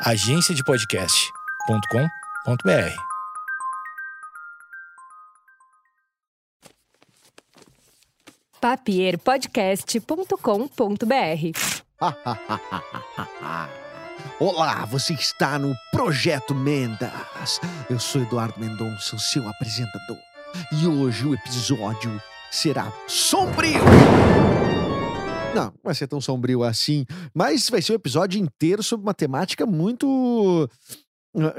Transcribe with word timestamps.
agenciadepodcast.com.br. 0.00 2.96
papierpodcast.com.br. 8.60 11.58
Olá, 14.38 14.84
você 14.84 15.14
está 15.14 15.58
no 15.58 15.74
Projeto 15.90 16.54
Mendas. 16.54 17.58
Eu 17.88 17.98
sou 17.98 18.20
Eduardo 18.20 18.60
Mendonça, 18.60 19.16
o 19.16 19.18
seu 19.18 19.48
apresentador. 19.48 20.18
E 20.72 20.86
hoje 20.86 21.26
o 21.26 21.32
episódio 21.34 22.20
será 22.50 22.92
sombrio. 23.06 23.80
Não, 25.56 25.66
não 25.66 25.80
vai 25.82 25.94
ser 25.94 26.06
tão 26.06 26.20
sombrio 26.20 26.62
assim, 26.62 27.06
mas 27.34 27.68
vai 27.68 27.80
ser 27.80 27.92
um 27.92 27.96
episódio 27.96 28.40
inteiro 28.40 28.82
sobre 28.82 29.06
uma 29.06 29.14
temática 29.14 29.64
muito 29.64 30.68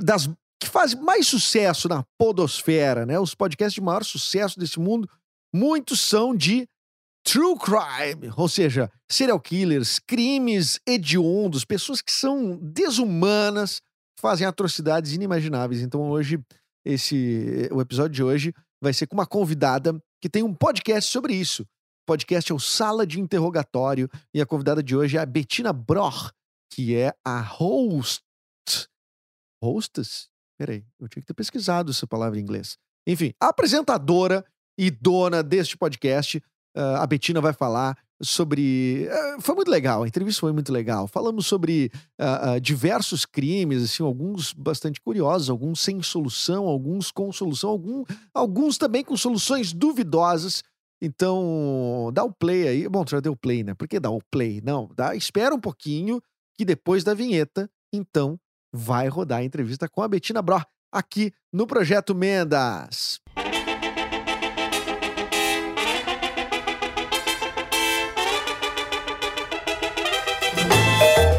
das 0.04 0.30
que 0.60 0.68
faz 0.68 0.96
mais 0.96 1.28
sucesso 1.28 1.88
na 1.88 2.04
podosfera, 2.18 3.06
né? 3.06 3.20
Os 3.20 3.36
podcasts 3.36 3.76
de 3.76 3.82
maior 3.82 4.04
sucesso 4.04 4.60
desse 4.60 4.80
mundo, 4.80 5.08
muitos 5.54 6.02
são 6.02 6.36
de 6.36 6.68
true 7.24 7.56
crime, 7.60 8.32
ou 8.36 8.48
seja, 8.48 8.90
serial 9.12 9.40
killers, 9.40 10.00
crimes 10.00 10.80
hediondos, 10.88 11.66
pessoas 11.66 12.02
que 12.02 12.12
são 12.12 12.58
desumanas, 12.58 13.82
fazem 14.20 14.48
atrocidades 14.48 15.14
inimagináveis. 15.14 15.82
Então 15.82 16.10
hoje 16.10 16.40
esse 16.86 17.70
o 17.72 17.82
episódio 17.82 18.16
de 18.16 18.24
hoje 18.24 18.54
vai 18.82 18.94
ser 18.94 19.08
com 19.08 19.16
uma 19.16 19.28
convidada 19.28 19.96
que 20.22 20.30
tem 20.30 20.42
um 20.42 20.54
podcast 20.54 21.12
sobre 21.12 21.36
isso. 21.36 21.66
Podcast 22.08 22.50
é 22.54 22.56
o 22.56 22.60
Sala 22.60 23.06
de 23.06 23.20
Interrogatório 23.20 24.10
e 24.34 24.40
a 24.40 24.46
convidada 24.46 24.82
de 24.82 24.96
hoje 24.96 25.18
é 25.18 25.20
a 25.20 25.26
Bettina 25.26 25.74
Broch, 25.74 26.32
que 26.72 26.96
é 26.96 27.14
a 27.22 27.42
host. 27.42 28.24
Hostess? 29.62 30.30
Peraí, 30.58 30.86
eu 31.02 31.10
tinha 31.10 31.22
que 31.22 31.28
ter 31.28 31.34
pesquisado 31.34 31.92
essa 31.92 32.08
palavra 32.08 32.40
em 32.40 32.42
inglês. 32.42 32.78
Enfim, 33.06 33.34
apresentadora 33.42 34.46
e 34.78 34.90
dona 34.90 35.44
deste 35.44 35.78
podcast. 35.78 36.38
Uh, 36.78 36.96
a 36.98 37.06
Betina 37.06 37.42
vai 37.42 37.52
falar 37.52 37.98
sobre. 38.22 39.10
Uh, 39.10 39.42
foi 39.42 39.56
muito 39.56 39.70
legal, 39.70 40.04
a 40.04 40.08
entrevista 40.08 40.40
foi 40.40 40.54
muito 40.54 40.72
legal. 40.72 41.08
Falamos 41.08 41.46
sobre 41.46 41.92
uh, 42.22 42.58
diversos 42.62 43.26
crimes, 43.26 43.84
assim, 43.84 44.02
alguns 44.02 44.54
bastante 44.54 45.02
curiosos, 45.02 45.50
alguns 45.50 45.82
sem 45.82 46.02
solução, 46.02 46.68
alguns 46.68 47.12
com 47.12 47.34
solução, 47.34 47.70
algum, 47.70 48.06
alguns 48.34 48.78
também 48.78 49.04
com 49.04 49.18
soluções 49.18 49.74
duvidosas. 49.74 50.64
Então, 51.02 52.10
dá 52.14 52.24
o 52.24 52.32
play 52.32 52.68
aí. 52.68 52.90
Bom, 52.90 53.04
tu 53.04 53.12
já 53.12 53.20
deu 53.20 53.36
play, 53.36 53.64
né? 53.64 53.74
Por 53.76 53.88
que 53.88 54.00
dá 54.00 54.10
o 54.10 54.20
play? 54.32 54.62
Não, 54.64 54.90
dá, 54.96 55.16
espera 55.16 55.54
um 55.54 55.60
pouquinho, 55.60 56.20
que 56.58 56.66
depois 56.66 57.04
da 57.04 57.14
vinheta, 57.14 57.70
então, 57.94 58.40
vai 58.74 59.08
rodar 59.08 59.40
a 59.40 59.44
entrevista 59.44 59.88
com 59.88 60.02
a 60.02 60.08
Betina 60.08 60.42
Bro 60.42 60.62
aqui 60.92 61.32
no 61.54 61.68
Projeto 61.68 62.16
Mendas. 62.16 63.22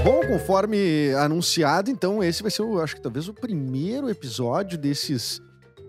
Bom, 0.05 0.21
conforme 0.29 1.13
anunciado, 1.15 1.91
então 1.91 2.23
esse 2.23 2.43
vai 2.43 2.51
ser, 2.51 2.63
acho 2.81 2.95
que 2.95 3.03
talvez 3.03 3.29
o 3.29 3.35
primeiro 3.35 4.09
episódio 4.09 4.79
desses 4.79 5.41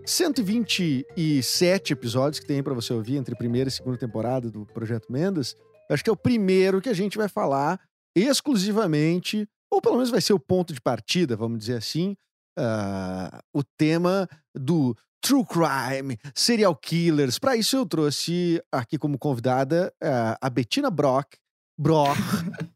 127 0.06 1.92
episódios 1.92 2.40
que 2.40 2.46
tem 2.46 2.62
para 2.62 2.74
você 2.74 2.92
ouvir 2.92 3.16
entre 3.16 3.34
primeira 3.34 3.68
e 3.68 3.72
segunda 3.72 3.96
temporada 3.96 4.50
do 4.50 4.66
Projeto 4.66 5.10
Mendas. 5.12 5.56
Acho 5.90 6.04
que 6.04 6.10
é 6.10 6.12
o 6.12 6.16
primeiro 6.16 6.80
que 6.80 6.88
a 6.88 6.94
gente 6.94 7.18
vai 7.18 7.28
falar 7.28 7.80
exclusivamente, 8.14 9.48
ou 9.70 9.80
pelo 9.80 9.96
menos 9.96 10.10
vai 10.10 10.20
ser 10.20 10.32
o 10.32 10.40
ponto 10.40 10.72
de 10.72 10.80
partida, 10.80 11.36
vamos 11.36 11.58
dizer 11.58 11.76
assim, 11.76 12.16
uh, 12.58 13.38
o 13.52 13.62
tema 13.62 14.28
do 14.54 14.96
true 15.20 15.44
crime, 15.44 16.18
serial 16.34 16.74
killers. 16.74 17.38
Para 17.38 17.56
isso 17.56 17.76
eu 17.76 17.86
trouxe 17.86 18.62
aqui 18.72 18.98
como 18.98 19.18
convidada 19.18 19.92
uh, 20.02 20.36
a 20.40 20.50
Bettina 20.50 20.90
Brock, 20.90 21.36
Broch, 21.80 22.18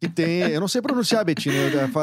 que 0.00 0.08
tem. 0.08 0.40
Eu 0.50 0.60
não 0.60 0.68
sei 0.68 0.80
pronunciar, 0.80 1.24
Betina. 1.24 1.54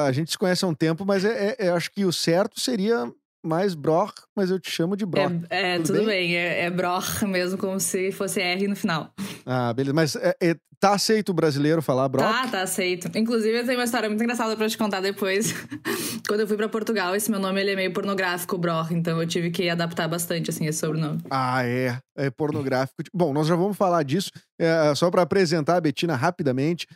A 0.05 0.11
gente 0.11 0.31
se 0.31 0.37
conhece 0.37 0.63
há 0.63 0.67
um 0.67 0.73
tempo, 0.73 1.03
mas 1.03 1.25
é, 1.25 1.55
é, 1.57 1.69
eu 1.69 1.75
acho 1.75 1.91
que 1.91 2.05
o 2.05 2.13
certo 2.13 2.59
seria 2.59 3.11
mais 3.43 3.73
Broch, 3.73 4.13
mas 4.35 4.49
eu 4.49 4.59
te 4.59 4.69
chamo 4.69 4.95
de 4.95 5.05
Broch. 5.05 5.33
É, 5.49 5.75
é 5.75 5.77
tudo, 5.77 5.87
tudo, 5.87 6.05
bem, 6.05 6.29
bem. 6.29 6.35
É, 6.35 6.65
é 6.65 6.69
Broch 6.69 7.23
mesmo, 7.25 7.57
como 7.57 7.79
se 7.79 8.11
fosse 8.11 8.39
R 8.39 8.67
no 8.67 8.75
final. 8.75 9.13
Ah, 9.45 9.73
beleza. 9.73 9.93
Mas 9.93 10.15
é, 10.15 10.35
é, 10.41 10.55
tá 10.79 10.93
aceito 10.93 11.29
o 11.29 11.33
brasileiro 11.33 11.81
falar 11.81 12.07
Broch? 12.09 12.23
Tá, 12.23 12.47
tá 12.47 12.61
aceito. 12.61 13.09
Inclusive, 13.17 13.59
eu 13.59 13.65
tenho 13.65 13.77
uma 13.77 13.85
história 13.85 14.09
muito 14.09 14.23
engraçada 14.23 14.55
pra 14.55 14.67
te 14.69 14.77
contar 14.77 15.01
depois. 15.01 15.53
Quando 16.27 16.41
eu 16.41 16.47
fui 16.47 16.57
pra 16.57 16.69
Portugal, 16.69 17.15
esse 17.15 17.29
meu 17.29 17.39
nome 17.39 17.61
ele 17.61 17.71
é 17.71 17.75
meio 17.75 17.93
pornográfico, 17.93 18.57
Broch, 18.57 18.91
então 18.91 19.21
eu 19.21 19.27
tive 19.27 19.51
que 19.51 19.69
adaptar 19.69 20.07
bastante, 20.07 20.49
assim, 20.49 20.65
esse 20.65 20.79
sobrenome. 20.79 21.21
Ah, 21.29 21.65
é. 21.65 21.97
É 22.15 22.29
pornográfico. 22.29 23.03
Bom, 23.13 23.33
nós 23.33 23.47
já 23.47 23.55
vamos 23.55 23.77
falar 23.77 24.03
disso. 24.03 24.31
É, 24.59 24.93
só 24.95 25.09
para 25.09 25.21
apresentar 25.23 25.77
a 25.77 25.81
Betina 25.81 26.15
rapidamente. 26.15 26.87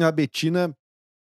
A 0.00 0.10
Betina 0.10 0.74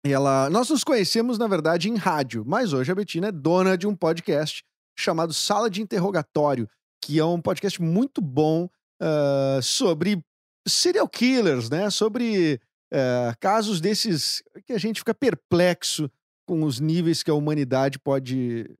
ela, 0.05 0.49
nós 0.51 0.71
nos 0.71 0.85
conhecemos, 0.85 1.39
na 1.39 1.47
verdade, 1.47 1.89
em 1.89 1.97
rádio, 1.97 2.45
mas 2.47 2.73
hoje 2.73 2.93
a 2.93 2.95
Betina 2.95 3.29
é 3.29 3.33
dona 3.33 3.77
de 3.77 3.87
um 3.87 3.95
podcast 3.95 4.65
chamado 4.97 5.33
Sala 5.33 5.69
de 5.69 5.83
Interrogatório, 5.83 6.69
que 7.03 7.19
é 7.19 7.25
um 7.25 7.41
podcast 7.41 7.81
muito 7.83 8.21
bom 8.21 8.69
uh, 9.03 9.63
sobre 9.63 10.23
serial 10.67 11.09
killers, 11.09 11.71
né? 11.71 11.91
Sobre 11.91 12.61
uh, 12.93 13.37
casos 13.41 13.81
desses 13.81 14.43
que 14.65 14.73
a 14.73 14.79
gente 14.79 15.01
fica 15.01 15.15
perplexo 15.15 16.11
com 16.47 16.63
os 16.63 16.81
níveis 16.81 17.23
que 17.23 17.31
a 17.31 17.35
humanidade 17.35 17.99
pode. 17.99 18.71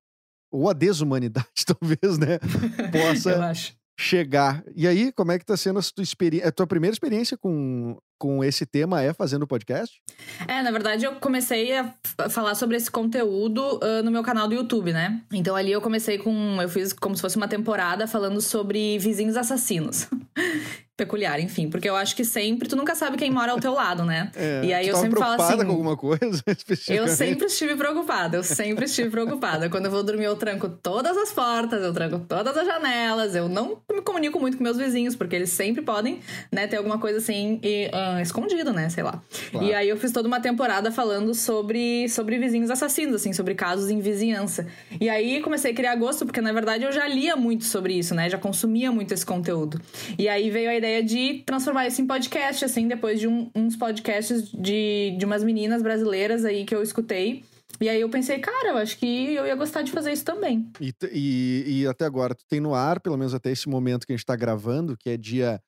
Ou 0.51 0.71
a 0.71 0.73
desumanidade, 0.73 1.49
talvez, 1.67 2.19
né? 2.19 2.39
Possa 2.91 3.53
chegar. 3.99 4.65
E 4.75 4.87
aí, 4.87 5.13
como 5.13 5.33
é 5.33 5.39
que 5.39 5.45
tá 5.45 5.57
sendo 5.57 5.79
a 5.79 5.83
tua, 5.83 6.03
experiência, 6.03 6.49
a 6.49 6.53
tua 6.53 6.67
primeira 6.67 6.93
experiência 6.93 7.37
com, 7.37 7.99
com 8.19 8.43
esse 8.43 8.65
tema 8.65 9.03
é 9.03 9.13
fazendo 9.13 9.47
podcast? 9.47 10.01
É, 10.47 10.63
na 10.63 10.71
verdade 10.71 11.05
eu 11.05 11.17
comecei 11.17 11.77
a 11.77 11.95
falar 12.29 12.55
sobre 12.55 12.77
esse 12.77 12.91
conteúdo 12.91 13.79
uh, 13.83 14.03
no 14.05 14.11
meu 14.11 14.23
canal 14.23 14.49
do 14.49 14.55
YouTube, 14.55 14.93
né? 14.93 15.21
Então 15.33 15.55
ali 15.55 15.73
eu 15.73 15.81
comecei 15.81 16.19
com. 16.19 16.61
Eu 16.61 16.69
fiz 16.69 16.93
como 16.93 17.15
se 17.15 17.23
fosse 17.23 17.37
uma 17.37 17.49
temporada 17.49 18.07
falando 18.07 18.41
sobre 18.41 18.99
vizinhos 18.99 19.37
assassinos. 19.37 20.09
peculiar, 20.97 21.39
enfim, 21.39 21.69
porque 21.69 21.89
eu 21.89 21.95
acho 21.95 22.17
que 22.17 22.25
sempre 22.25 22.67
tu 22.67 22.75
nunca 22.75 22.95
sabe 22.95 23.19
quem 23.19 23.31
mora 23.31 23.53
ao 23.53 23.61
teu 23.61 23.73
lado, 23.73 24.05
né? 24.05 24.31
É, 24.47 24.65
e 24.65 24.73
aí 24.73 24.87
eu 24.87 24.97
sempre 24.97 25.19
falo 25.19 25.41
assim. 25.41 25.57
com 25.57 25.73
alguma 25.73 25.97
coisa? 25.97 26.21
Eu 26.89 27.09
sempre 27.09 27.47
estive 27.47 27.75
preocupada, 27.75 28.37
eu 28.37 28.45
sempre 28.45 28.85
estive 28.85 29.11
preocupada. 29.11 29.69
Quando 29.69 29.87
eu 29.87 29.91
vou 29.91 30.03
dormir, 30.03 30.25
eu 30.25 30.37
tranco 30.37 30.69
todas 30.69 31.17
as 31.17 31.33
portas, 31.33 31.83
eu 31.83 31.93
tranco 31.93 32.21
todas 32.21 32.57
as 32.57 32.67
janelas, 32.67 33.35
eu 33.35 33.49
não 33.49 33.79
me 33.93 34.03
comunico 34.03 34.39
muito 34.39 34.57
com 34.57 34.63
meus 34.63 34.77
vizinhos, 34.77 35.17
porque 35.17 35.35
eles 35.35 35.51
sempre 35.51 35.83
podem, 35.83 36.21
né, 36.53 36.67
ter 36.67 36.77
alguma 36.77 36.99
coisa 36.99 37.19
assim 37.19 37.59
e, 37.63 37.89
uh, 37.89 38.06
escondido, 38.21 38.73
né? 38.73 38.89
Sei 38.89 39.03
lá. 39.03 39.23
Claro. 39.51 39.67
E 39.67 39.75
aí 39.75 39.89
eu 39.89 39.97
fiz 39.97 40.11
toda 40.11 40.27
uma 40.27 40.41
temporada 40.41 40.91
falando 40.91 41.35
sobre, 41.35 42.09
sobre 42.09 42.39
vizinhos 42.39 42.71
assassinos, 42.71 43.15
assim, 43.17 43.33
sobre 43.33 43.55
casos 43.55 43.91
em 43.91 44.01
vizinhança. 44.01 44.67
E 45.01 45.09
aí 45.09 45.41
comecei 45.41 45.73
a 45.73 45.75
criar 45.75 45.95
gosto, 45.97 46.25
porque 46.25 46.41
na 46.41 46.53
verdade 46.53 46.85
eu 46.85 46.93
já 46.93 47.07
lia 47.07 47.37
muito 47.37 47.65
sobre 47.65 47.95
isso, 47.95 48.15
né? 48.15 48.29
Já 48.31 48.39
consumia 48.39 48.91
muito 48.91 49.13
esse 49.13 49.25
conteúdo. 49.25 49.81
E 50.19 50.29
aí 50.29 50.51
veio 50.51 50.71
a 50.71 50.75
ideia 50.75 50.87
ideia 50.87 51.03
de 51.03 51.43
transformar 51.45 51.87
isso 51.87 52.01
em 52.01 52.07
podcast, 52.07 52.65
assim, 52.65 52.87
depois 52.89 53.21
de 53.21 53.27
um, 53.27 53.51
uns 53.55 53.77
podcasts 53.77 54.51
de, 54.53 55.17
de 55.19 55.25
umas 55.25 55.43
meninas 55.43 55.83
brasileiras 55.83 56.45
aí 56.45 56.65
que 56.65 56.75
eu 56.75 56.83
escutei. 56.83 57.45
E 57.81 57.89
aí 57.89 58.01
eu 58.01 58.09
pensei, 58.09 58.39
cara, 58.39 58.71
eu 58.71 58.77
acho 58.79 58.97
que 58.97 59.35
eu 59.35 59.47
ia 59.47 59.55
gostar 59.55 59.83
de 59.83 59.91
fazer 59.91 60.13
isso 60.13 60.25
também. 60.25 60.71
E, 60.81 60.95
e, 61.13 61.65
e 61.83 61.87
até 61.87 62.07
agora, 62.07 62.35
tu 62.35 62.45
tem 62.49 62.61
no 62.61 62.75
ar, 62.75 63.01
pelo 63.01 63.19
menos 63.19 63.35
até 63.35 63.51
esse 63.51 63.69
momento 63.69 64.07
que 64.07 64.13
a 64.13 64.17
gente 64.17 64.25
tá 64.25 64.37
gravando, 64.37 64.97
que 64.97 65.11
é 65.11 65.17
dia 65.17 65.61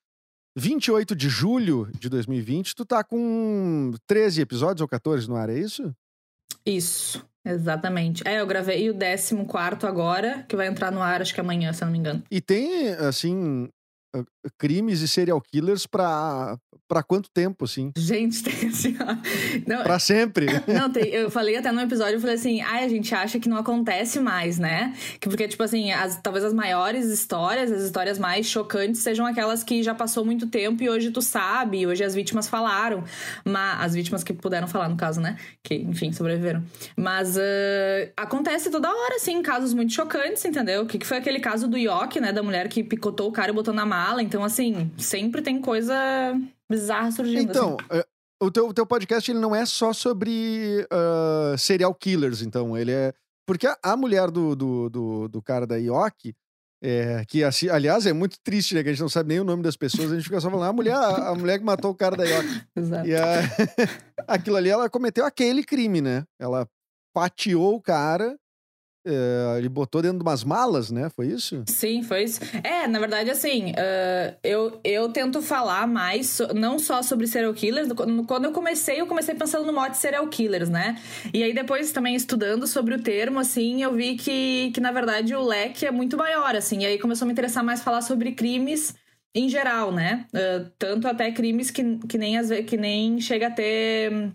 28 0.55 1.15
de 1.15 1.29
julho 1.29 1.89
de 1.97 2.09
2020, 2.09 2.75
tu 2.75 2.85
tá 2.85 3.03
com 3.03 3.91
13 4.07 4.41
episódios 4.41 4.81
ou 4.81 4.87
14 4.87 5.27
no 5.27 5.35
ar, 5.35 5.49
é 5.49 5.57
isso? 5.57 5.93
Isso, 6.65 7.25
exatamente. 7.45 8.27
É, 8.27 8.41
eu 8.41 8.47
gravei 8.47 8.89
o 8.89 8.93
14 8.93 9.35
agora, 9.87 10.45
que 10.47 10.55
vai 10.55 10.67
entrar 10.67 10.91
no 10.91 11.01
ar, 11.01 11.21
acho 11.21 11.33
que 11.33 11.39
amanhã, 11.39 11.71
se 11.73 11.83
eu 11.83 11.85
não 11.85 11.93
me 11.93 11.99
engano. 11.99 12.23
E 12.29 12.41
tem, 12.41 12.89
assim, 12.89 13.69
crimes 14.57 15.01
e 15.01 15.07
serial 15.07 15.41
killers 15.41 15.85
pra, 15.85 16.57
pra 16.87 17.03
quanto 17.03 17.29
tempo, 17.29 17.65
assim? 17.65 17.91
Gente, 17.95 18.41
tem 18.43 18.69
assim, 18.69 18.97
ó. 18.99 19.15
Não, 19.67 19.83
pra 19.83 19.99
sempre. 19.99 20.47
Não, 20.67 20.91
tem, 20.91 21.05
eu 21.05 21.29
falei 21.29 21.55
até 21.55 21.71
no 21.71 21.81
episódio, 21.81 22.15
eu 22.15 22.19
falei 22.19 22.35
assim, 22.35 22.61
ai, 22.61 22.83
a 22.83 22.89
gente 22.89 23.13
acha 23.13 23.39
que 23.39 23.47
não 23.47 23.57
acontece 23.57 24.19
mais, 24.19 24.57
né? 24.57 24.95
Que 25.19 25.29
porque, 25.29 25.47
tipo 25.47 25.61
assim, 25.61 25.91
as, 25.91 26.19
talvez 26.21 26.43
as 26.43 26.53
maiores 26.53 27.07
histórias, 27.07 27.71
as 27.71 27.83
histórias 27.83 28.17
mais 28.17 28.47
chocantes 28.47 29.01
sejam 29.01 29.25
aquelas 29.25 29.63
que 29.63 29.83
já 29.83 29.93
passou 29.93 30.25
muito 30.25 30.47
tempo 30.47 30.81
e 30.81 30.89
hoje 30.89 31.11
tu 31.11 31.21
sabe, 31.21 31.85
hoje 31.85 32.03
as 32.03 32.15
vítimas 32.15 32.47
falaram. 32.47 33.03
Mas, 33.45 33.81
as 33.81 33.93
vítimas 33.93 34.23
que 34.23 34.33
puderam 34.33 34.67
falar, 34.67 34.89
no 34.89 34.97
caso, 34.97 35.21
né? 35.21 35.37
Que, 35.63 35.75
enfim, 35.75 36.11
sobreviveram. 36.11 36.63
Mas 36.95 37.37
uh, 37.37 38.11
acontece 38.17 38.69
toda 38.69 38.89
hora, 38.89 39.15
assim, 39.15 39.41
casos 39.41 39.73
muito 39.73 39.93
chocantes, 39.93 40.43
entendeu? 40.45 40.83
O 40.83 40.85
que, 40.87 40.97
que 40.97 41.05
foi 41.05 41.17
aquele 41.17 41.39
caso 41.39 41.67
do 41.67 41.77
Yoki, 41.77 42.19
né? 42.19 42.31
Da 42.31 42.41
mulher 42.41 42.67
que 42.67 42.83
picotou 42.83 43.27
o 43.27 43.31
cara 43.31 43.51
e 43.51 43.53
botou 43.53 43.73
na 43.73 43.85
Então, 44.21 44.43
assim, 44.43 44.91
sempre 44.97 45.41
tem 45.41 45.61
coisa 45.61 45.95
bizarra 46.69 47.11
surgindo. 47.11 47.41
Então, 47.41 47.77
assim. 47.89 48.01
o 48.41 48.51
teu, 48.51 48.67
o 48.67 48.73
teu 48.73 48.85
podcast 48.85 49.29
ele 49.29 49.39
não 49.39 49.55
é 49.55 49.65
só 49.65 49.91
sobre 49.91 50.87
uh, 50.91 51.57
serial 51.57 51.93
killers, 51.93 52.41
então. 52.41 52.77
Ele 52.77 52.91
é. 52.91 53.13
Porque 53.45 53.65
a, 53.67 53.77
a 53.83 53.97
mulher 53.97 54.29
do, 54.29 54.55
do, 54.55 54.89
do, 54.89 55.27
do, 55.27 55.41
cara 55.41 55.65
da 55.65 55.75
Ioki, 55.77 56.35
é, 56.81 57.25
que 57.27 57.43
assim, 57.43 57.67
aliás 57.67 58.05
é 58.05 58.13
muito 58.13 58.37
triste, 58.43 58.75
né? 58.75 58.83
Que 58.83 58.89
a 58.89 58.91
gente 58.91 59.01
não 59.01 59.09
sabe 59.09 59.29
nem 59.29 59.39
o 59.39 59.43
nome 59.43 59.63
das 59.63 59.75
pessoas, 59.75 60.11
a 60.11 60.15
gente 60.15 60.23
fica 60.23 60.39
só 60.39 60.49
falando, 60.49 60.65
ah, 60.65 60.69
a 60.69 60.73
mulher, 60.73 60.95
a, 60.95 61.35
mulher 61.35 61.57
que 61.57 61.65
matou 61.65 61.91
o 61.91 61.95
cara 61.95 62.15
da 62.15 62.23
Ioki. 62.23 62.61
Exato. 62.75 63.07
E 63.07 63.15
a, 63.15 63.39
aquilo 64.27 64.55
ali, 64.55 64.69
ela 64.69 64.89
cometeu 64.89 65.25
aquele 65.25 65.63
crime, 65.63 65.99
né? 65.99 66.23
Ela 66.39 66.67
fatiou 67.13 67.75
o 67.75 67.81
cara 67.81 68.37
é, 69.09 69.57
ele 69.57 69.67
botou 69.67 70.01
dentro 70.01 70.17
de 70.19 70.23
umas 70.23 70.43
malas, 70.43 70.91
né? 70.91 71.09
Foi 71.09 71.27
isso? 71.27 71.63
Sim, 71.67 72.03
foi 72.03 72.23
isso. 72.23 72.39
É, 72.63 72.87
na 72.87 72.99
verdade, 72.99 73.29
assim, 73.29 73.71
uh, 73.71 74.35
eu, 74.43 74.79
eu 74.83 75.09
tento 75.09 75.41
falar 75.41 75.87
mais, 75.87 76.39
não 76.55 76.77
só 76.77 77.01
sobre 77.01 77.27
serial 77.27 77.53
killers. 77.53 77.89
Quando 78.27 78.45
eu 78.45 78.51
comecei, 78.51 79.01
eu 79.01 79.07
comecei 79.07 79.35
pensando 79.35 79.65
no 79.65 79.73
mote 79.73 79.97
serial 79.97 80.27
killers, 80.27 80.69
né? 80.69 80.97
E 81.33 81.43
aí 81.43 81.53
depois 81.53 81.91
também 81.91 82.15
estudando 82.15 82.67
sobre 82.67 82.95
o 82.95 83.01
termo, 83.01 83.39
assim, 83.39 83.81
eu 83.81 83.93
vi 83.93 84.15
que, 84.15 84.71
que 84.73 84.79
na 84.79 84.91
verdade 84.91 85.35
o 85.35 85.43
leque 85.43 85.85
é 85.85 85.91
muito 85.91 86.15
maior, 86.17 86.55
assim. 86.55 86.83
E 86.83 86.85
aí 86.85 86.99
começou 86.99 87.25
a 87.25 87.27
me 87.27 87.33
interessar 87.33 87.63
mais 87.63 87.81
falar 87.81 88.01
sobre 88.01 88.31
crimes 88.33 88.93
em 89.33 89.47
geral, 89.47 89.91
né? 89.91 90.25
Uh, 90.33 90.69
tanto 90.77 91.07
até 91.07 91.31
crimes 91.31 91.71
que, 91.71 91.97
que, 92.07 92.17
nem, 92.17 92.35
que 92.65 92.77
nem 92.77 93.21
chega 93.21 93.47
a 93.47 93.51
ter 93.51 94.33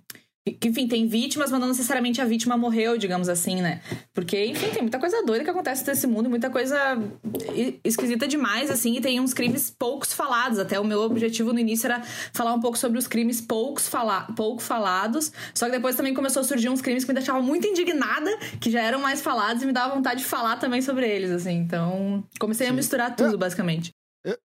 que, 0.53 0.69
enfim, 0.69 0.87
tem 0.87 1.07
vítimas, 1.07 1.51
mas 1.51 1.59
não 1.59 1.69
necessariamente 1.69 2.21
a 2.21 2.25
vítima 2.27 2.55
morreu, 2.55 2.99
digamos 2.99 3.31
assim, 3.31 3.63
né? 3.63 3.81
Porque, 4.13 4.45
enfim, 4.45 4.69
tem 4.69 4.83
muita 4.83 4.99
coisa 4.99 5.25
doida 5.25 5.43
que 5.43 5.49
acontece 5.49 5.87
nesse 5.87 6.07
mundo, 6.07 6.29
muita 6.29 6.51
coisa 6.51 6.77
esquisita 7.83 8.29
demais, 8.29 8.71
assim, 8.71 8.97
e 8.97 9.01
tem 9.01 9.19
uns 9.21 9.33
crimes 9.33 9.71
poucos 9.71 10.13
falados. 10.13 10.59
Até 10.59 10.79
o 10.79 10.85
meu 10.85 11.01
objetivo 11.01 11.51
no 11.51 11.59
início 11.59 11.87
era 11.87 12.03
falar 12.35 12.53
um 12.53 12.61
pouco 12.61 12.77
sobre 12.77 12.99
os 12.99 13.07
crimes 13.07 13.41
poucos 13.41 13.89
fala 13.89 14.23
pouco 14.37 14.61
falados, 14.61 15.33
só 15.55 15.67
que 15.67 15.73
depois 15.73 15.97
também 15.97 16.13
começou 16.13 16.41
a 16.41 16.45
surgir 16.45 16.69
uns 16.69 16.83
crimes 16.83 17.05
que 17.05 17.11
me 17.11 17.15
deixavam 17.15 17.43
muito 17.43 17.67
indignada, 17.67 18.31
que 18.61 18.71
já 18.71 18.83
eram 18.83 19.01
mais 19.01 19.23
falados 19.23 19.63
e 19.63 19.67
me 19.67 19.73
dava 19.73 19.95
vontade 19.95 20.21
de 20.21 20.27
falar 20.27 20.59
também 20.59 20.83
sobre 20.83 21.09
eles, 21.09 21.31
assim. 21.31 21.55
Então, 21.55 22.23
comecei 22.39 22.67
Sim. 22.67 22.73
a 22.73 22.77
misturar 22.77 23.17
tudo, 23.17 23.39
basicamente. 23.39 23.93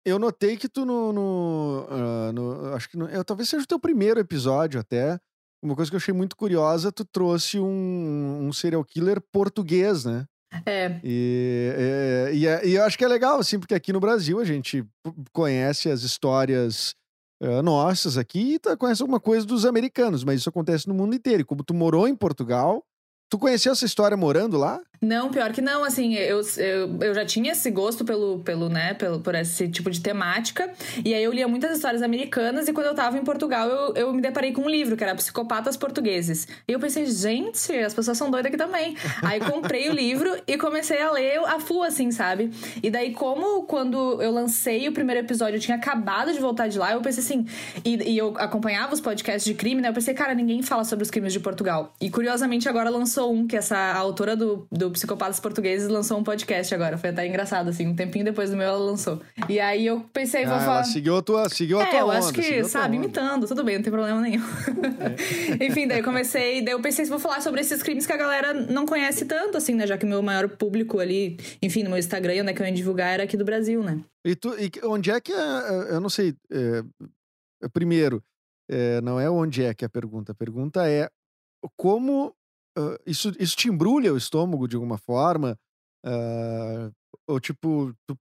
Eu, 0.05 0.19
notei 0.19 0.57
que 0.57 0.69
tu 0.69 0.85
no. 0.85 1.13
no, 1.13 1.87
uh, 1.91 2.33
no 2.33 2.75
acho 2.75 2.91
que 2.91 2.97
no, 2.97 3.09
eu, 3.09 3.25
talvez 3.25 3.49
seja 3.49 3.65
o 3.65 3.67
teu 3.67 3.79
primeiro 3.79 4.21
episódio 4.21 4.79
até 4.79 5.19
uma 5.63 5.77
coisa 5.77 5.91
que 5.91 5.95
eu 5.95 5.99
achei 5.99 6.13
muito 6.13 6.37
curiosa, 6.37 6.91
tu 6.91 7.05
trouxe 7.05 7.59
um, 7.59 8.49
um 8.49 8.53
serial 8.53 8.85
killer 8.85 9.21
português, 9.21 10.05
né? 10.05 10.27
É. 10.67 11.01
E, 11.03 11.73
é, 11.77 12.31
e, 12.35 12.47
é, 12.47 12.67
e, 12.67 12.75
eu 12.75 12.85
acho 12.85 12.99
que 12.99 13.05
é 13.05 13.09
legal, 13.09 13.39
assim, 13.39 13.59
porque 13.59 13.75
aqui 13.75 13.93
no 13.93 14.01
Brasil 14.01 14.39
a 14.39 14.45
gente 14.45 14.85
conhece 15.33 15.89
as 15.89 16.03
histórias 16.03 16.95
uh, 17.43 17.63
nossas 17.63 18.19
aqui 18.19 18.55
e 18.55 18.59
tá, 18.59 18.77
conhece 18.77 19.01
alguma 19.03 19.21
coisa 19.21 19.47
dos 19.47 19.65
americanos, 19.65 20.25
mas 20.25 20.41
isso 20.41 20.49
acontece 20.49 20.89
no 20.89 20.95
mundo 20.95 21.15
inteiro. 21.15 21.41
E 21.41 21.45
como 21.45 21.65
tu 21.65 21.73
morou 21.73 22.07
em 22.07 22.15
Portugal, 22.15 22.85
tu 23.33 23.39
conheceu 23.39 23.73
essa 23.73 23.87
história 23.87 24.15
morando 24.15 24.59
lá? 24.59 24.79
Não, 25.01 25.31
pior 25.31 25.53
que 25.53 25.61
não, 25.61 25.83
assim, 25.83 26.15
eu, 26.15 26.41
eu, 26.59 26.99
eu 27.01 27.13
já 27.13 27.25
tinha 27.25 27.51
esse 27.51 27.69
gosto 27.73 28.05
pelo, 28.05 28.39
pelo, 28.39 28.69
né, 28.69 28.95
pelo, 28.95 29.19
por 29.19 29.35
esse 29.35 29.69
tipo 29.69 29.91
de 29.91 30.01
temática, 30.01 30.71
e 31.05 31.13
aí 31.13 31.25
eu 31.25 31.33
lia 31.33 31.49
muitas 31.49 31.75
histórias 31.77 32.03
americanas, 32.03 32.69
e 32.69 32.73
quando 32.73 32.87
eu 32.87 32.95
tava 32.95 33.19
em 33.19 33.25
Portugal, 33.25 33.69
eu, 33.69 33.95
eu 33.95 34.13
me 34.13 34.23
deparei 34.23 34.53
com 34.53 34.63
um 34.63 34.69
livro, 34.69 34.97
que 34.97 35.03
era 35.03 35.13
Psicopatas 35.17 35.77
Portugueses. 35.77 36.47
E 36.69 36.73
eu 36.73 36.79
pensei, 36.79 37.05
gente, 37.07 37.73
as 37.73 37.93
pessoas 37.93 38.17
são 38.17 38.31
doidas 38.31 38.53
aqui 38.53 38.57
também. 38.57 38.97
aí 39.23 39.41
comprei 39.41 39.91
o 39.91 39.93
livro 39.93 40.37
e 40.47 40.57
comecei 40.57 41.03
a 41.03 41.11
ler 41.11 41.39
a 41.47 41.59
full, 41.59 41.83
assim, 41.83 42.13
sabe? 42.13 42.53
E 42.81 42.89
daí, 42.89 43.13
como 43.13 43.65
quando 43.65 44.23
eu 44.23 44.31
lancei 44.31 44.87
o 44.87 44.93
primeiro 44.93 45.23
episódio, 45.23 45.57
eu 45.57 45.61
tinha 45.61 45.79
acabado 45.79 46.33
de 46.33 46.39
voltar 46.39 46.69
de 46.69 46.79
lá, 46.79 46.93
eu 46.93 47.01
pensei 47.01 47.25
assim, 47.25 47.47
e, 47.85 48.13
e 48.13 48.19
eu 48.19 48.35
acompanhava 48.39 48.95
os 48.95 49.01
podcasts 49.01 49.45
de 49.45 49.55
crime, 49.55 49.81
né, 49.81 49.89
eu 49.89 49.95
pensei, 49.95 50.15
cara, 50.15 50.33
ninguém 50.33 50.63
fala 50.63 50.85
sobre 50.85 51.03
os 51.03 51.11
crimes 51.11 51.33
de 51.33 51.41
Portugal. 51.41 51.93
E 52.01 52.09
curiosamente 52.09 52.69
agora 52.69 52.89
lançou 52.89 53.22
um, 53.31 53.47
que 53.47 53.57
essa 53.57 53.77
a 53.77 53.97
autora 53.99 54.35
do, 54.35 54.67
do 54.71 54.91
Psicopatas 54.91 55.39
Portugueses 55.39 55.89
lançou 55.89 56.19
um 56.19 56.25
podcast 56.25 56.75
agora. 56.75 56.97
Foi 56.99 57.11
até 57.11 57.27
engraçado, 57.27 57.69
assim. 57.69 57.87
Um 57.87 57.95
tempinho 57.95 58.25
depois 58.25 58.51
do 58.51 58.57
meu, 58.57 58.67
ela 58.67 58.79
lançou. 58.79 59.21
E 59.49 59.61
aí 59.61 59.87
eu 59.87 60.01
pensei, 60.13 60.45
vou 60.45 60.55
ah, 60.55 60.61
falar. 60.61 60.77
Ela 60.77 60.85
seguiu 60.85 61.17
a 61.17 61.23
tua, 61.23 61.49
seguiu 61.49 61.81
a 61.81 61.85
é, 61.85 61.87
tua 61.91 61.99
eu 61.99 62.07
onda, 62.07 62.19
acho 62.19 62.33
que, 62.33 62.65
sabe, 62.65 62.97
imitando, 62.97 63.47
tudo 63.47 63.63
bem, 63.65 63.77
não 63.77 63.83
tem 63.83 63.93
problema 63.93 64.21
nenhum. 64.21 64.43
É. 65.61 65.65
Enfim, 65.67 65.87
daí 65.87 65.99
eu 65.99 66.05
comecei, 66.05 66.63
daí 66.63 66.75
eu 66.75 66.81
pensei, 66.81 67.05
vou 67.05 67.19
falar 67.19 67.41
sobre 67.41 67.61
esses 67.61 67.83
crimes 67.83 68.07
que 68.07 68.13
a 68.13 68.17
galera 68.17 68.53
não 68.53 68.87
conhece 68.87 69.25
tanto, 69.25 69.57
assim, 69.57 69.75
né? 69.75 69.87
Já 69.87 69.97
que 69.97 70.05
o 70.05 70.09
meu 70.09 70.23
maior 70.23 70.49
público 70.49 70.99
ali, 70.99 71.39
enfim, 71.61 71.83
no 71.83 71.91
meu 71.91 71.99
Instagram, 71.99 72.43
onde 72.43 72.51
é 72.51 72.55
que 72.55 72.63
eu 72.63 72.67
ia 72.67 72.73
divulgar, 72.73 73.15
era 73.15 73.25
aqui 73.25 73.37
do 73.37 73.45
Brasil, 73.45 73.83
né? 73.83 74.01
E, 74.25 74.37
tu, 74.37 74.55
e 74.59 74.71
onde 74.85 75.11
é 75.11 75.21
que 75.21 75.33
é, 75.33 75.37
é 75.37 75.95
eu 75.95 76.01
não 76.01 76.09
sei. 76.09 76.35
É, 76.51 76.83
primeiro, 77.73 78.23
é, 78.69 79.01
não 79.01 79.19
é 79.21 79.29
onde 79.29 79.63
é 79.65 79.75
que 79.75 79.85
é 79.85 79.87
a 79.87 79.91
pergunta. 79.91 80.33
A 80.33 80.35
pergunta 80.35 80.89
é 80.89 81.09
como 81.77 82.35
uh, 82.79 82.99
isso, 83.07 83.33
isso 83.39 83.57
te 83.57 83.69
embrulha 83.69 84.13
o 84.13 84.17
estômago 84.17 84.69
de 84.69 84.77
alguma 84.77 84.99
forma? 84.99 85.59
Uh, 86.05 86.93
ou 87.27 87.39
tipo, 87.39 87.95
tu, 88.07 88.19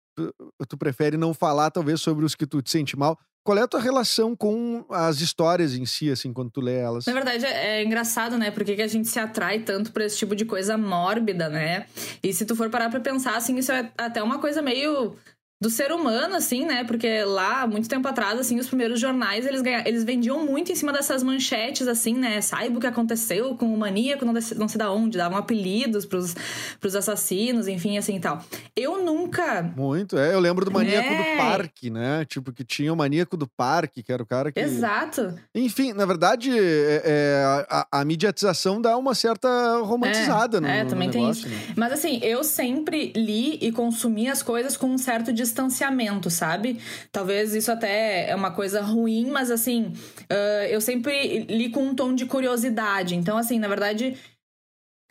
tu 0.68 0.78
prefere 0.78 1.18
não 1.18 1.34
falar 1.34 1.72
talvez 1.72 2.02
sobre 2.02 2.26
os 2.26 2.36
que 2.36 2.46
tu 2.46 2.62
te 2.62 2.70
sente 2.70 2.98
mal? 2.98 3.18
Qual 3.44 3.58
é 3.58 3.62
a 3.64 3.68
tua 3.68 3.80
relação 3.80 4.36
com 4.36 4.86
as 4.90 5.20
histórias 5.20 5.74
em 5.74 5.84
si, 5.84 6.12
assim, 6.12 6.32
quando 6.32 6.52
tu 6.52 6.62
lê 6.62 6.78
elas? 6.78 7.08
Na 7.08 7.14
verdade, 7.14 7.44
é, 7.44 7.80
é 7.80 7.84
engraçado, 7.84 8.38
né? 8.38 8.52
Por 8.52 8.64
que, 8.64 8.76
que 8.76 8.82
a 8.84 8.88
gente 8.88 9.08
se 9.08 9.20
atrai 9.20 9.62
tanto 9.62 9.92
por 9.92 10.04
esse 10.04 10.16
tipo 10.16 10.36
de 10.36 10.46
coisa 10.46 10.78
mórbida, 10.78 11.50
né? 11.50 11.88
E 12.22 12.32
se 12.32 12.46
tu 12.46 12.56
for 12.56 12.70
parar 12.70 12.90
pra 12.92 13.00
pensar, 13.00 13.36
assim, 13.36 13.58
isso 13.58 13.72
é 13.72 13.92
até 13.98 14.22
uma 14.22 14.38
coisa 14.38 14.62
meio 14.62 15.16
do 15.62 15.70
ser 15.70 15.92
humano, 15.92 16.36
assim, 16.36 16.66
né? 16.66 16.84
Porque 16.84 17.24
lá, 17.24 17.68
muito 17.68 17.88
tempo 17.88 18.08
atrás, 18.08 18.40
assim, 18.40 18.58
os 18.58 18.66
primeiros 18.66 19.00
jornais, 19.00 19.46
eles, 19.46 19.62
ganha... 19.62 19.84
eles 19.88 20.04
vendiam 20.04 20.44
muito 20.44 20.72
em 20.72 20.76
cima 20.76 20.92
dessas 20.92 21.22
manchetes, 21.22 21.88
assim, 21.88 22.16
né? 22.16 22.42
Saiba 22.42 22.80
o 22.80 22.82
que 22.82 22.88
aconteceu 22.88 23.54
com 23.56 23.72
o 23.72 23.78
maníaco, 23.78 24.26
não, 24.26 24.34
não 24.34 24.68
sei 24.68 24.80
da 24.80 24.92
onde, 24.92 25.20
davam 25.20 25.38
apelidos 25.38 26.04
pros, 26.04 26.36
pros 26.80 26.96
assassinos, 26.96 27.68
enfim, 27.68 27.96
assim 27.96 28.16
e 28.16 28.20
tal. 28.20 28.44
Eu 28.76 29.06
nunca... 29.06 29.62
Muito, 29.78 30.18
é. 30.18 30.34
Eu 30.34 30.40
lembro 30.40 30.66
do 30.66 30.72
maníaco 30.72 31.08
é... 31.08 31.36
do 31.36 31.38
parque, 31.38 31.92
né? 31.92 32.26
Tipo, 32.26 32.52
que 32.52 32.64
tinha 32.64 32.92
o 32.92 32.96
maníaco 32.96 33.38
do 33.38 33.48
parque, 33.48 34.02
que 34.02 34.12
era 34.12 34.24
o 34.24 34.26
cara 34.26 34.52
que... 34.52 34.60
Exato. 34.60 35.36
Enfim, 35.54 35.94
na 35.94 36.08
verdade, 36.08 36.50
é, 36.58 37.04
é 37.06 37.66
a, 37.70 37.88
a, 37.92 38.04
mediatização 38.06 38.82
dá 38.82 38.98
uma 38.98 39.14
certa 39.14 39.78
romantizada 39.84 40.58
é, 40.58 40.60
no, 40.60 40.68
é, 40.68 40.84
no 40.86 40.90
também 40.90 41.08
negócio, 41.08 41.44
tem 41.44 41.52
isso. 41.54 41.68
Né? 41.68 41.74
Mas, 41.78 41.94
assim, 41.94 42.20
eu 42.24 42.44
sempre 42.44 43.14
li 43.16 43.60
e 43.62 43.72
consumi 43.72 44.28
as 44.28 44.42
coisas 44.42 44.76
com 44.76 44.88
um 44.88 44.98
certo 44.98 45.32
distanciamento, 45.52 46.30
sabe? 46.30 46.80
Talvez 47.12 47.54
isso 47.54 47.72
até 47.72 48.30
é 48.30 48.36
uma 48.36 48.52
coisa 48.52 48.82
ruim, 48.82 49.30
mas 49.30 49.52
assim, 49.52 49.94
uh, 50.32 50.66
eu 50.70 50.82
sempre 50.82 51.46
li 51.50 51.70
com 51.70 51.84
um 51.84 51.96
tom 51.96 52.16
de 52.16 52.26
curiosidade. 52.26 53.16
Então, 53.16 53.38
assim, 53.38 53.60
na 53.60 53.68
verdade, 53.68 54.18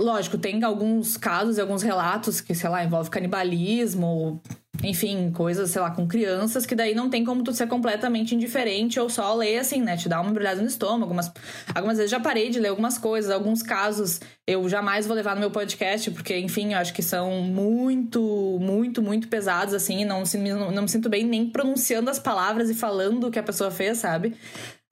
lógico, 0.01 0.39
tem 0.39 0.63
alguns 0.65 1.17
casos 1.17 1.59
e 1.59 1.61
alguns 1.61 1.83
relatos 1.83 2.41
que, 2.41 2.55
sei 2.55 2.71
lá, 2.71 2.83
envolve 2.83 3.11
canibalismo, 3.11 4.41
enfim, 4.83 5.31
coisas, 5.31 5.71
sei 5.71 5.81
lá, 5.81 5.91
com 5.91 6.07
crianças, 6.07 6.65
que 6.65 6.75
daí 6.75 6.95
não 6.95 7.11
tem 7.11 7.25
como 7.25 7.43
tu 7.43 7.53
ser 7.53 7.67
completamente 7.67 8.35
indiferente 8.35 8.99
ou 8.99 9.11
só 9.11 9.35
ler 9.35 9.59
assim, 9.59 9.83
né? 9.83 9.97
Te 9.97 10.09
dá 10.09 10.21
uma 10.21 10.31
embrulhada 10.31 10.61
no 10.61 10.67
estômago. 10.67 11.05
Algumas, 11.05 11.33
algumas 11.75 11.97
vezes 11.99 12.11
já 12.11 12.19
parei 12.19 12.49
de 12.51 12.59
ler 12.59 12.69
algumas 12.69 12.97
coisas, 12.97 13.31
alguns 13.31 13.63
casos 13.63 14.21
eu 14.47 14.69
jamais 14.69 15.07
vou 15.07 15.15
levar 15.15 15.35
no 15.35 15.41
meu 15.41 15.51
podcast, 15.51 16.11
porque, 16.11 16.37
enfim, 16.39 16.73
eu 16.73 16.79
acho 16.79 16.93
que 16.95 17.03
são 17.03 17.43
muito, 17.43 18.59
muito, 18.61 19.03
muito 19.03 19.29
pesados, 19.29 19.75
assim, 19.75 20.05
não, 20.05 20.23
não, 20.25 20.71
não 20.73 20.83
me 20.83 20.89
sinto 20.89 21.09
bem 21.09 21.25
nem 21.25 21.49
pronunciando 21.49 22.11
as 22.11 22.19
palavras 22.19 22.71
e 22.71 22.75
falando 22.75 23.29
o 23.29 23.31
que 23.31 23.39
a 23.39 23.43
pessoa 23.43 23.71
fez, 23.71 23.99
sabe? 23.99 24.35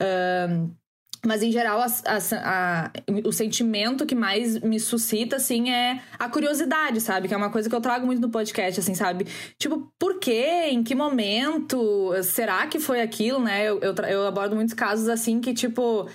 Uh, 0.01 0.71
mas, 1.25 1.43
em 1.43 1.51
geral, 1.51 1.81
a, 1.81 1.87
a, 1.87 2.19
a, 2.87 2.93
o 3.25 3.33
sentimento 3.33 4.07
que 4.07 4.15
mais 4.15 4.59
me 4.61 4.79
suscita, 4.79 5.37
assim, 5.37 5.71
é 5.71 6.01
a 6.19 6.29
curiosidade, 6.29 7.01
sabe? 7.01 7.29
Que 7.29 7.35
é 7.35 7.37
uma 7.37 7.51
coisa 7.51 7.69
que 7.69 7.75
eu 7.75 7.81
trago 7.81 8.07
muito 8.07 8.21
no 8.21 8.31
podcast, 8.31 8.81
assim, 8.81 8.95
sabe? 8.95 9.27
Tipo, 9.59 9.93
por 9.99 10.19
quê? 10.19 10.69
Em 10.71 10.83
que 10.83 10.95
momento? 10.95 12.13
Será 12.23 12.67
que 12.67 12.79
foi 12.79 13.01
aquilo, 13.01 13.41
né? 13.41 13.65
Eu, 13.65 13.81
eu, 13.81 13.95
eu 13.95 14.27
abordo 14.27 14.55
muitos 14.55 14.75
casos, 14.75 15.09
assim, 15.09 15.41
que, 15.41 15.53
tipo 15.53 16.09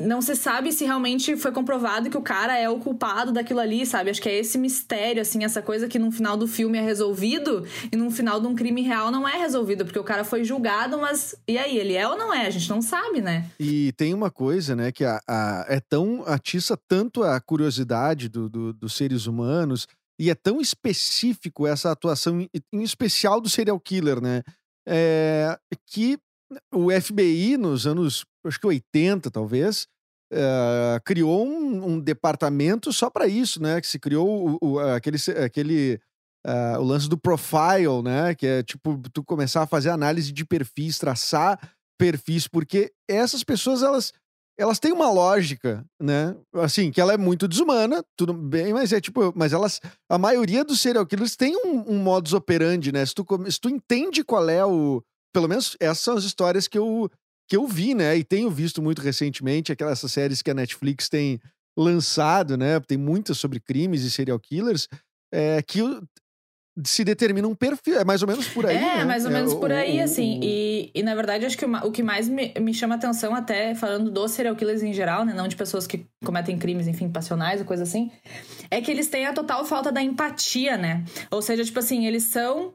não 0.00 0.20
se 0.20 0.36
sabe 0.36 0.72
se 0.72 0.84
realmente 0.84 1.36
foi 1.36 1.50
comprovado 1.50 2.10
que 2.10 2.16
o 2.18 2.22
cara 2.22 2.58
é 2.58 2.68
o 2.68 2.78
culpado 2.78 3.32
daquilo 3.32 3.60
ali, 3.60 3.86
sabe? 3.86 4.10
Acho 4.10 4.20
que 4.20 4.28
é 4.28 4.38
esse 4.38 4.58
mistério, 4.58 5.22
assim, 5.22 5.42
essa 5.42 5.62
coisa 5.62 5.88
que 5.88 5.98
no 5.98 6.12
final 6.12 6.36
do 6.36 6.46
filme 6.46 6.76
é 6.76 6.82
resolvido 6.82 7.66
e 7.90 7.96
no 7.96 8.10
final 8.10 8.38
de 8.38 8.46
um 8.46 8.54
crime 8.54 8.82
real 8.82 9.10
não 9.10 9.26
é 9.26 9.38
resolvido, 9.38 9.84
porque 9.84 9.98
o 9.98 10.04
cara 10.04 10.22
foi 10.22 10.44
julgado, 10.44 10.98
mas 10.98 11.34
e 11.48 11.56
aí, 11.56 11.78
ele 11.78 11.94
é 11.94 12.06
ou 12.06 12.16
não 12.16 12.32
é? 12.32 12.46
A 12.46 12.50
gente 12.50 12.68
não 12.68 12.82
sabe, 12.82 13.22
né? 13.22 13.50
E 13.58 13.92
tem 13.92 14.12
uma 14.12 14.30
coisa, 14.30 14.76
né, 14.76 14.92
que 14.92 15.04
a, 15.04 15.18
a 15.26 15.64
é 15.68 15.80
tão 15.80 16.22
atiça 16.26 16.78
tanto 16.88 17.22
a 17.22 17.40
curiosidade 17.40 18.28
do, 18.28 18.50
do, 18.50 18.72
dos 18.74 18.94
seres 18.94 19.26
humanos 19.26 19.86
e 20.18 20.30
é 20.30 20.34
tão 20.34 20.60
específico 20.60 21.66
essa 21.66 21.90
atuação, 21.90 22.40
em 22.40 22.82
especial 22.82 23.40
do 23.40 23.48
serial 23.48 23.78
killer, 23.80 24.20
né? 24.20 24.42
É, 24.86 25.58
que 25.86 26.18
o 26.72 26.88
FBI, 26.90 27.56
nos 27.56 27.86
anos, 27.86 28.24
acho 28.46 28.60
que 28.60 28.66
80, 28.66 29.30
talvez, 29.30 29.86
uh, 30.32 31.00
criou 31.04 31.46
um, 31.46 31.92
um, 31.92 32.00
departamento 32.00 32.92
só 32.92 33.10
para 33.10 33.26
isso, 33.26 33.62
né? 33.62 33.80
Que 33.80 33.86
se 33.86 33.98
criou 33.98 34.58
o, 34.60 34.72
o 34.72 34.78
aquele, 34.78 35.18
aquele 35.44 36.00
uh, 36.46 36.80
o 36.80 36.84
lance 36.84 37.08
do 37.08 37.18
profile, 37.18 38.02
né? 38.02 38.34
Que 38.34 38.46
é 38.46 38.62
tipo, 38.62 39.00
tu 39.12 39.24
começar 39.24 39.62
a 39.62 39.66
fazer 39.66 39.90
análise 39.90 40.32
de 40.32 40.44
perfis, 40.44 40.98
traçar 40.98 41.58
perfis, 41.98 42.46
porque 42.46 42.92
essas 43.08 43.42
pessoas, 43.42 43.82
elas 43.82 44.12
elas 44.58 44.78
têm 44.78 44.92
uma 44.92 45.10
lógica, 45.10 45.84
né? 46.00 46.34
Assim, 46.54 46.90
que 46.90 47.00
ela 47.00 47.12
é 47.12 47.18
muito 47.18 47.46
desumana, 47.46 48.02
tudo 48.16 48.32
bem, 48.32 48.72
mas 48.72 48.92
é 48.92 49.00
tipo, 49.00 49.32
mas 49.36 49.52
elas, 49.52 49.80
a 50.08 50.16
maioria 50.16 50.64
dos 50.64 50.80
serial 50.80 51.06
killers 51.06 51.36
tem 51.36 51.54
um, 51.56 51.92
um 51.92 51.98
modus 51.98 52.32
operandi, 52.32 52.90
né? 52.90 53.04
Se 53.04 53.14
tu, 53.14 53.26
se 53.50 53.60
tu 53.60 53.68
entende 53.68 54.24
qual 54.24 54.48
é 54.48 54.64
o, 54.64 55.02
pelo 55.32 55.48
menos 55.48 55.76
essas 55.78 55.98
são 55.98 56.16
as 56.16 56.24
histórias 56.24 56.66
que 56.66 56.78
eu, 56.78 57.10
que 57.48 57.56
eu 57.56 57.66
vi, 57.66 57.94
né? 57.94 58.16
E 58.16 58.24
tenho 58.24 58.50
visto 58.50 58.82
muito 58.82 59.00
recentemente, 59.00 59.72
aquelas 59.72 59.98
séries 60.00 60.42
que 60.42 60.50
a 60.50 60.54
Netflix 60.54 61.08
tem 61.08 61.40
lançado, 61.76 62.56
né? 62.56 62.80
Tem 62.80 62.98
muitas 62.98 63.38
sobre 63.38 63.60
crimes 63.60 64.02
e 64.02 64.10
serial 64.10 64.38
killers, 64.38 64.88
é, 65.32 65.62
que 65.62 65.80
se 66.84 67.04
determina 67.04 67.46
um 67.48 67.54
perfil. 67.54 67.98
É 67.98 68.04
mais 68.04 68.22
ou 68.22 68.28
menos 68.28 68.48
por 68.48 68.66
aí. 68.66 68.76
É, 68.76 68.80
né? 68.98 69.04
mais 69.04 69.24
ou 69.24 69.30
é, 69.30 69.34
menos 69.34 69.52
o, 69.52 69.60
por 69.60 69.72
aí, 69.72 69.98
o, 69.98 70.04
assim. 70.04 70.38
O... 70.38 70.44
E, 70.44 70.90
e 70.94 71.02
na 71.02 71.14
verdade, 71.14 71.46
acho 71.46 71.56
que 71.56 71.64
o, 71.64 71.72
o 71.86 71.92
que 71.92 72.02
mais 72.02 72.28
me, 72.28 72.52
me 72.60 72.74
chama 72.74 72.96
atenção, 72.96 73.34
até 73.34 73.74
falando 73.74 74.10
dos 74.10 74.32
serial 74.32 74.56
killers 74.56 74.82
em 74.82 74.92
geral, 74.92 75.24
né? 75.24 75.32
Não 75.32 75.48
de 75.48 75.56
pessoas 75.56 75.86
que 75.86 76.06
cometem 76.24 76.58
crimes, 76.58 76.86
enfim, 76.86 77.08
passionais 77.08 77.60
ou 77.60 77.66
coisa 77.66 77.82
assim, 77.82 78.10
é 78.70 78.80
que 78.80 78.90
eles 78.90 79.08
têm 79.08 79.26
a 79.26 79.32
total 79.32 79.64
falta 79.64 79.92
da 79.92 80.02
empatia, 80.02 80.76
né? 80.76 81.04
Ou 81.30 81.40
seja, 81.40 81.64
tipo 81.64 81.78
assim, 81.78 82.06
eles 82.06 82.24
são 82.24 82.74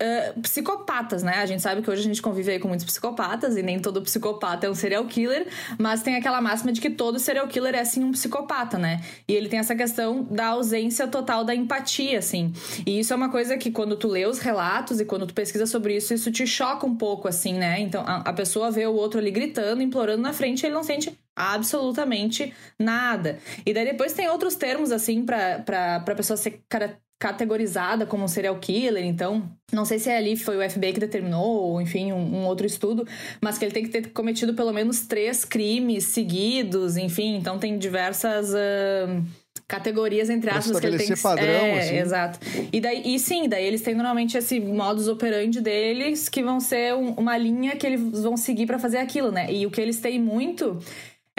Uh, 0.00 0.40
psicopatas, 0.40 1.22
né? 1.22 1.34
A 1.34 1.44
gente 1.44 1.60
sabe 1.60 1.82
que 1.82 1.90
hoje 1.90 2.00
a 2.00 2.04
gente 2.04 2.22
convive 2.22 2.52
aí 2.52 2.58
com 2.58 2.68
muitos 2.68 2.86
psicopatas 2.86 3.54
e 3.54 3.62
nem 3.62 3.78
todo 3.78 4.00
psicopata 4.00 4.66
é 4.66 4.70
um 4.70 4.74
serial 4.74 5.04
killer, 5.04 5.46
mas 5.78 6.02
tem 6.02 6.16
aquela 6.16 6.40
máxima 6.40 6.72
de 6.72 6.80
que 6.80 6.88
todo 6.88 7.18
serial 7.18 7.46
killer 7.46 7.74
é 7.74 7.84
sim 7.84 8.02
um 8.02 8.12
psicopata, 8.12 8.78
né? 8.78 9.02
E 9.28 9.34
ele 9.34 9.50
tem 9.50 9.58
essa 9.58 9.76
questão 9.76 10.22
da 10.22 10.46
ausência 10.46 11.06
total 11.06 11.44
da 11.44 11.54
empatia, 11.54 12.18
assim. 12.18 12.50
E 12.86 12.98
isso 12.98 13.12
é 13.12 13.16
uma 13.16 13.28
coisa 13.28 13.58
que 13.58 13.70
quando 13.70 13.94
tu 13.94 14.08
lê 14.08 14.24
os 14.24 14.38
relatos 14.38 15.00
e 15.00 15.04
quando 15.04 15.26
tu 15.26 15.34
pesquisa 15.34 15.66
sobre 15.66 15.94
isso, 15.94 16.14
isso 16.14 16.32
te 16.32 16.46
choca 16.46 16.86
um 16.86 16.96
pouco, 16.96 17.28
assim, 17.28 17.52
né? 17.52 17.78
Então 17.78 18.02
a, 18.06 18.16
a 18.20 18.32
pessoa 18.32 18.70
vê 18.70 18.86
o 18.86 18.94
outro 18.94 19.20
ali 19.20 19.30
gritando, 19.30 19.82
implorando 19.82 20.22
na 20.22 20.32
frente 20.32 20.62
e 20.62 20.66
ele 20.66 20.74
não 20.74 20.82
sente 20.82 21.12
absolutamente 21.36 22.54
nada. 22.78 23.38
E 23.66 23.74
daí 23.74 23.84
depois 23.84 24.14
tem 24.14 24.28
outros 24.28 24.54
termos, 24.54 24.90
assim, 24.92 25.24
pra, 25.26 25.58
pra, 25.58 26.00
pra 26.00 26.14
pessoa 26.14 26.36
ser 26.38 26.62
cara, 26.68 26.98
categorizada 27.20 28.06
como 28.06 28.24
um 28.24 28.28
serial 28.28 28.56
killer, 28.58 29.04
então 29.04 29.42
não 29.70 29.84
sei 29.84 29.98
se 29.98 30.08
é 30.08 30.16
ali 30.16 30.36
foi 30.36 30.56
o 30.56 30.70
FBI 30.70 30.94
que 30.94 31.00
determinou, 31.00 31.44
ou 31.44 31.80
enfim, 31.80 32.12
um, 32.12 32.16
um, 32.16 32.46
outro 32.46 32.66
estudo, 32.66 33.06
mas 33.42 33.58
que 33.58 33.64
ele 33.66 33.72
tem 33.72 33.84
que 33.84 33.90
ter 33.90 34.08
cometido 34.08 34.54
pelo 34.54 34.72
menos 34.72 35.02
três 35.02 35.44
crimes 35.44 36.04
seguidos, 36.04 36.96
enfim, 36.96 37.36
então 37.36 37.58
tem 37.58 37.76
diversas 37.76 38.54
uh, 38.54 39.22
categorias 39.68 40.30
entre 40.30 40.48
aspas 40.48 40.80
que 40.80 40.86
ele 40.86 40.96
tem 40.96 41.08
que 41.08 41.20
padrão, 41.20 41.46
é, 41.46 41.80
assim. 41.80 41.96
exato. 41.98 42.38
E 42.72 42.80
daí 42.80 43.02
e 43.04 43.18
sim, 43.18 43.46
daí 43.50 43.66
eles 43.66 43.82
têm 43.82 43.94
normalmente 43.94 44.38
esse 44.38 44.58
modus 44.58 45.06
operandi 45.06 45.60
deles 45.60 46.26
que 46.26 46.42
vão 46.42 46.58
ser 46.58 46.94
um, 46.94 47.10
uma 47.12 47.36
linha 47.36 47.76
que 47.76 47.86
eles 47.86 48.00
vão 48.22 48.34
seguir 48.34 48.64
para 48.64 48.78
fazer 48.78 48.96
aquilo, 48.96 49.30
né? 49.30 49.52
E 49.52 49.66
o 49.66 49.70
que 49.70 49.80
eles 49.80 50.00
têm 50.00 50.18
muito 50.18 50.78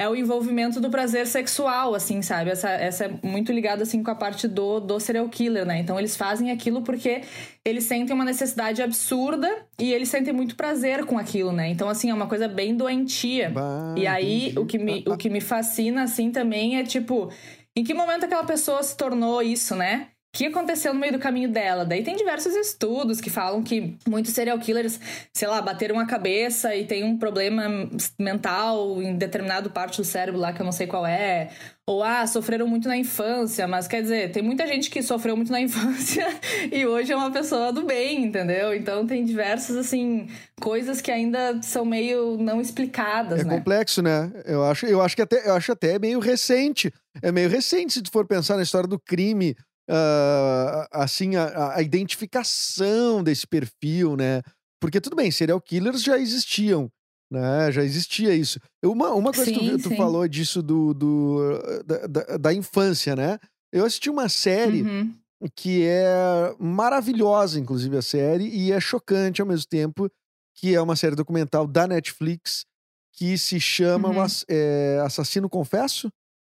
é 0.01 0.10
o 0.10 0.15
envolvimento 0.15 0.81
do 0.81 0.89
prazer 0.89 1.27
sexual, 1.27 1.93
assim, 1.93 2.24
sabe? 2.24 2.50
Essa, 2.50 2.70
essa 2.70 3.05
é 3.05 3.12
muito 3.22 3.51
ligada, 3.51 3.84
assim, 3.84 4.01
com 4.01 4.10
a 4.10 4.15
parte 4.15 4.48
do, 4.48 4.79
do 4.79 5.00
serial 5.00 5.29
killer, 5.29 5.63
né? 5.63 5.79
Então, 5.79 6.00
eles 6.00 6.17
fazem 6.17 6.50
aquilo 6.50 6.81
porque 6.81 7.22
eles 7.63 7.84
sentem 7.84 8.15
uma 8.15 8.25
necessidade 8.25 8.81
absurda 8.81 9.48
e 9.77 9.93
eles 9.93 10.10
sentem 10.10 10.34
muito 10.34 10.55
prazer 10.55 11.05
com 11.05 11.20
aquilo, 11.20 11.51
né? 11.51 11.70
Então, 11.70 11.88
assim, 11.88 12.10
é 12.10 12.13
uma 12.15 12.25
coisa 12.25 12.48
bem 12.48 12.75
doentia. 12.75 13.51
Bah, 13.51 13.93
e 13.96 14.08
aí, 14.08 14.46
entendi. 14.46 14.60
o 14.60 14.65
que, 14.65 14.77
me, 14.79 15.03
o 15.08 15.15
que 15.15 15.29
me 15.29 15.39
fascina, 15.39 16.03
assim, 16.03 16.31
também 16.31 16.79
é, 16.79 16.84
tipo... 16.84 17.29
Em 17.74 17.86
que 17.86 17.93
momento 17.93 18.25
aquela 18.25 18.43
pessoa 18.43 18.84
se 18.84 18.98
tornou 18.98 19.41
isso, 19.41 19.75
né? 19.75 20.08
O 20.33 20.38
que 20.38 20.45
aconteceu 20.45 20.93
no 20.93 21.00
meio 21.00 21.11
do 21.11 21.19
caminho 21.19 21.50
dela? 21.50 21.83
Daí 21.83 22.03
tem 22.03 22.15
diversos 22.15 22.55
estudos 22.55 23.19
que 23.19 23.29
falam 23.29 23.61
que 23.61 23.97
muitos 24.07 24.31
serial 24.31 24.57
killers, 24.59 24.97
sei 25.33 25.45
lá, 25.45 25.61
bateram 25.61 26.00
a 26.00 26.05
cabeça 26.05 26.73
e 26.73 26.85
tem 26.85 27.03
um 27.03 27.17
problema 27.17 27.89
mental 28.17 29.01
em 29.01 29.17
determinado 29.17 29.69
parte 29.71 29.97
do 29.97 30.05
cérebro 30.05 30.39
lá 30.39 30.53
que 30.53 30.61
eu 30.61 30.65
não 30.65 30.71
sei 30.71 30.88
qual 30.88 31.05
é. 31.05 31.50
Ou, 31.85 32.01
ah, 32.01 32.25
sofreram 32.25 32.65
muito 32.65 32.88
na 32.88 32.95
infância, 32.95 33.67
mas 33.67 33.89
quer 33.89 34.01
dizer, 34.03 34.31
tem 34.31 34.41
muita 34.41 34.65
gente 34.65 34.89
que 34.89 35.03
sofreu 35.03 35.35
muito 35.35 35.51
na 35.51 35.59
infância 35.59 36.25
e 36.71 36.85
hoje 36.85 37.11
é 37.11 37.15
uma 37.15 37.31
pessoa 37.31 37.73
do 37.73 37.83
bem, 37.83 38.23
entendeu? 38.23 38.73
Então 38.73 39.05
tem 39.05 39.25
diversas, 39.25 39.75
assim, 39.75 40.29
coisas 40.61 41.01
que 41.01 41.11
ainda 41.11 41.61
são 41.61 41.83
meio 41.83 42.38
não 42.38 42.61
explicadas, 42.61 43.41
é 43.41 43.43
né? 43.43 43.57
complexo, 43.57 44.01
né? 44.01 44.31
Eu 44.45 44.63
acho, 44.63 44.85
eu 44.85 45.01
acho 45.01 45.13
que 45.13 45.23
até, 45.23 45.50
eu 45.50 45.55
acho 45.55 45.73
até 45.73 46.00
meio 46.00 46.19
recente. 46.19 46.89
É 47.21 47.33
meio 47.33 47.50
recente 47.50 47.91
se 47.91 48.01
tu 48.01 48.09
for 48.09 48.25
pensar 48.25 48.55
na 48.55 48.63
história 48.63 48.88
do 48.88 48.97
crime 48.97 49.57
uh, 49.89 50.88
assim, 50.91 51.35
a, 51.35 51.75
a, 51.75 51.81
identificação 51.81 53.23
desse 53.23 53.47
perfil, 53.47 54.15
né? 54.15 54.41
Porque 54.79 55.01
tudo 55.01 55.15
bem, 55.15 55.31
serial 55.31 55.61
killers 55.61 56.01
já 56.01 56.17
existiam, 56.17 56.89
né? 57.31 57.71
Já 57.71 57.83
existia 57.83 58.33
isso. 58.33 58.59
Uma, 58.83 59.13
uma 59.13 59.31
coisa 59.31 59.51
sim, 59.51 59.57
que 59.57 59.71
tu, 59.77 59.89
tu, 59.89 59.95
falou 59.95 60.27
disso 60.27 60.61
do, 60.61 60.93
do 60.93 61.83
da, 61.85 62.07
da, 62.07 62.38
da, 62.38 62.53
infância, 62.53 63.15
né? 63.15 63.38
Eu 63.71 63.85
assisti 63.85 64.09
uma 64.09 64.27
série 64.27 64.81
uhum. 64.81 65.15
que 65.55 65.83
é 65.85 66.53
maravilhosa, 66.59 67.59
inclusive 67.59 67.97
a 67.97 68.01
série, 68.01 68.47
e 68.47 68.71
é 68.71 68.79
chocante 68.79 69.41
ao 69.41 69.47
mesmo 69.47 69.67
tempo, 69.69 70.09
que 70.55 70.75
é 70.75 70.81
uma 70.81 70.95
série 70.95 71.15
documental 71.15 71.65
da 71.65 71.88
Netflix 71.88 72.65
que 73.13 73.38
se 73.38 73.59
chama 73.59 74.09
uhum. 74.09 74.25
é, 74.50 75.00
Assassino 75.05 75.50
Confesso, 75.50 76.11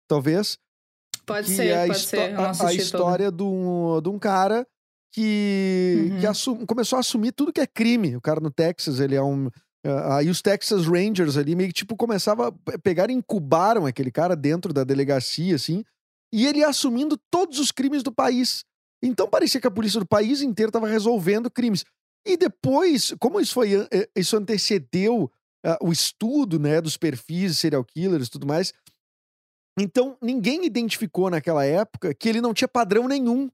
talvez, 0.08 0.58
Pode 1.26 1.48
que 1.48 1.54
ser, 1.56 1.66
é 1.68 1.84
a, 1.84 1.86
pode 1.86 1.98
ser. 2.00 2.34
a, 2.36 2.50
a 2.68 2.74
história 2.74 3.30
de 3.30 3.42
um, 3.42 4.00
de 4.02 4.08
um 4.08 4.18
cara 4.18 4.66
que, 5.14 6.08
Uhum. 6.12 6.20
que 6.20 6.26
assum- 6.26 6.66
começou 6.66 6.96
a 6.96 7.00
assumir 7.00 7.32
tudo 7.32 7.52
que 7.52 7.60
é 7.60 7.66
crime. 7.66 8.16
O 8.16 8.20
cara 8.20 8.40
no 8.40 8.50
Texas, 8.50 8.98
ele 9.00 9.14
é 9.14 9.22
um. 9.22 9.48
ah, 9.86 10.16
Aí 10.16 10.28
os 10.30 10.40
Texas 10.42 10.86
Rangers 10.86 11.36
ali 11.36 11.54
meio 11.54 11.68
que 11.68 11.74
tipo 11.74 11.96
começava 11.96 12.48
a 12.48 12.52
pe- 12.52 12.78
pegar 12.78 13.10
e 13.10 13.12
incubaram 13.12 13.86
aquele 13.86 14.10
cara 14.10 14.34
dentro 14.34 14.72
da 14.72 14.84
delegacia, 14.84 15.54
assim, 15.54 15.84
e 16.32 16.46
ele 16.46 16.64
assumindo 16.64 17.18
todos 17.30 17.58
os 17.58 17.70
crimes 17.70 18.02
do 18.02 18.12
país. 18.12 18.64
Então 19.02 19.28
parecia 19.28 19.60
que 19.60 19.66
a 19.66 19.70
polícia 19.70 20.00
do 20.00 20.06
país 20.06 20.40
inteiro 20.42 20.70
estava 20.70 20.88
resolvendo 20.88 21.50
crimes. 21.50 21.84
E 22.26 22.36
depois, 22.36 23.12
como 23.20 23.40
isso 23.40 23.52
foi, 23.52 23.74
eh, 23.90 24.08
isso 24.16 24.36
antecedeu 24.36 25.30
ah, 25.64 25.76
o 25.82 25.92
estudo, 25.92 26.58
né, 26.58 26.80
dos 26.80 26.96
perfis 26.96 27.52
de 27.52 27.58
serial 27.58 27.84
killers 27.84 28.28
e 28.28 28.30
tudo 28.30 28.46
mais, 28.46 28.72
então, 29.78 30.16
ninguém 30.20 30.64
identificou 30.66 31.30
naquela 31.30 31.64
época 31.64 32.12
que 32.14 32.28
ele 32.28 32.40
não 32.40 32.52
tinha 32.54 32.68
padrão 32.68 33.08
nenhum. 33.08 33.50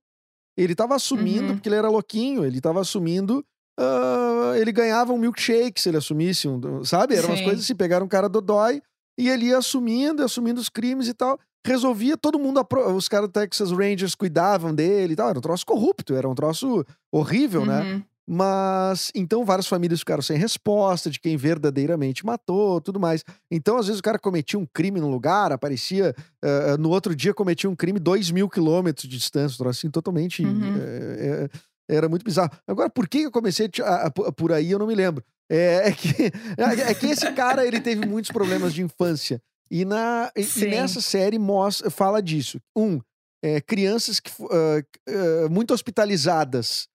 Ele 0.56 0.74
tava 0.74 0.94
assumindo, 0.96 1.48
Uhum. 1.48 1.54
porque 1.54 1.68
ele 1.68 1.76
era 1.76 1.88
louquinho, 1.88 2.44
ele 2.44 2.60
tava 2.60 2.80
assumindo. 2.80 3.44
ah, 3.78 4.54
ele 4.56 4.72
ganhava 4.72 5.12
um 5.12 5.18
milkshake 5.18 5.80
se 5.80 5.88
ele 5.88 5.98
assumisse 5.98 6.48
um. 6.48 6.82
Sabe? 6.84 7.14
Eram 7.14 7.28
umas 7.28 7.38
Sim. 7.38 7.44
coisas 7.44 7.64
assim: 7.64 7.76
pegaram 7.76 8.06
um 8.06 8.08
cara 8.08 8.28
do 8.28 8.40
dói 8.40 8.82
e 9.16 9.28
ele 9.28 9.46
ia 9.46 9.58
assumindo, 9.58 10.24
assumindo 10.24 10.60
os 10.60 10.68
crimes 10.68 11.06
e 11.06 11.14
tal. 11.14 11.38
Resolvia, 11.64 12.16
todo 12.16 12.38
mundo. 12.40 12.60
Os 12.96 13.08
caras 13.08 13.28
do 13.28 13.32
Texas 13.32 13.70
Rangers 13.70 14.14
cuidavam 14.16 14.74
dele 14.74 15.12
e 15.12 15.16
tal. 15.16 15.28
Era 15.28 15.38
um 15.38 15.42
troço 15.42 15.64
corrupto, 15.64 16.14
era 16.16 16.28
um 16.28 16.34
troço 16.34 16.84
horrível, 17.12 17.64
né? 17.64 18.02
Mas 18.30 19.10
então 19.14 19.42
várias 19.42 19.66
famílias 19.66 20.00
ficaram 20.00 20.20
sem 20.22 20.36
resposta 20.36 21.08
de 21.08 21.18
quem 21.18 21.34
verdadeiramente 21.34 22.26
matou, 22.26 22.78
tudo 22.78 23.00
mais. 23.00 23.24
Então, 23.50 23.78
às 23.78 23.86
vezes, 23.86 24.00
o 24.00 24.02
cara 24.02 24.18
cometia 24.18 24.58
um 24.58 24.66
crime 24.66 25.00
num 25.00 25.10
lugar, 25.10 25.50
aparecia, 25.50 26.14
eh, 26.44 26.76
no 26.76 26.90
outro 26.90 27.16
dia 27.16 27.32
cometia 27.32 27.70
um 27.70 27.74
crime 27.74 27.98
dois 27.98 28.30
mil 28.30 28.46
quilômetros 28.46 29.08
de 29.08 29.16
distância, 29.16 29.66
assim, 29.66 29.90
totalmente. 29.90 30.44
Uhum. 30.44 30.76
eh, 30.76 31.48
eh, 31.54 31.58
era 31.96 32.06
muito 32.06 32.22
bizarro. 32.22 32.50
Agora, 32.66 32.90
por 32.90 33.08
que 33.08 33.22
eu 33.22 33.30
comecei 33.30 33.70
a 33.80 33.82
a- 33.82 34.06
a- 34.08 34.32
por 34.32 34.52
aí, 34.52 34.70
eu 34.72 34.78
não 34.78 34.86
me 34.86 34.94
lembro. 34.94 35.24
É, 35.50 35.88
é 35.88 35.92
que, 35.92 36.08
é 36.90 36.94
que 36.94 37.06
esse 37.06 37.32
cara 37.32 37.66
ele 37.66 37.80
teve 37.80 38.04
muitos 38.06 38.30
problemas 38.30 38.74
de 38.74 38.82
infância. 38.82 39.40
E, 39.70 39.86
na, 39.86 40.30
e- 40.36 40.44
nessa 40.70 41.00
série 41.00 41.38
mostra, 41.38 41.88
fala 41.90 42.20
disso. 42.22 42.60
Um, 42.76 43.00
é, 43.42 43.58
crianças 43.62 44.20
que, 44.20 44.30
ah, 44.50 44.82
ah, 45.08 45.48
muito 45.50 45.72
hospitalizadas 45.72 46.86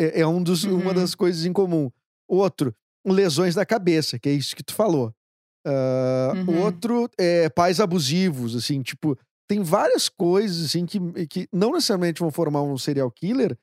é, 0.00 0.20
é 0.20 0.26
um 0.26 0.42
dos, 0.42 0.64
uma 0.64 0.88
Uhum. 0.88 0.94
das 0.94 1.14
coisas 1.14 1.44
em 1.44 1.52
comum. 1.52 1.90
Outro, 2.28 2.74
lesões 3.06 3.54
da 3.54 3.66
cabeça, 3.66 4.18
que 4.18 4.28
é 4.28 4.32
isso 4.32 4.54
que 4.56 4.62
tu 4.62 4.74
falou. 4.74 5.12
Ah, 5.66 6.32
Uhum. 6.36 6.62
Outro, 6.62 7.08
é, 7.18 7.48
pais 7.48 7.80
abusivos, 7.80 8.54
assim, 8.56 8.80
tipo, 8.82 9.18
tem 9.48 9.62
várias 9.62 10.08
coisas, 10.08 10.64
assim, 10.66 10.86
que, 10.86 10.98
que 11.26 11.48
não 11.52 11.72
necessariamente 11.72 12.20
vão 12.20 12.30
formar 12.30 12.62
um 12.62 12.78
serial 12.78 13.10
killer, 13.10 13.56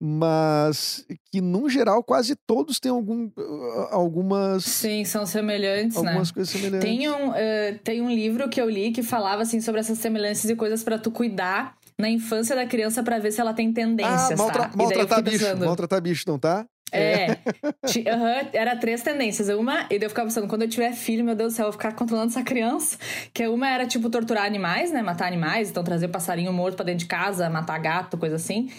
mas 0.00 1.06
que, 1.30 1.40
num 1.40 1.68
geral, 1.68 2.02
quase 2.02 2.36
todos 2.46 2.78
têm 2.78 2.90
algum, 2.90 3.30
ah, 3.38 3.88
algumas, 3.92 4.64
Sim, 4.64 5.04
são 5.04 5.24
semelhantes, 5.24 6.00
né? 6.02 6.08
algumas 6.08 6.30
coisas 6.30 6.52
semelhantes. 6.52 6.80
Tem 6.88 7.08
um, 7.08 7.34
eh, 7.34 7.78
tem 7.82 8.02
um 8.02 8.10
livro 8.10 8.48
que 8.48 8.60
eu 8.60 8.68
li 8.68 8.90
que 8.92 9.02
falava 9.02 9.42
assim 9.42 9.60
sobre 9.60 9.80
essas 9.80 9.98
semelhanças 9.98 10.50
e 10.50 10.56
coisas 10.56 10.82
pra 10.82 10.98
tu 10.98 11.10
cuidar 11.10 11.76
na 11.98 12.08
infância 12.08 12.54
da 12.56 12.66
criança 12.66 13.02
pra 13.02 13.18
ver 13.18 13.30
se 13.32 13.40
ela 13.40 13.52
tem 13.54 13.68
Ah, 13.70 13.72
tendências, 13.74 14.38
maltra- 14.38 14.68
tá? 14.68 14.76
Maltratar 14.76 15.22
bicho, 15.22 15.38
pensando, 15.38 15.64
maltratar 15.64 16.00
bicho, 16.02 16.24
não 16.26 16.38
tá? 16.38 16.66
É. 16.92 17.38
Ti- 17.86 18.08
aham, 18.08 18.48
era 18.52 18.76
três 18.76 19.02
tendências. 19.02 19.48
Uma, 19.48 19.82
e 19.84 19.98
daí 19.98 20.02
eu 20.04 20.08
ficava 20.10 20.28
pensando, 20.28 20.46
quando 20.48 20.62
eu 20.62 20.68
tiver 20.68 20.92
filho, 20.92 21.24
meu 21.24 21.34
Deus 21.34 21.52
do 21.52 21.56
céu, 21.56 21.64
eu 21.64 21.72
vou 21.72 21.78
ficar 21.80 21.92
controlando 21.92 22.30
essa 22.30 22.42
criança. 22.42 22.96
Que 23.32 23.46
uma 23.48 23.68
era, 23.68 23.86
tipo, 23.86 24.08
torturar 24.10 24.44
animais, 24.44 24.92
né? 24.92 25.02
Matar 25.02 25.26
animais, 25.26 25.70
então 25.70 25.82
trazer 25.82 26.08
passarinho 26.08 26.52
morto 26.52 26.76
pra 26.76 26.84
dentro 26.84 27.00
de 27.00 27.06
casa, 27.06 27.50
matar 27.50 27.78
gato, 27.78 28.16
coisa 28.16 28.36
assim. 28.36 28.70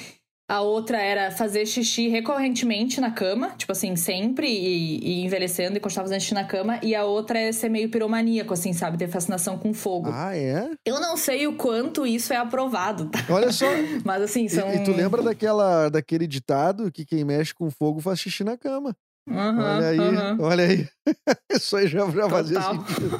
A 0.47 0.61
outra 0.61 1.01
era 1.01 1.31
fazer 1.31 1.65
xixi 1.65 2.07
recorrentemente 2.07 3.01
na 3.01 3.09
cama, 3.09 3.49
tipo 3.57 3.71
assim, 3.71 3.95
sempre 3.95 4.47
e, 4.47 4.99
e 5.03 5.25
envelhecendo 5.25 5.75
e 5.75 5.79
continuar 5.79 6.03
fazendo 6.05 6.19
xixi 6.21 6.35
na 6.35 6.43
cama. 6.43 6.79
E 6.83 6.93
a 6.93 7.03
outra 7.03 7.39
é 7.39 7.51
ser 7.51 7.67
meio 7.69 7.89
piromaníaco, 7.89 8.53
assim, 8.53 8.71
sabe? 8.71 8.95
Ter 8.97 9.07
fascinação 9.07 9.57
com 9.57 9.73
fogo. 9.73 10.11
Ah, 10.13 10.37
é? 10.37 10.69
Eu 10.85 10.99
não 10.99 11.17
sei 11.17 11.47
o 11.47 11.53
quanto 11.55 12.05
isso 12.05 12.31
é 12.31 12.37
aprovado, 12.37 13.09
tá? 13.09 13.19
Olha 13.29 13.51
só. 13.51 13.65
Mas 14.05 14.21
assim, 14.21 14.47
são. 14.47 14.71
E, 14.71 14.75
e 14.77 14.83
tu 14.83 14.91
lembra 14.91 15.23
daquela, 15.23 15.89
daquele 15.89 16.27
ditado 16.27 16.91
que 16.91 17.05
quem 17.05 17.23
mexe 17.25 17.53
com 17.53 17.71
fogo 17.71 17.99
faz 17.99 18.19
xixi 18.19 18.43
na 18.43 18.55
cama? 18.55 18.95
Uhum, 19.27 19.57
olha 19.59 19.87
aí, 19.87 19.99
uhum. 19.99 20.37
olha 20.41 20.63
aí. 20.65 20.87
Isso 21.51 21.75
aí 21.75 21.87
já, 21.87 22.07
já 22.11 22.29
fazia 22.29 22.61
sentido. 22.61 23.19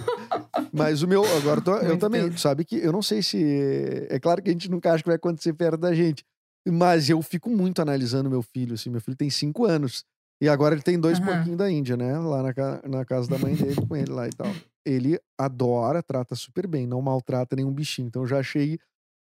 Mas 0.71 1.01
o 1.01 1.07
meu, 1.07 1.23
agora 1.37 1.59
tô- 1.59 1.77
eu 1.77 1.97
também, 1.97 2.37
sabe 2.37 2.63
que 2.63 2.77
eu 2.77 2.91
não 2.91 3.01
sei 3.01 3.23
se. 3.23 4.05
É 4.11 4.19
claro 4.19 4.43
que 4.43 4.49
a 4.51 4.53
gente 4.53 4.69
nunca 4.69 4.91
acha 4.93 5.01
que 5.01 5.09
vai 5.09 5.15
acontecer 5.15 5.53
perto 5.53 5.77
da 5.77 5.91
gente. 5.95 6.23
Mas 6.67 7.09
eu 7.09 7.21
fico 7.21 7.49
muito 7.49 7.81
analisando 7.81 8.29
meu 8.29 8.41
filho, 8.41 8.73
assim. 8.73 8.89
Meu 8.89 9.01
filho 9.01 9.17
tem 9.17 9.29
cinco 9.29 9.65
anos. 9.65 10.03
E 10.41 10.49
agora 10.49 10.75
ele 10.75 10.81
tem 10.81 10.99
dois 10.99 11.19
Aham. 11.19 11.25
pouquinho 11.37 11.57
da 11.57 11.69
Índia, 11.71 11.95
né? 11.95 12.17
Lá 12.17 12.41
na, 12.43 12.81
na 12.89 13.05
casa 13.05 13.29
da 13.29 13.37
mãe 13.39 13.55
dele, 13.55 13.81
com 13.87 13.95
ele 13.95 14.11
lá 14.11 14.27
e 14.27 14.33
tal. 14.33 14.57
Ele 14.85 15.19
adora, 15.37 16.03
trata 16.03 16.35
super 16.35 16.67
bem, 16.67 16.85
não 16.85 17.01
maltrata 17.01 17.55
nenhum 17.55 17.71
bichinho. 17.71 18.07
Então 18.07 18.23
eu 18.23 18.27
já 18.27 18.39
achei 18.39 18.77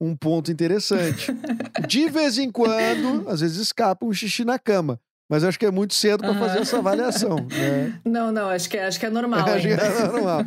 um 0.00 0.16
ponto 0.16 0.50
interessante. 0.52 1.32
De 1.78 2.08
vez 2.10 2.38
em 2.38 2.50
quando, 2.50 3.24
às 3.28 3.40
vezes 3.40 3.56
escapa 3.58 4.04
um 4.04 4.12
xixi 4.12 4.44
na 4.44 4.58
cama. 4.58 5.00
Mas 5.30 5.42
eu 5.42 5.48
acho 5.48 5.58
que 5.58 5.66
é 5.66 5.70
muito 5.70 5.94
cedo 5.94 6.24
para 6.24 6.30
Aham. 6.32 6.38
fazer 6.40 6.60
essa 6.60 6.78
avaliação, 6.78 7.50
né? 7.50 7.90
Não, 8.04 8.32
não, 8.32 8.48
acho 8.48 8.68
que, 8.68 8.76
é- 8.78 8.86
acho 8.86 8.98
que 8.98 9.04
é 9.06 9.10
normal 9.10 9.44
Acho 9.52 9.66
que 9.68 9.74
é 9.74 10.06
normal. 10.12 10.44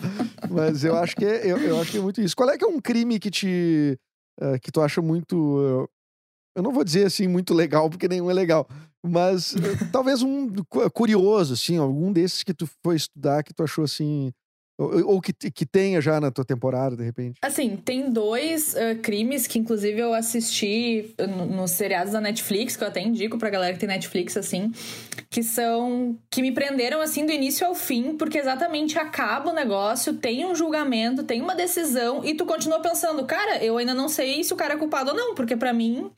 Mas 0.50 0.84
eu 0.84 0.96
acho 0.98 1.16
que 1.16 1.24
é, 1.26 1.46
eu, 1.46 1.60
eu 1.60 1.80
acho 1.80 1.92
que 1.92 1.98
é 1.98 2.02
muito 2.02 2.20
isso. 2.22 2.36
Qual 2.36 2.50
é 2.50 2.58
que 2.58 2.66
é 2.66 2.68
um 2.68 2.80
crime 2.80 3.20
que 3.20 3.30
te 3.30 4.00
eh, 4.42 4.60
que 4.60 4.72
tu 4.72 4.82
acha 4.82 5.02
muito 5.02 5.88
eh, 5.88 5.88
eu 6.56 6.62
não 6.64 6.72
vou 6.72 6.84
dizer 6.84 7.06
assim 7.06 7.28
muito 7.28 7.54
legal 7.54 7.90
porque 7.90 8.08
nenhum 8.08 8.30
é 8.30 8.34
legal, 8.34 8.68
mas 9.04 9.56
eh, 9.56 9.90
talvez 9.92 10.22
um 10.22 10.54
cu- 10.70 10.90
curioso 10.92 11.54
assim, 11.54 11.78
algum 11.78 12.12
desses 12.12 12.44
que 12.44 12.54
tu 12.54 12.68
foi 12.84 12.96
estudar 12.96 13.44
que 13.44 13.54
tu 13.54 13.64
achou 13.64 13.84
assim 13.84 14.32
ou, 14.82 15.14
ou 15.16 15.22
que, 15.22 15.34
que 15.34 15.66
tenha 15.66 16.02
já 16.02 16.20
na 16.20 16.32
tua 16.32 16.46
temporada 16.46 16.96
de 16.96 17.04
repente. 17.04 17.40
Assim, 17.42 17.76
tem 17.76 18.10
dois 18.10 18.76
eh, 18.76 18.96
crimes 18.96 19.48
que, 19.48 19.60
inclusive, 19.60 20.00
eu 20.00 20.14
assisti 20.14 21.14
no- 21.20 21.46
nos 21.46 21.72
seriados 21.72 22.14
da 22.14 22.22
Netflix, 22.22 22.76
que 22.76 22.84
eu 22.84 22.88
até 22.88 23.02
indico 23.02 23.38
pra 23.38 23.50
galera 23.50 23.74
que 23.74 23.80
tem 23.80 23.90
Netflix, 23.90 24.36
assim, 24.38 24.72
que 25.30 25.44
são. 25.44 26.18
que 26.30 26.42
me 26.42 26.52
prenderam, 26.52 27.02
assim, 27.02 27.26
do 27.26 27.32
início 27.32 27.66
ao 27.66 27.76
fim, 27.76 28.16
porque 28.18 28.38
exatamente 28.38 28.98
acaba 28.98 29.52
o 29.52 29.54
negócio, 29.54 30.14
tem 30.14 30.46
um 30.46 30.56
julgamento, 30.56 31.24
tem 31.24 31.42
uma 31.42 31.56
decisão, 31.56 32.24
e 32.24 32.34
tu 32.34 32.46
continua 32.46 32.80
pensando, 32.80 33.24
cara, 33.26 33.64
eu 33.64 33.78
ainda 33.78 33.94
não 33.94 34.08
sei 34.10 34.44
se 34.44 34.54
o 34.54 34.58
cara 34.58 34.74
é 34.74 34.78
culpado 34.78 35.12
ou 35.12 35.16
não, 35.18 35.36
porque 35.36 35.56
pra 35.56 35.74
mim, 35.74 36.10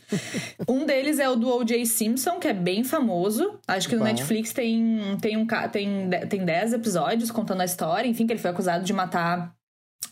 um 0.68 0.86
deles 0.86 1.20
é 1.20 1.30
o 1.30 1.36
do 1.36 1.50
O.J. 1.50 1.86
Simpson, 1.86 2.40
que 2.40 2.48
é 2.48 2.54
bem 2.54 2.84
famoso. 2.84 3.60
Acho 3.68 3.90
que 3.90 3.96
no 3.96 4.02
Bah. 4.02 4.08
Netflix 4.08 4.54
tem, 4.54 5.00
tem, 5.22 5.38
um, 5.38 5.46
tem, 5.72 6.10
tem 6.30 6.46
10 6.46 6.74
episódios 6.74 7.32
contando 7.32 7.62
a 7.62 7.66
história, 7.66 8.08
enfim, 8.08 8.26
que 8.28 8.34
ele 8.34 8.40
foi 8.40 8.52
acusado 8.54 8.84
de 8.86 8.94
matar 8.94 9.54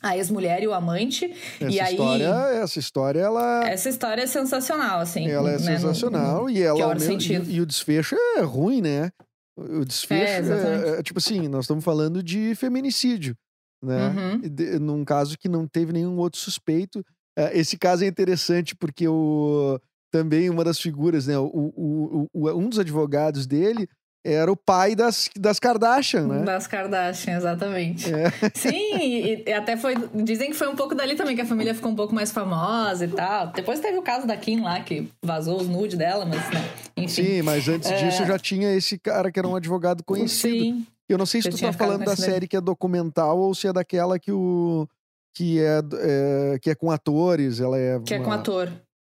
a 0.02 0.18
ex-mulher 0.18 0.64
e 0.64 0.68
o 0.68 0.74
amante. 0.74 1.26
Essa 1.60 1.70
e 1.70 1.80
aí, 1.80 1.92
história, 1.94 2.26
essa 2.64 2.80
história 2.80 3.20
ela 3.20 3.68
essa 3.70 3.88
história 3.90 4.22
é 4.24 4.28
sensacional, 4.28 5.00
assim. 5.00 5.28
ela 5.30 5.50
é 5.50 5.54
né, 5.54 5.58
no- 5.60 5.64
sensacional 5.80 6.50
e 6.50 6.54
que 6.56 6.62
ela 6.64 6.86
hora 6.88 7.00
mesmo- 7.00 7.12
sentido. 7.22 7.50
e, 7.50 7.56
e 7.56 7.62
o 7.62 7.66
desfecho 7.66 8.16
é 8.38 8.42
ruim, 8.42 8.82
né? 8.82 9.12
O 9.58 9.86
desfecho 9.86 10.32
É, 10.34 10.38
exatamente. 10.40 10.86
é, 10.86 11.00
é, 11.00 11.04
tipo 11.04 11.20
assim, 11.20 11.48
nós 11.48 11.66
estamos 11.66 11.84
falando 11.84 12.24
de 12.24 12.56
feminicídio, 12.56 13.36
né? 13.84 14.08
Uhum. 14.10 14.42
E 14.44 14.50
de- 14.50 14.80
num 14.80 15.04
caso 15.06 15.38
que 15.38 15.48
não 15.50 15.68
teve 15.68 15.92
nenhum 15.94 16.18
outro 16.18 16.40
suspeito. 16.40 17.04
É, 17.38 17.58
Esse 17.58 17.78
caso 17.78 18.04
é 18.04 18.08
interessante 18.08 18.76
porque 18.76 19.08
o 19.08 19.80
também 20.12 20.50
uma 20.50 20.64
das 20.64 20.80
figuras, 20.80 21.28
né? 21.28 21.38
O- 21.38 21.46
o- 21.76 22.28
o- 22.34 22.50
um 22.58 22.68
dos 22.70 22.80
advogados 22.80 23.46
dele 23.46 23.88
era 24.24 24.52
o 24.52 24.56
pai 24.56 24.96
das, 24.96 25.30
das 25.36 25.60
Kardashian, 25.60 26.28
né? 26.28 26.44
Das 26.44 26.68
Kardashian, 26.68 27.38
exatamente. 27.38 28.08
É. 28.14 28.30
Sim, 28.54 28.98
e, 28.98 29.44
e 29.48 29.54
até 29.54 29.76
foi. 29.76 29.96
Dizem 30.14 30.52
que 30.52 30.56
foi 30.56 30.68
um 30.68 30.76
pouco 30.76 30.94
dali 30.94 31.16
também, 31.16 31.36
que 31.36 31.42
a 31.42 31.46
família 31.46 31.74
ficou 31.74 31.92
um 31.92 31.96
pouco 31.96 32.14
mais 32.14 32.32
famosa 32.32 33.06
e 33.06 33.08
tal. 33.08 33.48
Depois 33.48 33.80
teve 33.80 33.98
o 33.98 34.02
caso 34.02 34.28
da 34.28 34.38
Kim 34.38 34.62
lá, 34.62 34.80
que 34.82 35.10
vazou 35.24 35.60
os 35.60 35.68
nudes 35.68 35.98
dela, 35.98 36.24
mas, 36.26 36.40
né, 36.52 36.64
enfim. 36.98 37.24
Sim, 37.24 37.42
mas 37.42 37.68
antes 37.68 37.90
disso 38.00 38.26
já 38.26 38.38
tinha 38.38 38.74
esse 38.76 38.98
cara 39.00 39.32
que 39.32 39.40
era 39.40 39.48
um 39.48 39.56
advogado 39.56 40.04
conhecido. 40.04 40.56
É. 40.56 40.60
Sim, 40.60 40.86
Eu 41.10 41.18
não 41.18 41.26
sei 41.26 41.42
se 41.42 41.50
tu 41.50 41.58
tá 41.60 41.74
falando 41.74 42.06
da 42.06 42.16
série 42.16 42.48
que 42.48 42.56
é 42.56 42.62
documental 42.62 43.38
ou 43.40 43.54
se 43.56 43.68
é 43.68 43.74
daquela 43.74 44.18
que 44.20 44.32
o 44.32 44.88
que 45.36 45.60
é, 45.60 45.80
é- 46.00 46.60
que 46.62 46.70
é 46.70 46.76
com 46.76 46.92
atores, 46.92 47.60
ela 47.60 47.78
é 47.78 48.00
que 48.02 48.14
é 48.14 48.18
uma- 48.18 48.26
com 48.26 48.32
ator. 48.32 48.72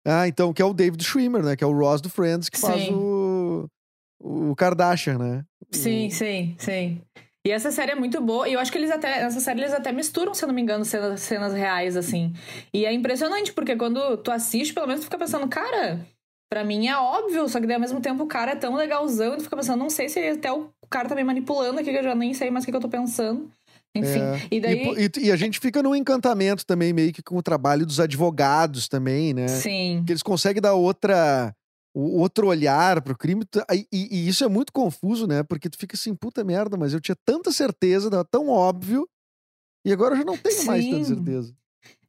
Ah, 0.05 0.27
então 0.27 0.51
que 0.53 0.61
é 0.61 0.65
o 0.65 0.73
David 0.73 1.01
Schwimmer, 1.03 1.41
né? 1.41 1.55
Que 1.55 1.63
é 1.63 1.67
o 1.67 1.71
Ross 1.71 2.01
do 2.01 2.09
Friends 2.09 2.49
que 2.49 2.59
faz 2.59 2.83
Sim. 2.83 2.93
o 2.93 3.12
o 4.23 4.55
Kardashian, 4.55 5.17
né? 5.17 5.43
Sim, 5.71 6.09
sim, 6.09 6.55
sim. 6.57 7.01
E 7.45 7.51
essa 7.51 7.71
série 7.71 7.91
é 7.91 7.95
muito 7.95 8.21
boa. 8.21 8.47
E 8.47 8.53
eu 8.53 8.59
acho 8.59 8.71
que 8.71 8.77
eles 8.77 8.89
até. 8.89 9.21
Nessa 9.21 9.41
série 9.41 9.59
eles 9.61 9.73
até 9.73 9.91
misturam, 9.91 10.33
se 10.33 10.43
eu 10.43 10.47
não 10.47 10.55
me 10.55 10.61
engano, 10.61 10.85
cenas, 10.85 11.19
cenas 11.21 11.53
reais, 11.53 11.97
assim. 11.97 12.33
E 12.73 12.85
é 12.85 12.93
impressionante, 12.93 13.51
porque 13.51 13.75
quando 13.75 14.15
tu 14.17 14.31
assiste, 14.31 14.73
pelo 14.73 14.87
menos 14.87 15.01
tu 15.01 15.05
fica 15.05 15.17
pensando, 15.17 15.47
cara, 15.49 15.99
pra 16.49 16.63
mim 16.63 16.87
é 16.87 16.95
óbvio, 16.97 17.49
só 17.49 17.59
que 17.59 17.67
daí 17.67 17.75
ao 17.75 17.81
mesmo 17.81 17.99
tempo 17.99 18.23
o 18.23 18.27
cara 18.27 18.51
é 18.51 18.55
tão 18.55 18.75
legalzão, 18.75 19.33
e 19.33 19.37
tu 19.37 19.43
fica 19.43 19.57
pensando, 19.57 19.79
não 19.79 19.89
sei 19.89 20.07
se 20.07 20.19
até 20.19 20.51
o 20.53 20.69
cara 20.89 21.09
tá 21.09 21.15
me 21.15 21.23
manipulando 21.23 21.79
aqui, 21.81 21.91
que 21.91 21.97
eu 21.97 22.03
já 22.03 22.15
nem 22.15 22.33
sei 22.33 22.49
mais 22.49 22.63
o 22.63 22.65
que, 22.65 22.71
que 22.71 22.77
eu 22.77 22.81
tô 22.81 22.87
pensando. 22.89 23.49
Enfim. 23.95 24.21
É. 24.21 24.39
E 24.49 24.59
daí. 24.61 24.83
po- 24.83 24.95
E, 24.97 25.25
e 25.27 25.31
a 25.31 25.35
gente 25.35 25.59
fica 25.59 25.83
num 25.83 25.93
encantamento 25.93 26.65
também, 26.65 26.93
meio 26.93 27.11
que 27.11 27.21
com 27.21 27.35
o 27.37 27.43
trabalho 27.43 27.85
dos 27.85 27.99
advogados 27.99 28.87
também, 28.87 29.33
né? 29.33 29.47
Sim. 29.49 30.01
Que 30.05 30.13
eles 30.13 30.23
conseguem 30.23 30.61
dar 30.61 30.73
outra. 30.75 31.53
O 31.93 32.19
outro 32.19 32.47
olhar 32.47 33.01
pro 33.01 33.17
crime. 33.17 33.45
Tu- 33.45 33.63
aí- 33.69 33.85
E, 33.91 34.07
e 34.11 34.27
isso 34.27 34.43
é 34.43 34.47
muito 34.47 34.71
confuso, 34.73 35.27
né? 35.27 35.43
Porque 35.43 35.69
tu 35.69 35.77
fica 35.77 35.95
assim, 35.95 36.15
puta 36.15 36.43
merda, 36.43 36.75
mas 36.77 36.93
eu 36.93 36.99
tinha 37.01 37.15
tanta 37.25 37.51
certeza, 37.51 38.09
tava 38.09 38.25
tão 38.25 38.49
óbvio, 38.49 39.07
e 39.85 39.91
agora 39.91 40.13
eu 40.13 40.19
já 40.19 40.23
não 40.25 40.37
tenho 40.37 40.65
mais 40.65 40.85
tanta 40.85 41.03
Sim. 41.05 41.15
certeza. 41.15 41.53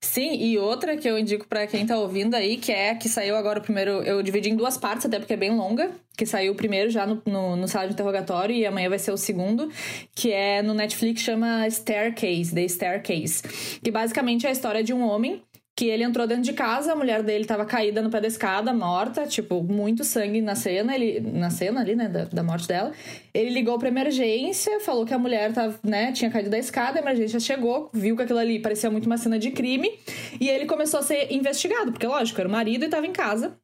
Sim, 0.00 0.34
e 0.36 0.58
outra 0.58 0.96
que 0.98 1.08
eu 1.08 1.18
indico 1.18 1.48
pra 1.48 1.66
quem 1.66 1.86
tá 1.86 1.98
ouvindo 1.98 2.34
aí, 2.34 2.58
que 2.58 2.70
é 2.70 2.94
que 2.94 3.08
saiu 3.08 3.34
agora 3.36 3.58
o 3.58 3.62
primeiro. 3.62 4.02
Eu 4.02 4.22
dividi 4.22 4.50
em 4.50 4.54
duas 4.56 4.76
partes, 4.76 5.06
até 5.06 5.18
porque 5.18 5.32
é 5.32 5.36
bem 5.36 5.56
longa. 5.56 5.90
Que 6.16 6.26
saiu 6.26 6.52
o 6.52 6.54
primeiro 6.54 6.90
já 6.90 7.06
no, 7.06 7.22
no, 7.26 7.56
no 7.56 7.66
sala 7.66 7.86
de 7.88 7.94
interrogatório 7.94 8.54
e 8.54 8.66
amanhã 8.66 8.90
vai 8.90 8.98
ser 8.98 9.12
o 9.12 9.16
segundo. 9.16 9.68
Que 10.14 10.30
é 10.30 10.60
no 10.62 10.74
Netflix, 10.74 11.22
chama 11.22 11.66
Staircase, 11.70 12.54
The 12.54 12.68
Staircase. 12.68 13.42
Que 13.82 13.90
basicamente 13.90 14.44
é 14.46 14.50
a 14.50 14.52
história 14.52 14.84
de 14.84 14.92
um 14.92 15.02
homem 15.02 15.42
que 15.76 15.86
ele 15.86 16.04
entrou 16.04 16.26
dentro 16.26 16.44
de 16.44 16.52
casa, 16.52 16.92
a 16.92 16.96
mulher 16.96 17.22
dele 17.22 17.44
tava 17.44 17.64
caída 17.64 18.00
no 18.00 18.08
pé 18.08 18.20
da 18.20 18.28
escada, 18.28 18.72
morta, 18.72 19.26
tipo, 19.26 19.60
muito 19.62 20.04
sangue 20.04 20.40
na 20.40 20.54
cena, 20.54 20.94
ele, 20.94 21.18
na 21.20 21.50
cena 21.50 21.80
ali, 21.80 21.96
né, 21.96 22.08
da, 22.08 22.24
da 22.26 22.42
morte 22.44 22.68
dela. 22.68 22.92
Ele 23.32 23.50
ligou 23.50 23.76
pra 23.76 23.88
emergência, 23.88 24.78
falou 24.80 25.04
que 25.04 25.12
a 25.12 25.18
mulher 25.18 25.52
tava, 25.52 25.76
né, 25.82 26.12
tinha 26.12 26.30
caído 26.30 26.48
da 26.48 26.58
escada, 26.58 27.00
a 27.00 27.02
emergência 27.02 27.40
chegou, 27.40 27.90
viu 27.92 28.16
que 28.16 28.22
aquilo 28.22 28.38
ali 28.38 28.60
parecia 28.60 28.88
muito 28.88 29.06
uma 29.06 29.18
cena 29.18 29.36
de 29.36 29.50
crime, 29.50 29.98
e 30.40 30.48
ele 30.48 30.66
começou 30.66 31.00
a 31.00 31.02
ser 31.02 31.32
investigado, 31.32 31.90
porque 31.90 32.06
lógico, 32.06 32.40
era 32.40 32.48
o 32.48 32.52
marido 32.52 32.84
e 32.84 32.88
tava 32.88 33.06
em 33.06 33.12
casa. 33.12 33.58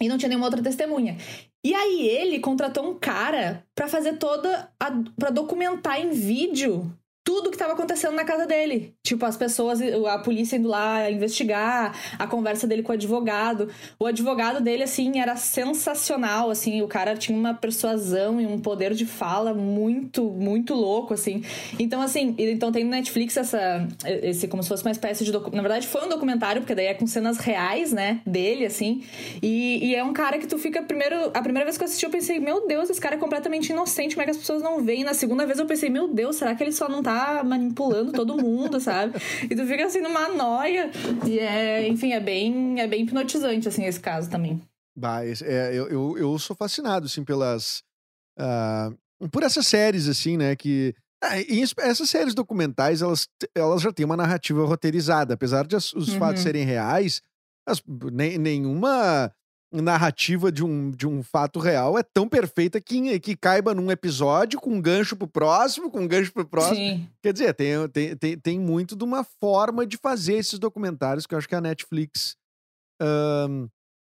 E 0.00 0.08
não 0.08 0.18
tinha 0.18 0.28
nenhuma 0.28 0.46
outra 0.46 0.62
testemunha. 0.62 1.16
E 1.64 1.74
aí 1.74 2.06
ele 2.06 2.38
contratou 2.38 2.88
um 2.88 2.98
cara 2.98 3.64
pra 3.74 3.88
fazer 3.88 4.18
toda 4.18 4.70
a, 4.78 4.92
para 5.18 5.30
documentar 5.30 6.00
em 6.00 6.10
vídeo 6.10 6.92
tudo 7.26 7.50
que 7.50 7.58
tava 7.58 7.72
acontecendo 7.72 8.14
na 8.14 8.24
casa 8.24 8.46
dele. 8.46 8.94
Tipo, 9.02 9.26
as 9.26 9.36
pessoas, 9.36 9.80
a 9.82 10.18
polícia 10.20 10.56
indo 10.56 10.68
lá 10.68 11.10
investigar, 11.10 11.92
a 12.16 12.24
conversa 12.24 12.68
dele 12.68 12.84
com 12.84 12.92
o 12.92 12.94
advogado. 12.94 13.68
O 13.98 14.06
advogado 14.06 14.62
dele, 14.62 14.84
assim, 14.84 15.18
era 15.18 15.34
sensacional, 15.34 16.50
assim. 16.50 16.82
O 16.82 16.86
cara 16.86 17.16
tinha 17.16 17.36
uma 17.36 17.52
persuasão 17.52 18.40
e 18.40 18.46
um 18.46 18.60
poder 18.60 18.94
de 18.94 19.04
fala 19.04 19.52
muito, 19.52 20.30
muito 20.30 20.72
louco, 20.72 21.14
assim. 21.14 21.42
Então, 21.80 22.00
assim, 22.00 22.32
então 22.38 22.70
tem 22.70 22.84
no 22.84 22.90
Netflix 22.90 23.36
essa, 23.36 23.88
esse, 24.22 24.46
como 24.46 24.62
se 24.62 24.68
fosse 24.68 24.84
uma 24.84 24.92
espécie 24.92 25.24
de... 25.24 25.32
Na 25.32 25.62
verdade, 25.62 25.88
foi 25.88 26.06
um 26.06 26.08
documentário, 26.08 26.62
porque 26.62 26.76
daí 26.76 26.86
é 26.86 26.94
com 26.94 27.08
cenas 27.08 27.38
reais, 27.38 27.92
né, 27.92 28.20
dele, 28.24 28.64
assim. 28.64 29.02
E, 29.42 29.84
e 29.84 29.96
é 29.96 30.04
um 30.04 30.12
cara 30.12 30.38
que 30.38 30.46
tu 30.46 30.58
fica, 30.58 30.80
primeiro... 30.80 31.32
A 31.34 31.42
primeira 31.42 31.64
vez 31.64 31.76
que 31.76 31.82
eu 31.82 31.86
assisti, 31.86 32.06
eu 32.06 32.10
pensei, 32.10 32.38
meu 32.38 32.68
Deus, 32.68 32.88
esse 32.88 33.00
cara 33.00 33.16
é 33.16 33.18
completamente 33.18 33.70
inocente, 33.70 34.14
como 34.14 34.22
é 34.22 34.26
que 34.26 34.30
as 34.30 34.36
pessoas 34.36 34.62
não 34.62 34.80
veem? 34.80 35.02
Na 35.02 35.12
segunda 35.12 35.44
vez 35.44 35.58
eu 35.58 35.66
pensei, 35.66 35.90
meu 35.90 36.06
Deus, 36.06 36.36
será 36.36 36.54
que 36.54 36.62
ele 36.62 36.70
só 36.70 36.88
não 36.88 37.02
tá 37.02 37.15
manipulando 37.44 38.12
todo 38.12 38.36
mundo, 38.36 38.78
sabe? 38.80 39.14
E 39.50 39.54
tu 39.54 39.66
fica 39.66 39.84
assim 39.86 40.00
numa 40.00 40.28
noia. 40.28 40.90
E 41.26 41.38
é, 41.38 41.86
enfim, 41.88 42.12
é 42.12 42.20
bem, 42.20 42.80
é 42.80 42.86
bem 42.86 43.02
hipnotizante, 43.02 43.68
assim, 43.68 43.84
esse 43.84 44.00
caso 44.00 44.28
também. 44.30 44.60
Bah, 44.96 45.24
é, 45.24 45.70
eu, 45.74 45.88
eu, 45.88 46.18
eu 46.18 46.38
sou 46.38 46.56
fascinado, 46.56 47.06
assim, 47.06 47.22
pelas. 47.24 47.82
ah, 48.38 48.90
por 49.30 49.42
essas 49.42 49.66
séries, 49.66 50.08
assim, 50.08 50.36
né? 50.36 50.54
Que. 50.56 50.94
ah, 51.22 51.38
es- 51.40 51.74
essas 51.78 52.08
séries 52.10 52.34
documentais, 52.34 53.02
elas, 53.02 53.28
elas 53.54 53.82
já 53.82 53.92
têm 53.92 54.04
uma 54.06 54.16
narrativa 54.16 54.64
roteirizada. 54.64 55.34
Apesar 55.34 55.66
de 55.66 55.76
as- 55.76 55.92
os 55.92 56.14
fatos 56.14 56.40
Uhum. 56.42 56.46
serem 56.46 56.64
reais, 56.64 57.20
as- 57.66 57.82
nenhuma 58.38 59.32
narrativa 59.72 60.50
de 60.50 60.64
um, 60.64 60.90
de 60.90 61.06
um 61.06 61.22
fato 61.22 61.58
real 61.58 61.98
é 61.98 62.02
tão 62.02 62.28
perfeita 62.28 62.80
que, 62.80 63.18
que 63.20 63.36
caiba 63.36 63.74
num 63.74 63.90
episódio 63.90 64.60
com 64.60 64.70
um 64.70 64.80
gancho 64.80 65.16
pro 65.16 65.26
próximo, 65.26 65.90
com 65.90 66.00
um 66.00 66.08
gancho 66.08 66.32
pro 66.32 66.46
próximo. 66.46 66.76
Sim. 66.76 67.08
Quer 67.22 67.32
dizer, 67.32 67.54
tem, 67.54 67.88
tem, 67.88 68.16
tem, 68.16 68.38
tem 68.38 68.60
muito 68.60 68.96
de 68.96 69.04
uma 69.04 69.24
forma 69.24 69.86
de 69.86 69.96
fazer 69.96 70.34
esses 70.34 70.58
documentários 70.58 71.26
que 71.26 71.34
eu 71.34 71.38
acho 71.38 71.48
que 71.48 71.54
a 71.54 71.60
Netflix 71.60 72.36
ahn, 73.00 73.68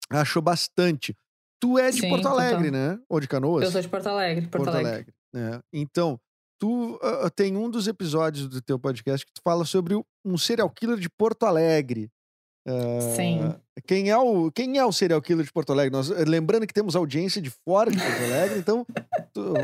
achou 0.09 0.41
bastante. 0.41 1.15
Tu 1.59 1.79
é 1.79 1.89
de 1.89 2.01
Sim, 2.01 2.09
Porto 2.09 2.27
Alegre, 2.27 2.65
total. 2.65 2.71
né? 2.71 2.99
Ou 3.09 3.19
de 3.19 3.27
Canoas? 3.27 3.63
Eu 3.63 3.71
sou 3.71 3.81
de 3.81 3.89
Porto 3.89 4.07
Alegre, 4.07 4.47
Porto, 4.47 4.69
Alegre. 4.69 5.13
né? 5.33 5.59
Então, 5.73 6.19
tu 6.59 6.99
ah, 7.01 7.29
tem 7.31 7.55
um 7.55 7.69
dos 7.69 7.87
episódios 7.87 8.47
do 8.47 8.61
teu 8.61 8.77
podcast 8.77 9.25
que 9.25 9.33
tu 9.33 9.41
fala 9.43 9.65
sobre 9.65 9.95
um 10.23 10.37
serial 10.37 10.69
killer 10.69 10.97
de 10.97 11.09
Porto 11.09 11.45
Alegre. 11.45 12.11
Ah, 12.67 13.01
Sim. 13.15 13.55
Quem 13.85 14.09
é, 14.09 14.17
o, 14.17 14.49
quem 14.51 14.77
é 14.77 14.85
o 14.85 14.91
serial 14.91 15.21
killer 15.21 15.45
de 15.45 15.51
Porto 15.51 15.71
Alegre? 15.71 15.91
Nós, 15.91 16.09
lembrando 16.09 16.65
que 16.65 16.73
temos 16.73 16.95
audiência 16.95 17.41
de 17.41 17.49
fora 17.49 17.91
de 17.91 17.97
Porto 17.97 18.23
Alegre, 18.23 18.59
então 18.59 18.85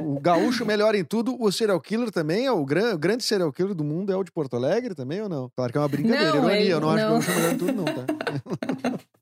o 0.03 0.19
gaúcho 0.19 0.65
melhor 0.65 0.93
em 0.93 1.03
tudo. 1.03 1.35
O 1.41 1.51
serial 1.51 1.79
killer 1.81 2.11
também 2.11 2.45
é 2.45 2.51
o, 2.51 2.63
gran, 2.65 2.93
o 2.93 2.97
grande 2.97 3.23
serial 3.23 3.51
killer 3.51 3.73
do 3.73 3.83
mundo 3.83 4.11
é 4.11 4.15
o 4.15 4.23
de 4.23 4.31
Porto 4.31 4.55
Alegre 4.55 4.93
também 4.93 5.21
ou 5.21 5.27
não? 5.29 5.49
Claro 5.55 5.71
que 5.71 5.77
é 5.77 5.81
uma 5.81 5.87
brincadeira, 5.87 6.25
Não, 6.31 6.37
ironia. 6.37 6.57
ele- 6.59 6.69
eu 6.69 6.79
não 6.79 6.89
acho 6.91 6.97
que 6.99 7.03
o 7.03 7.07
não. 7.07 7.13
gaúcho 7.19 7.31
é 7.31 7.35
melhor 7.35 7.53
em 7.53 7.57
tudo, 7.57 7.73
não, 7.73 7.85
tá? 7.85 8.05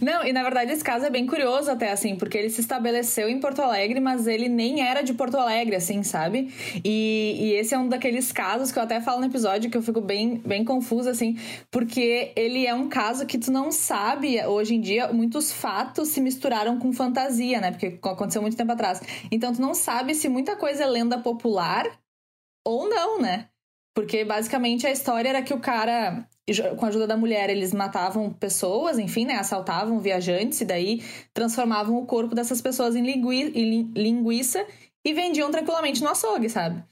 Não, 0.00 0.24
e 0.24 0.32
na 0.32 0.42
verdade 0.42 0.72
esse 0.72 0.82
caso 0.84 1.04
é 1.04 1.10
bem 1.10 1.26
curioso 1.26 1.70
até, 1.70 1.90
assim, 1.92 2.14
porque 2.16 2.36
ele 2.38 2.48
se 2.50 2.60
estabeleceu 2.60 3.28
em 3.28 3.40
Porto 3.40 3.60
Alegre, 3.60 4.00
mas 4.00 4.26
ele 4.26 4.48
nem 4.48 4.82
era 4.86 5.02
de 5.02 5.12
Porto 5.12 5.36
Alegre, 5.36 5.76
assim, 5.76 6.02
sabe? 6.02 6.52
E, 6.84 7.36
e 7.38 7.52
esse 7.54 7.74
é 7.74 7.78
um 7.78 7.88
daqueles 7.88 8.32
casos 8.32 8.70
que 8.70 8.78
eu 8.78 8.82
até 8.82 9.00
falo 9.00 9.20
no 9.20 9.26
episódio 9.26 9.70
que 9.70 9.76
eu 9.76 9.82
fico 9.82 10.00
bem, 10.00 10.40
bem 10.44 10.64
confusa, 10.64 11.10
assim, 11.10 11.38
porque 11.70 12.32
ele 12.36 12.66
é 12.66 12.74
um 12.74 12.88
caso 12.88 13.26
que 13.26 13.38
tu 13.38 13.50
não 13.50 13.70
sabe, 13.72 14.19
hoje 14.46 14.74
em 14.74 14.80
dia, 14.80 15.12
muitos 15.12 15.52
fatos 15.52 16.08
se 16.08 16.20
misturaram 16.20 16.78
com 16.78 16.92
fantasia, 16.92 17.60
né? 17.60 17.70
Porque 17.70 17.98
aconteceu 18.02 18.42
muito 18.42 18.56
tempo 18.56 18.72
atrás. 18.72 19.00
Então 19.30 19.52
tu 19.52 19.60
não 19.60 19.74
sabe 19.74 20.14
se 20.14 20.28
muita 20.28 20.56
coisa 20.56 20.84
é 20.84 20.86
lenda 20.86 21.18
popular 21.18 21.86
ou 22.66 22.88
não, 22.88 23.20
né? 23.20 23.48
Porque 23.94 24.24
basicamente 24.24 24.86
a 24.86 24.90
história 24.90 25.28
era 25.28 25.42
que 25.42 25.52
o 25.52 25.60
cara, 25.60 26.26
com 26.78 26.84
a 26.84 26.88
ajuda 26.88 27.06
da 27.06 27.16
mulher, 27.16 27.50
eles 27.50 27.72
matavam 27.74 28.32
pessoas, 28.32 28.98
enfim, 28.98 29.24
né? 29.24 29.34
Assaltavam 29.34 29.98
viajantes 29.98 30.60
e 30.60 30.64
daí 30.64 31.02
transformavam 31.34 31.96
o 31.96 32.06
corpo 32.06 32.34
dessas 32.34 32.60
pessoas 32.60 32.94
em, 32.94 33.02
lingui 33.02 33.42
em 33.42 33.70
lin- 33.70 33.92
linguiça 33.94 34.64
e 35.04 35.12
vendiam 35.12 35.50
tranquilamente 35.50 36.02
no 36.02 36.10
açougue, 36.10 36.48
sabe? 36.48 36.84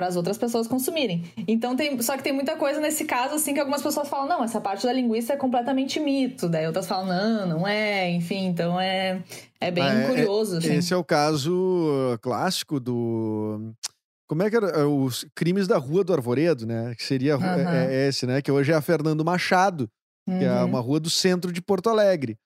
Para 0.00 0.06
as 0.06 0.16
outras 0.16 0.38
pessoas 0.38 0.66
consumirem. 0.66 1.22
Então 1.46 1.76
tem. 1.76 2.00
Só 2.00 2.16
que 2.16 2.22
tem 2.22 2.32
muita 2.32 2.56
coisa 2.56 2.80
nesse 2.80 3.04
caso, 3.04 3.34
assim, 3.34 3.52
que 3.52 3.60
algumas 3.60 3.82
pessoas 3.82 4.08
falam, 4.08 4.26
não, 4.26 4.42
essa 4.42 4.58
parte 4.58 4.86
da 4.86 4.92
linguiça 4.94 5.34
é 5.34 5.36
completamente 5.36 6.00
mito. 6.00 6.48
Daí 6.48 6.66
outras 6.66 6.86
falam, 6.86 7.04
não, 7.06 7.46
não 7.58 7.68
é, 7.68 8.10
enfim, 8.10 8.46
então 8.46 8.80
é, 8.80 9.22
é 9.60 9.70
bem 9.70 9.84
Ah, 9.84 9.92
é- 9.92 10.06
curioso, 10.08 10.56
assim. 10.56 10.72
Esse 10.76 10.94
é 10.94 10.96
o 10.96 11.04
caso 11.04 11.52
uh, 11.54 12.18
clássico 12.22 12.80
do. 12.80 13.74
Como 14.26 14.42
é 14.42 14.48
que 14.48 14.56
era? 14.56 14.68
É, 14.68 14.84
Os 14.84 15.26
crimes 15.34 15.68
da 15.68 15.76
Rua 15.76 16.02
do 16.02 16.14
Arvoredo, 16.14 16.64
né? 16.66 16.94
Que 16.96 17.04
seria 17.04 17.34
Aham. 17.34 17.58
é, 17.70 17.94
é 17.94 18.08
esse, 18.08 18.26
né? 18.26 18.40
Que 18.40 18.50
hoje 18.50 18.72
é 18.72 18.74
a 18.74 18.80
Fernando 18.80 19.22
Machado, 19.22 19.86
que 20.26 20.44
é 20.46 20.50
Uhum. 20.62 20.64
uma 20.64 20.80
rua 20.80 20.98
do 20.98 21.10
centro 21.10 21.52
de 21.52 21.60
Porto 21.60 21.90
Alegre. 21.90 22.38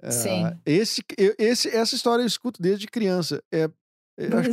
É, 0.00 0.10
Sim. 0.12 0.44
Esse, 0.64 1.02
esse, 1.36 1.68
essa 1.76 1.94
história 1.96 2.22
eu 2.22 2.26
escuto 2.26 2.62
desde 2.62 2.86
criança. 2.86 3.42
É, 3.52 3.68
acho 4.38 4.50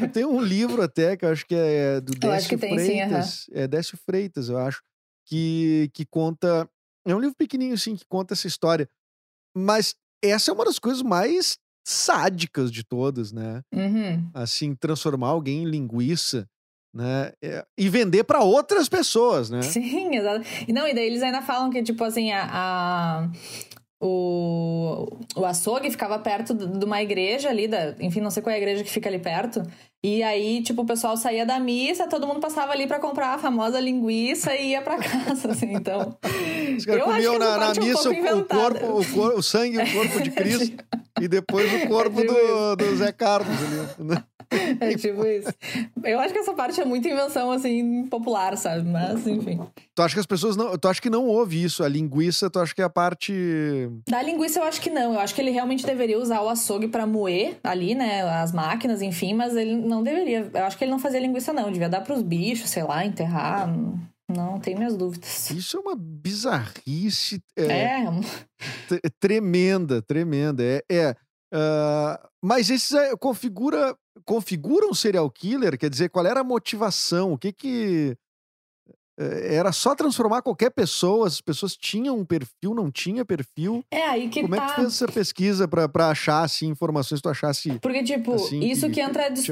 que 0.00 0.08
tem, 0.08 0.24
um- 0.24 0.40
livro 0.40 0.82
até 0.82 1.16
que 1.16 1.24
eu 1.24 1.30
acho 1.30 1.46
que 1.46 1.54
é 1.54 2.00
do 2.00 2.12
Décio 2.12 2.58
tem, 2.58 2.78
sim. 2.78 2.84
Freitas. 2.86 3.46
É 3.52 3.66
Décio 3.68 3.98
Freitas, 4.06 4.48
eu 4.48 4.58
acho. 4.58 4.80
Que, 5.26 5.90
que 5.94 6.04
conta. 6.06 6.68
É 7.06 7.14
um 7.14 7.20
livro 7.20 7.36
pequenininho, 7.36 7.74
assim, 7.74 7.94
que 7.96 8.04
conta 8.08 8.34
essa 8.34 8.46
história. 8.46 8.88
Mas 9.56 9.94
essa 10.22 10.50
é 10.50 10.54
uma 10.54 10.64
das 10.64 10.78
coisas 10.78 11.02
mais 11.02 11.58
sádicas 11.86 12.70
de 12.70 12.84
todas, 12.84 13.32
né? 13.32 13.62
Uhum. 13.74 14.30
Assim, 14.34 14.74
transformar 14.74 15.28
alguém 15.28 15.62
em 15.62 15.66
linguiça, 15.70 16.46
né? 16.94 17.32
É, 17.42 17.64
e 17.78 17.88
vender 17.88 18.24
para 18.24 18.40
outras 18.42 18.88
pessoas, 18.88 19.50
né? 19.50 19.62
Sim, 19.62 20.14
exato. 20.16 20.44
E 20.68 20.72
não, 20.72 20.86
e 20.86 20.94
daí 20.94 21.06
eles 21.06 21.22
ainda 21.22 21.42
falam 21.42 21.70
que, 21.70 21.82
tipo 21.82 22.02
assim, 22.04 22.30
a, 22.32 22.48
a- 22.50 23.30
o, 24.00 25.06
o 25.36 25.44
açougue 25.44 25.90
ficava 25.90 26.18
perto 26.18 26.54
de 26.54 26.84
uma 26.84 27.02
igreja 27.02 27.50
ali, 27.50 27.68
da, 27.68 27.94
enfim, 28.00 28.20
não 28.20 28.30
sei 28.30 28.42
qual 28.42 28.52
é 28.52 28.56
a 28.56 28.58
igreja 28.58 28.82
que 28.82 28.90
fica 28.90 29.08
ali 29.08 29.18
perto. 29.18 29.62
E 30.02 30.22
aí, 30.22 30.62
tipo, 30.62 30.80
o 30.80 30.86
pessoal 30.86 31.14
saía 31.18 31.44
da 31.44 31.60
missa, 31.60 32.08
todo 32.08 32.26
mundo 32.26 32.40
passava 32.40 32.72
ali 32.72 32.86
pra 32.86 32.98
comprar 32.98 33.34
a 33.34 33.38
famosa 33.38 33.78
linguiça 33.78 34.54
e 34.56 34.70
ia 34.70 34.80
pra 34.80 34.96
casa, 35.02 35.50
assim, 35.52 35.74
então. 35.74 36.16
Os 36.76 36.86
caras 36.86 37.04
comiam 37.04 37.38
na, 37.38 37.58
na 37.58 37.72
um 37.72 37.84
missa 37.84 38.10
pouco 38.10 38.38
o, 38.38 38.44
corpo, 38.46 38.86
o, 39.00 39.06
cor- 39.12 39.34
o 39.34 39.42
sangue 39.42 39.76
e 39.76 39.82
o 39.82 39.92
corpo 39.92 40.22
de 40.22 40.30
Cristo. 40.30 40.82
e 41.20 41.28
depois 41.28 41.70
o 41.82 41.86
corpo 41.86 42.22
do, 42.22 42.76
do 42.76 42.96
Zé 42.96 43.12
Carlos 43.12 43.54
ali. 43.98 44.22
É 44.80 44.96
tipo 44.96 45.24
isso. 45.24 45.52
Eu 46.02 46.18
acho 46.18 46.32
que 46.32 46.40
essa 46.40 46.52
parte 46.52 46.80
é 46.80 46.84
muita 46.84 47.08
invenção, 47.08 47.50
assim, 47.52 48.06
popular, 48.06 48.56
sabe? 48.56 48.88
Mas, 48.88 49.26
enfim. 49.26 49.60
Tu 49.94 50.02
acha 50.02 50.14
que 50.14 50.20
as 50.20 50.26
pessoas 50.26 50.56
não. 50.56 50.76
Tu 50.76 50.88
acha 50.88 51.00
que 51.00 51.10
não 51.10 51.26
ouve 51.26 51.62
isso? 51.62 51.84
A 51.84 51.88
linguiça, 51.88 52.50
tu 52.50 52.58
acha 52.58 52.74
que 52.74 52.82
é 52.82 52.84
a 52.84 52.90
parte. 52.90 53.32
Da 54.08 54.22
linguiça 54.22 54.58
eu 54.58 54.64
acho 54.64 54.80
que 54.80 54.90
não. 54.90 55.14
Eu 55.14 55.20
acho 55.20 55.34
que 55.34 55.40
ele 55.40 55.50
realmente 55.50 55.86
deveria 55.86 56.18
usar 56.18 56.40
o 56.42 56.48
açougue 56.48 56.88
pra 56.88 57.06
moer 57.06 57.58
ali, 57.62 57.94
né? 57.94 58.22
As 58.22 58.52
máquinas, 58.52 59.02
enfim, 59.02 59.34
mas 59.34 59.54
ele 59.56 59.76
não 59.76 60.02
deveria. 60.02 60.50
Eu 60.52 60.64
acho 60.64 60.76
que 60.76 60.84
ele 60.84 60.90
não 60.90 60.98
fazia 60.98 61.20
linguiça, 61.20 61.52
não. 61.52 61.70
Devia 61.70 61.88
dar 61.88 62.00
pros 62.00 62.22
bichos, 62.22 62.70
sei 62.70 62.82
lá, 62.82 63.04
enterrar. 63.04 63.72
Não, 64.28 64.60
tenho 64.60 64.78
minhas 64.78 64.96
dúvidas. 64.96 65.50
Isso 65.50 65.76
é 65.76 65.80
uma 65.80 65.96
bizarrice 65.96 67.42
é, 67.56 67.64
É, 67.64 68.10
tremenda, 69.18 70.00
tremenda. 70.00 70.62
É. 70.62 70.82
é, 70.88 71.16
ah, 71.52 72.28
mas 72.42 72.70
esses 72.70 72.92
é, 72.92 73.16
configura, 73.16 73.96
configura 74.24 74.86
um 74.86 74.94
serial 74.94 75.30
killer? 75.30 75.78
Quer 75.78 75.90
dizer, 75.90 76.08
qual 76.10 76.26
era 76.26 76.40
a 76.40 76.44
motivação? 76.44 77.32
O 77.32 77.38
que 77.38 77.52
que. 77.52 78.16
é, 79.18 79.54
Era 79.56 79.72
só 79.72 79.94
transformar 79.94 80.42
qualquer 80.42 80.70
pessoa? 80.70 81.26
As 81.26 81.40
pessoas 81.40 81.76
tinham 81.76 82.18
um 82.18 82.24
perfil, 82.24 82.74
não 82.74 82.90
tinha 82.90 83.24
perfil? 83.24 83.84
é 83.90 84.02
aí 84.06 84.28
que 84.28 84.42
Como 84.42 84.54
é 84.54 84.60
que 84.60 84.66
tá. 84.66 84.72
tu 84.74 84.76
fez 84.76 84.88
essa 84.94 85.06
pesquisa 85.08 85.68
pra, 85.68 85.88
pra 85.88 86.08
achar 86.10 86.42
assim, 86.44 86.68
informações 86.68 87.20
tu 87.20 87.28
achasse 87.28 87.78
Porque, 87.80 88.02
tipo, 88.02 88.34
assim, 88.34 88.60
isso 88.60 88.86
que- 88.86 88.94
que 88.94 89.00
entra 89.00 89.28
dis-? 89.28 89.48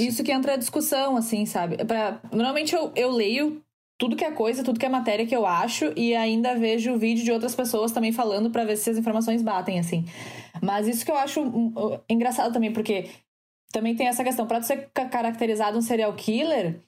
Isso 0.00 0.22
que 0.24 0.32
entra 0.32 0.54
a 0.54 0.56
discussão, 0.56 1.16
assim, 1.16 1.44
sabe? 1.46 1.84
Pra... 1.84 2.20
Normalmente 2.32 2.74
eu, 2.74 2.92
eu 2.96 3.10
leio 3.10 3.62
tudo 4.00 4.16
que 4.16 4.24
é 4.24 4.30
coisa, 4.30 4.64
tudo 4.64 4.80
que 4.80 4.86
é 4.86 4.88
matéria 4.88 5.26
que 5.26 5.36
eu 5.36 5.44
acho 5.44 5.92
e 5.94 6.16
ainda 6.16 6.54
vejo 6.54 6.96
vídeo 6.96 7.22
de 7.22 7.30
outras 7.30 7.54
pessoas 7.54 7.92
também 7.92 8.12
falando 8.12 8.50
pra 8.50 8.64
ver 8.64 8.76
se 8.78 8.88
as 8.88 8.96
informações 8.96 9.42
batem, 9.42 9.78
assim. 9.78 10.06
Mas 10.62 10.88
isso 10.88 11.04
que 11.04 11.10
eu 11.10 11.18
acho 11.18 11.42
hum, 11.42 11.74
uh, 11.76 12.00
engraçado 12.08 12.50
também, 12.50 12.72
porque 12.72 13.10
também 13.70 13.94
tem 13.94 14.06
essa 14.08 14.24
questão, 14.24 14.46
tu 14.46 14.62
ser 14.62 14.88
ca- 14.94 15.04
caracterizado 15.04 15.76
um 15.76 15.82
serial 15.82 16.14
killer, 16.14 16.80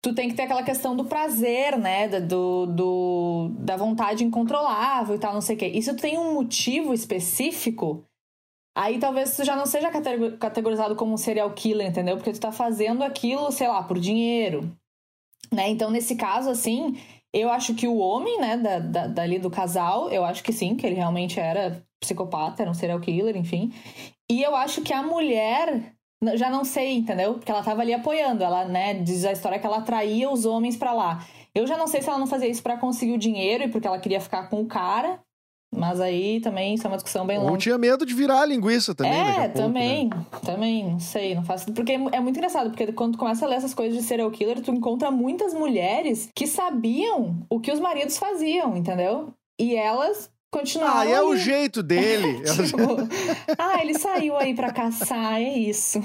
tu 0.00 0.14
tem 0.14 0.30
que 0.30 0.34
ter 0.34 0.44
aquela 0.44 0.62
questão 0.62 0.96
do 0.96 1.04
prazer, 1.04 1.78
né? 1.78 2.08
Do, 2.08 2.66
do, 2.68 3.50
da 3.58 3.76
vontade 3.76 4.24
incontrolável 4.24 5.16
e 5.16 5.18
tal, 5.18 5.34
não 5.34 5.42
sei 5.42 5.56
o 5.56 5.58
quê. 5.58 5.72
E 5.74 5.82
se 5.82 5.94
tu 5.94 6.00
tem 6.00 6.18
um 6.18 6.32
motivo 6.32 6.94
específico, 6.94 8.02
Aí 8.76 8.98
talvez 8.98 9.36
tu 9.36 9.44
já 9.44 9.54
não 9.54 9.66
seja 9.66 9.88
catego- 9.88 10.36
categorizado 10.36 10.96
como 10.96 11.14
um 11.14 11.16
serial 11.16 11.48
killer, 11.52 11.86
entendeu? 11.86 12.16
Porque 12.16 12.32
tu 12.32 12.40
tá 12.40 12.50
fazendo 12.50 13.04
aquilo, 13.04 13.52
sei 13.52 13.68
lá, 13.68 13.80
por 13.84 14.00
dinheiro. 14.00 14.68
Né? 15.54 15.68
Então, 15.70 15.90
nesse 15.90 16.16
caso, 16.16 16.50
assim, 16.50 16.96
eu 17.32 17.50
acho 17.50 17.74
que 17.74 17.86
o 17.86 17.96
homem, 17.98 18.38
né, 18.40 18.56
da, 18.56 18.78
da- 18.78 19.06
dali 19.06 19.38
do 19.38 19.50
casal, 19.50 20.10
eu 20.10 20.24
acho 20.24 20.42
que 20.42 20.52
sim, 20.52 20.74
que 20.76 20.86
ele 20.86 20.96
realmente 20.96 21.38
era 21.40 21.82
psicopata, 22.00 22.62
era 22.62 22.70
um 22.70 22.74
serial 22.74 23.00
killer, 23.00 23.36
enfim. 23.36 23.72
E 24.30 24.42
eu 24.42 24.54
acho 24.56 24.82
que 24.82 24.92
a 24.92 25.02
mulher, 25.02 25.94
já 26.34 26.50
não 26.50 26.64
sei, 26.64 26.96
entendeu? 26.96 27.34
Porque 27.34 27.50
ela 27.50 27.62
tava 27.62 27.82
ali 27.82 27.92
apoiando, 27.94 28.42
ela, 28.44 28.64
né, 28.64 28.94
diz 28.94 29.24
a 29.24 29.32
história 29.32 29.58
que 29.58 29.66
ela 29.66 29.78
atraía 29.78 30.30
os 30.30 30.44
homens 30.46 30.76
pra 30.76 30.92
lá. 30.92 31.24
Eu 31.54 31.66
já 31.66 31.76
não 31.76 31.86
sei 31.86 32.02
se 32.02 32.08
ela 32.08 32.18
não 32.18 32.26
fazia 32.26 32.48
isso 32.48 32.62
pra 32.62 32.76
conseguir 32.76 33.12
o 33.12 33.18
dinheiro 33.18 33.64
e 33.64 33.68
porque 33.68 33.86
ela 33.86 33.98
queria 33.98 34.20
ficar 34.20 34.48
com 34.48 34.60
o 34.60 34.66
cara. 34.66 35.20
Mas 35.76 36.00
aí 36.00 36.40
também 36.40 36.74
isso 36.74 36.86
é 36.86 36.88
uma 36.90 36.96
discussão 36.96 37.26
bem 37.26 37.38
longa. 37.38 37.58
tinha 37.58 37.76
medo 37.78 38.06
de 38.06 38.14
virar 38.14 38.40
a 38.42 38.46
linguiça 38.46 38.94
também. 38.94 39.12
É, 39.12 39.24
pouco, 39.24 39.40
né? 39.40 39.48
também, 39.48 40.10
também, 40.44 40.84
não 40.90 41.00
sei, 41.00 41.34
não 41.34 41.44
faço. 41.44 41.72
Porque 41.72 41.92
é 41.92 42.00
é 42.12 42.20
muito 42.20 42.36
engraçado, 42.36 42.70
porque 42.70 42.92
quando 42.92 43.12
tu 43.12 43.18
começa 43.18 43.44
a 43.44 43.48
ler 43.48 43.56
essas 43.56 43.74
coisas 43.74 43.96
de 43.96 44.02
serial 44.04 44.30
killer, 44.30 44.60
tu 44.60 44.70
encontra 44.70 45.10
muitas 45.10 45.52
mulheres 45.54 46.28
que 46.34 46.46
sabiam 46.46 47.36
o 47.50 47.58
que 47.60 47.72
os 47.72 47.80
maridos 47.80 48.16
faziam, 48.18 48.76
entendeu? 48.76 49.28
E 49.58 49.74
elas 49.76 50.30
continuavam. 50.50 51.00
Ah, 51.02 51.06
é 51.08 51.20
o 51.20 51.36
jeito 51.36 51.82
dele. 51.82 52.42
Tipo, 52.46 52.78
ah, 53.58 53.80
ele 53.82 53.98
saiu 53.98 54.36
aí 54.36 54.54
pra 54.54 54.72
caçar, 54.72 55.40
é 55.40 55.58
isso. 55.58 56.00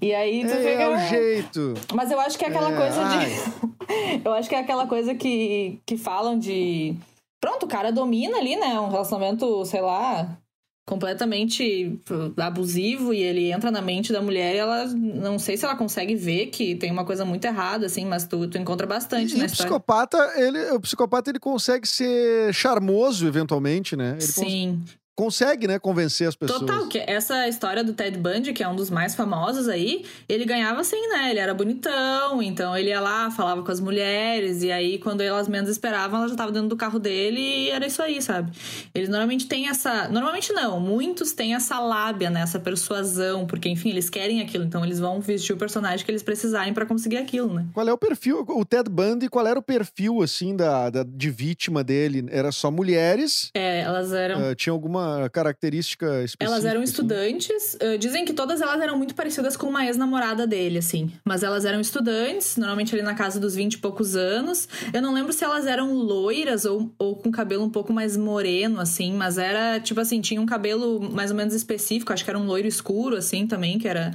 E 0.00 0.14
aí 0.14 0.44
tu 0.46 0.52
é, 0.52 0.56
fica. 0.56 0.82
é 0.82 0.88
o 0.88 0.98
jeito. 1.08 1.74
Mas 1.94 2.10
eu 2.10 2.18
acho 2.18 2.38
que 2.38 2.44
é 2.44 2.48
aquela 2.48 2.72
É, 2.72 2.76
coisa 2.76 3.04
de. 3.04 3.16
ai. 3.16 4.22
eu 4.24 4.32
acho 4.32 4.48
que 4.48 4.54
é 4.54 4.58
aquela 4.60 4.86
coisa 4.86 5.14
que, 5.14 5.78
que 5.84 5.96
falam 5.98 6.38
de. 6.38 6.94
Pronto, 7.42 7.66
o 7.66 7.68
cara 7.68 7.90
domina 7.90 8.38
ali, 8.38 8.54
né? 8.54 8.78
Um 8.78 8.88
relacionamento, 8.88 9.64
sei 9.64 9.80
lá, 9.80 10.38
completamente 10.86 12.00
abusivo 12.36 13.12
e 13.12 13.20
ele 13.20 13.50
entra 13.50 13.70
na 13.70 13.82
mente 13.82 14.12
da 14.12 14.22
mulher 14.22 14.54
e 14.54 14.58
ela. 14.58 14.86
Não 14.86 15.38
sei 15.38 15.56
se 15.56 15.64
ela 15.64 15.74
consegue 15.74 16.14
ver 16.14 16.46
que 16.46 16.76
tem 16.76 16.90
uma 16.92 17.04
coisa 17.04 17.24
muito 17.24 17.44
errada, 17.44 17.86
assim, 17.86 18.04
mas 18.04 18.26
tu, 18.26 18.48
tu 18.48 18.58
encontra 18.58 18.86
bastante 18.86 19.34
E 19.34 19.38
na 19.38 19.44
o 19.46 19.48
psicopata, 19.48 20.32
ele, 20.36 20.70
o 20.70 20.80
psicopata 20.80 21.30
ele 21.30 21.40
consegue 21.40 21.86
ser 21.88 22.54
charmoso 22.54 23.26
eventualmente, 23.26 23.96
né? 23.96 24.10
Ele 24.10 24.32
cons- 24.32 24.34
Sim. 24.34 24.84
Consegue, 25.14 25.66
né, 25.66 25.78
convencer 25.78 26.26
as 26.26 26.34
pessoas. 26.34 26.60
Total, 26.60 26.86
que 26.88 26.98
essa 26.98 27.46
história 27.48 27.84
do 27.84 27.92
Ted 27.92 28.18
Bundy, 28.18 28.52
que 28.52 28.62
é 28.62 28.68
um 28.68 28.74
dos 28.74 28.90
mais 28.90 29.14
famosos 29.14 29.68
aí, 29.68 30.04
ele 30.28 30.44
ganhava 30.44 30.80
assim, 30.80 31.08
né? 31.08 31.30
Ele 31.30 31.38
era 31.38 31.52
bonitão, 31.52 32.42
então 32.42 32.76
ele 32.76 32.88
ia 32.88 33.00
lá, 33.00 33.30
falava 33.30 33.62
com 33.62 33.70
as 33.70 33.80
mulheres, 33.80 34.62
e 34.62 34.72
aí 34.72 34.98
quando 34.98 35.20
elas 35.20 35.48
menos 35.48 35.70
esperavam, 35.70 36.20
ela 36.20 36.28
já 36.28 36.34
tava 36.34 36.52
dentro 36.52 36.68
do 36.68 36.76
carro 36.76 36.98
dele 36.98 37.40
e 37.40 37.70
era 37.70 37.86
isso 37.86 38.02
aí, 38.02 38.22
sabe? 38.22 38.52
Eles 38.94 39.08
normalmente 39.08 39.46
têm 39.46 39.68
essa. 39.68 40.08
Normalmente 40.08 40.52
não, 40.52 40.80
muitos 40.80 41.32
têm 41.32 41.54
essa 41.54 41.78
lábia, 41.78 42.30
né? 42.30 42.40
Essa 42.42 42.58
persuasão, 42.58 43.46
porque 43.46 43.68
enfim, 43.68 43.90
eles 43.90 44.08
querem 44.08 44.40
aquilo, 44.40 44.64
então 44.64 44.84
eles 44.84 44.98
vão 44.98 45.20
vestir 45.20 45.52
o 45.52 45.56
personagem 45.56 46.04
que 46.04 46.10
eles 46.10 46.22
precisarem 46.22 46.72
para 46.72 46.86
conseguir 46.86 47.18
aquilo, 47.18 47.52
né? 47.52 47.66
Qual 47.74 47.86
é 47.86 47.92
o 47.92 47.98
perfil? 47.98 48.44
O 48.48 48.64
Ted 48.64 48.88
Bundy, 48.88 49.28
qual 49.28 49.46
era 49.46 49.58
o 49.58 49.62
perfil, 49.62 50.22
assim, 50.22 50.56
da, 50.56 50.88
da 50.90 51.02
de 51.02 51.30
vítima 51.30 51.84
dele? 51.84 52.26
Era 52.30 52.50
só 52.50 52.70
mulheres? 52.70 53.50
É, 53.54 53.80
elas 53.80 54.12
eram. 54.12 54.50
Uh, 54.50 54.54
tinha 54.54 54.72
alguma 54.72 55.01
característica 55.32 56.06
específica? 56.24 56.44
Elas 56.44 56.64
eram 56.64 56.82
assim? 56.82 56.90
estudantes. 56.90 57.74
Uh, 57.74 57.98
dizem 57.98 58.24
que 58.24 58.32
todas 58.32 58.60
elas 58.60 58.80
eram 58.80 58.96
muito 58.96 59.14
parecidas 59.14 59.56
com 59.56 59.66
uma 59.68 59.84
ex-namorada 59.86 60.46
dele, 60.46 60.78
assim. 60.78 61.10
Mas 61.24 61.42
elas 61.42 61.64
eram 61.64 61.80
estudantes, 61.80 62.56
normalmente 62.56 62.94
ali 62.94 63.02
na 63.02 63.14
casa 63.14 63.38
dos 63.40 63.54
20 63.54 63.74
e 63.74 63.78
poucos 63.78 64.16
anos. 64.16 64.68
Eu 64.92 65.02
não 65.02 65.12
lembro 65.14 65.32
se 65.32 65.44
elas 65.44 65.66
eram 65.66 65.92
loiras 65.94 66.64
ou, 66.64 66.92
ou 66.98 67.16
com 67.16 67.30
cabelo 67.30 67.64
um 67.64 67.70
pouco 67.70 67.92
mais 67.92 68.16
moreno, 68.16 68.80
assim. 68.80 69.12
Mas 69.12 69.38
era, 69.38 69.80
tipo 69.80 70.00
assim, 70.00 70.20
tinha 70.20 70.40
um 70.40 70.46
cabelo 70.46 71.00
mais 71.00 71.30
ou 71.30 71.36
menos 71.36 71.54
específico. 71.54 72.12
Acho 72.12 72.24
que 72.24 72.30
era 72.30 72.38
um 72.38 72.46
loiro 72.46 72.68
escuro, 72.68 73.16
assim, 73.16 73.46
também, 73.46 73.78
que 73.78 73.88
era... 73.88 74.12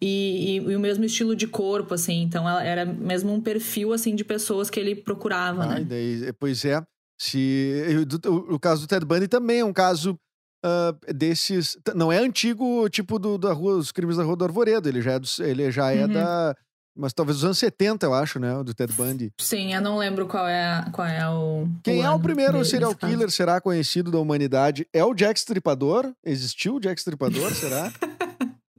E, 0.00 0.56
e, 0.56 0.56
e 0.56 0.76
o 0.76 0.80
mesmo 0.80 1.04
estilo 1.04 1.36
de 1.36 1.46
corpo, 1.46 1.94
assim. 1.94 2.22
Então, 2.22 2.48
ela 2.48 2.62
era 2.64 2.84
mesmo 2.86 3.32
um 3.32 3.40
perfil, 3.40 3.92
assim, 3.92 4.14
de 4.14 4.24
pessoas 4.24 4.70
que 4.70 4.80
ele 4.80 4.94
procurava, 4.94 5.64
Ah, 5.64 5.74
né? 5.78 5.84
daí, 5.86 6.32
pois 6.38 6.64
é. 6.64 6.82
Se, 7.20 7.84
o, 8.26 8.54
o 8.54 8.58
caso 8.58 8.82
do 8.82 8.88
Ted 8.88 9.04
Bundy 9.04 9.28
também 9.28 9.60
é 9.60 9.64
um 9.64 9.74
caso 9.74 10.18
ah, 10.64 10.94
desses. 11.14 11.76
Não 11.94 12.10
é 12.12 12.18
antigo, 12.18 12.88
tipo 12.88 13.18
do, 13.18 13.36
da 13.38 13.52
rua, 13.52 13.74
os 13.74 13.90
crimes 13.92 14.16
da 14.16 14.22
Rua 14.24 14.36
do 14.36 14.44
Arvoredo. 14.44 14.88
Ele 14.88 15.00
já 15.02 15.12
é, 15.12 15.18
dos- 15.18 15.38
ele 15.40 15.70
já 15.70 15.92
é 15.92 16.04
Uhum. 16.06 16.12
da. 16.12 16.54
Mas 16.96 17.12
talvez 17.12 17.36
dos 17.38 17.44
anos 17.44 17.56
70, 17.58 18.04
eu 18.04 18.12
acho, 18.12 18.38
né? 18.40 18.52
o 18.56 18.64
Do 18.64 18.74
Ted 18.74 18.92
Bundy. 18.92 19.32
Sim, 19.40 19.72
eu 19.72 19.80
não 19.80 19.96
lembro 19.96 20.26
qual 20.26 20.46
é, 20.46 20.84
qual 20.92 21.06
é 21.06 21.26
o. 21.30 21.66
Quem 21.84 22.02
é 22.02 22.10
o 22.10 22.18
primeiro 22.18 22.54
dele, 22.54 22.64
serial 22.64 22.94
caso. 22.94 23.12
killer 23.12 23.30
será 23.30 23.60
conhecido 23.60 24.10
da 24.10 24.18
humanidade? 24.18 24.86
É 24.92 25.02
o 25.04 25.14
Jack 25.14 25.38
Stripador? 25.38 26.12
Existiu 26.24 26.74
o 26.74 26.80
Jack 26.80 26.98
Stripador, 27.00 27.50
será? 27.54 27.92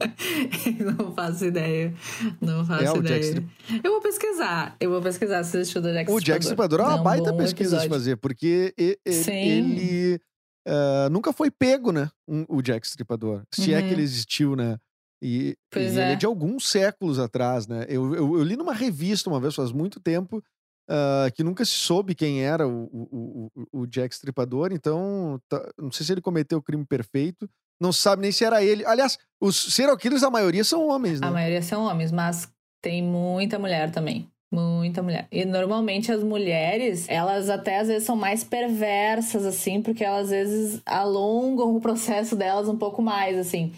não 1.00 1.14
faço 1.14 1.46
ideia. 1.46 1.94
Não 2.40 2.66
faço 2.66 2.84
É 2.84 2.92
o 2.92 3.02
Jack 3.02 3.26
ideia. 3.28 3.46
Eu 3.84 3.92
vou 3.94 4.02
pesquisar. 4.02 4.76
Eu 4.80 4.90
vou 4.92 5.02
pesquisar 5.02 5.44
se 5.44 5.58
existiu 5.58 5.82
do 5.82 5.92
Jack 5.92 6.12
O 6.12 6.20
Jack 6.20 6.42
Stripador 6.44 6.82
é 6.82 6.84
uma 6.84 6.96
um 7.00 7.04
baita 7.04 7.34
pesquisa 7.34 7.80
de 7.80 7.88
fazer, 7.90 8.18
porque 8.18 8.74
e- 8.78 9.00
e- 9.06 9.14
Sim. 9.14 9.32
ele 9.32 10.22
ah, 10.68 11.10
nunca 11.12 11.32
foi 11.34 11.50
pego, 11.52 11.92
né? 11.92 12.10
um- 12.28 12.46
o 12.48 12.62
Jack 12.62 12.86
Stripador. 12.88 13.44
Se 13.54 13.74
é 13.74 13.80
Uhum. 13.80 13.88
que 13.88 13.94
ele 13.94 14.02
existiu, 14.04 14.56
né? 14.56 14.78
E, 15.24 15.56
e 15.76 15.80
ele 15.80 16.00
é. 16.00 16.12
é 16.14 16.16
de 16.16 16.26
alguns 16.26 16.68
séculos 16.70 17.20
atrás, 17.20 17.68
né? 17.68 17.86
Eu, 17.88 18.16
eu, 18.16 18.38
eu 18.38 18.44
li 18.44 18.56
numa 18.56 18.74
revista 18.74 19.30
uma 19.30 19.40
vez, 19.40 19.54
faz 19.54 19.72
muito 19.72 20.00
tempo, 20.00 20.44
ah, 20.90 21.28
que 21.34 21.44
nunca 21.44 21.64
se 21.64 21.74
soube 21.74 22.16
quem 22.16 22.44
era 22.44 22.68
o, 22.68 22.84
o, 22.92 23.52
o, 23.74 23.82
o 23.82 23.88
Jack 23.88 24.16
Stripador, 24.16 24.72
então 24.74 25.40
tá- 25.48 25.72
não 25.78 25.92
sei 25.92 26.06
se 26.06 26.12
ele 26.12 26.22
cometeu 26.22 26.58
o 26.58 26.62
crime 26.64 26.86
perfeito, 26.86 27.48
não 27.80 27.92
se 27.92 28.00
sabe 28.02 28.22
nem 28.22 28.32
se 28.32 28.44
era 28.44 28.64
ele. 28.64 28.84
Aliás, 28.86 29.18
os 29.40 29.74
serial 29.74 29.96
killers, 29.98 30.24
a 30.24 30.30
maioria 30.32 30.64
são 30.64 30.88
homens, 30.88 31.20
né? 31.22 31.28
A 31.28 31.32
maioria 31.32 31.62
são 31.62 31.84
homens, 31.84 32.12
mas 32.12 32.52
tem 32.82 33.04
muita 33.04 33.60
mulher 33.60 33.92
também. 33.92 34.28
Muita 34.54 35.02
mulher. 35.02 35.28
E 35.32 35.46
normalmente 35.46 36.12
as 36.12 36.22
mulheres, 36.24 37.08
elas 37.08 37.50
até 37.50 37.80
às 37.80 37.88
vezes 37.88 38.04
são 38.04 38.18
mais 38.18 38.44
perversas, 38.44 39.46
assim, 39.46 39.82
porque 39.82 40.04
elas 40.04 40.26
às 40.26 40.30
vezes 40.30 40.82
alongam 40.86 41.74
o 41.76 41.80
processo 41.80 42.36
delas 42.36 42.68
um 42.68 42.78
pouco 42.78 43.02
mais, 43.02 43.38
assim. 43.38 43.72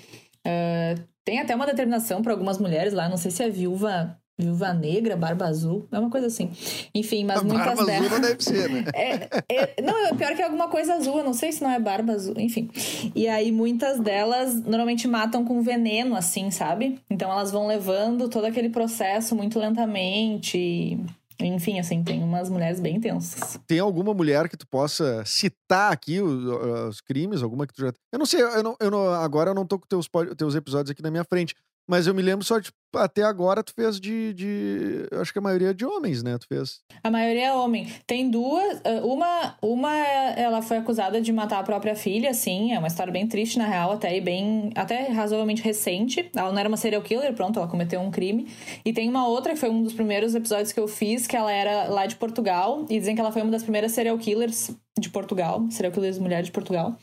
Ah, 0.46 0.96
tem 1.24 1.40
até 1.40 1.56
uma 1.56 1.66
determinação 1.68 2.22
para 2.24 2.34
algumas 2.34 2.58
mulheres 2.60 2.94
lá, 2.94 3.08
não 3.10 3.18
sei 3.18 3.32
se 3.32 3.44
é 3.44 3.50
viúva, 3.50 4.20
viúva 4.38 4.74
negra, 4.74 5.16
barba 5.16 5.46
azul, 5.46 5.88
é 5.92 6.00
uma 6.00 6.10
coisa 6.10 6.28
assim. 6.28 6.50
Enfim, 6.94 7.24
mas 7.24 7.40
a 7.40 7.44
muitas 7.44 7.66
barba 7.66 7.82
azul 7.82 7.86
delas. 7.86 8.12
não 8.12 8.20
deve 8.22 8.44
ser, 8.44 8.70
né? 8.70 8.84
É, 8.96 9.76
é- 9.78 9.82
não, 9.82 10.08
é 10.08 10.14
pior 10.16 10.36
que 10.36 10.42
é 10.42 10.46
alguma 10.46 10.68
coisa 10.68 10.96
azul, 10.96 11.18
eu 11.20 11.24
não 11.24 11.34
sei 11.34 11.52
se 11.52 11.62
não 11.64 11.70
é 11.70 11.80
barba 11.80 12.14
azul, 12.14 12.36
enfim. 12.38 12.70
E 13.16 13.28
aí 13.28 13.52
muitas 13.52 14.00
delas 14.00 14.56
normalmente 14.64 15.08
matam 15.08 15.46
com 15.46 15.62
veneno, 15.62 16.16
assim, 16.16 16.50
sabe? 16.52 17.00
Então 17.10 17.32
elas 17.32 17.52
vão 17.52 17.68
levando 17.68 18.28
todo 18.28 18.46
aquele 18.46 18.70
processo 18.70 19.36
muito 19.36 19.60
lentamente. 19.60 20.58
e- 20.58 21.00
Enfim, 21.40 21.80
assim, 21.80 22.04
tem 22.04 22.24
umas 22.24 22.48
mulheres 22.50 22.80
bem 22.80 22.96
intensas. 22.98 23.60
Tem 23.68 23.80
alguma 23.80 24.14
mulher 24.14 24.48
que 24.48 24.56
tu 24.56 24.66
possa 24.68 25.24
citar 25.26 25.92
aqui 25.92 26.22
o- 26.22 26.88
os, 26.88 27.02
crimes? 27.02 27.42
Alguma 27.44 27.66
que 27.68 27.74
tu 27.74 27.82
já. 27.82 27.92
Eu 28.12 28.20
não 28.20 28.26
sei, 28.26 28.42
eu 28.42 28.64
não, 28.64 28.76
eu 28.80 28.90
não- 28.92 29.10
agora 29.14 29.50
eu 29.50 29.56
não 29.56 29.66
tô 29.66 29.78
com 29.80 29.86
teus, 29.88 30.08
teus 30.38 30.56
episódios 30.56 30.92
aqui 30.92 31.02
na 31.02 31.12
minha 31.12 31.24
frente. 31.24 31.54
Mas 31.88 32.08
eu 32.08 32.14
me 32.14 32.22
lembro 32.22 32.46
só 32.46 32.60
de. 32.60 32.72
Até 32.96 33.24
agora 33.24 33.64
tu 33.64 33.74
fez 33.74 34.00
de. 34.00 34.34
de 34.34 35.08
acho 35.20 35.34
que 35.34 35.40
a 35.40 35.42
maioria 35.42 35.72
é 35.72 35.74
de 35.74 35.84
homens, 35.84 36.22
né? 36.24 36.38
Tu 36.38 36.48
fez. 36.48 36.80
A 37.04 37.10
maioria 37.10 37.48
é 37.48 37.54
homem. 37.54 37.92
Tem 38.06 38.30
duas. 38.30 38.82
ah, 38.86 39.02
Uma, 39.04 39.58
uma 39.62 39.92
ela 40.38 40.62
foi 40.62 40.78
acusada 40.78 41.20
de 41.20 41.34
matar 41.34 41.60
a 41.60 41.64
própria 41.64 41.96
filha, 41.96 42.30
assim. 42.30 42.74
É 42.74 42.80
uma 42.80 42.88
história 42.88 43.12
bem 43.12 43.28
triste, 43.28 43.58
na 43.58 43.66
real, 43.66 43.92
até 43.92 44.16
e 44.16 44.22
bem. 44.22 44.70
Até 44.76 45.08
razoavelmente 45.08 45.62
recente. 45.64 46.30
Ela 46.36 46.52
não 46.52 46.60
era 46.60 46.70
uma 46.70 46.78
serial 46.78 47.02
killer, 47.02 47.34
pronto, 47.34 47.60
ela 47.60 47.68
cometeu 47.68 48.00
um 48.00 48.12
crime. 48.12 48.48
E 48.86 48.94
tem 48.94 49.10
uma 49.10 49.28
outra, 49.28 49.54
que 49.54 49.60
foi 49.60 49.70
um 49.70 49.84
dos 49.84 49.94
primeiros 49.94 50.36
episódios 50.36 50.72
que 50.72 50.80
eu 50.80 50.88
fiz, 50.88 51.28
que 51.28 51.36
ela 51.36 51.52
era 51.52 51.90
lá 51.90 52.06
de 52.06 52.16
Portugal. 52.16 52.86
E 52.90 53.00
dizem 53.00 53.16
que 53.16 53.22
ela 53.22 53.32
foi 53.32 53.42
uma 53.42 53.52
das 53.52 53.64
primeiras 53.64 53.92
serial 53.92 54.18
killers 54.18 54.72
de 54.98 55.10
Portugal. 55.10 55.66
Serial 55.70 55.92
killers 55.92 56.20
mulher 56.20 56.44
de 56.44 56.52
Portugal. 56.52 56.96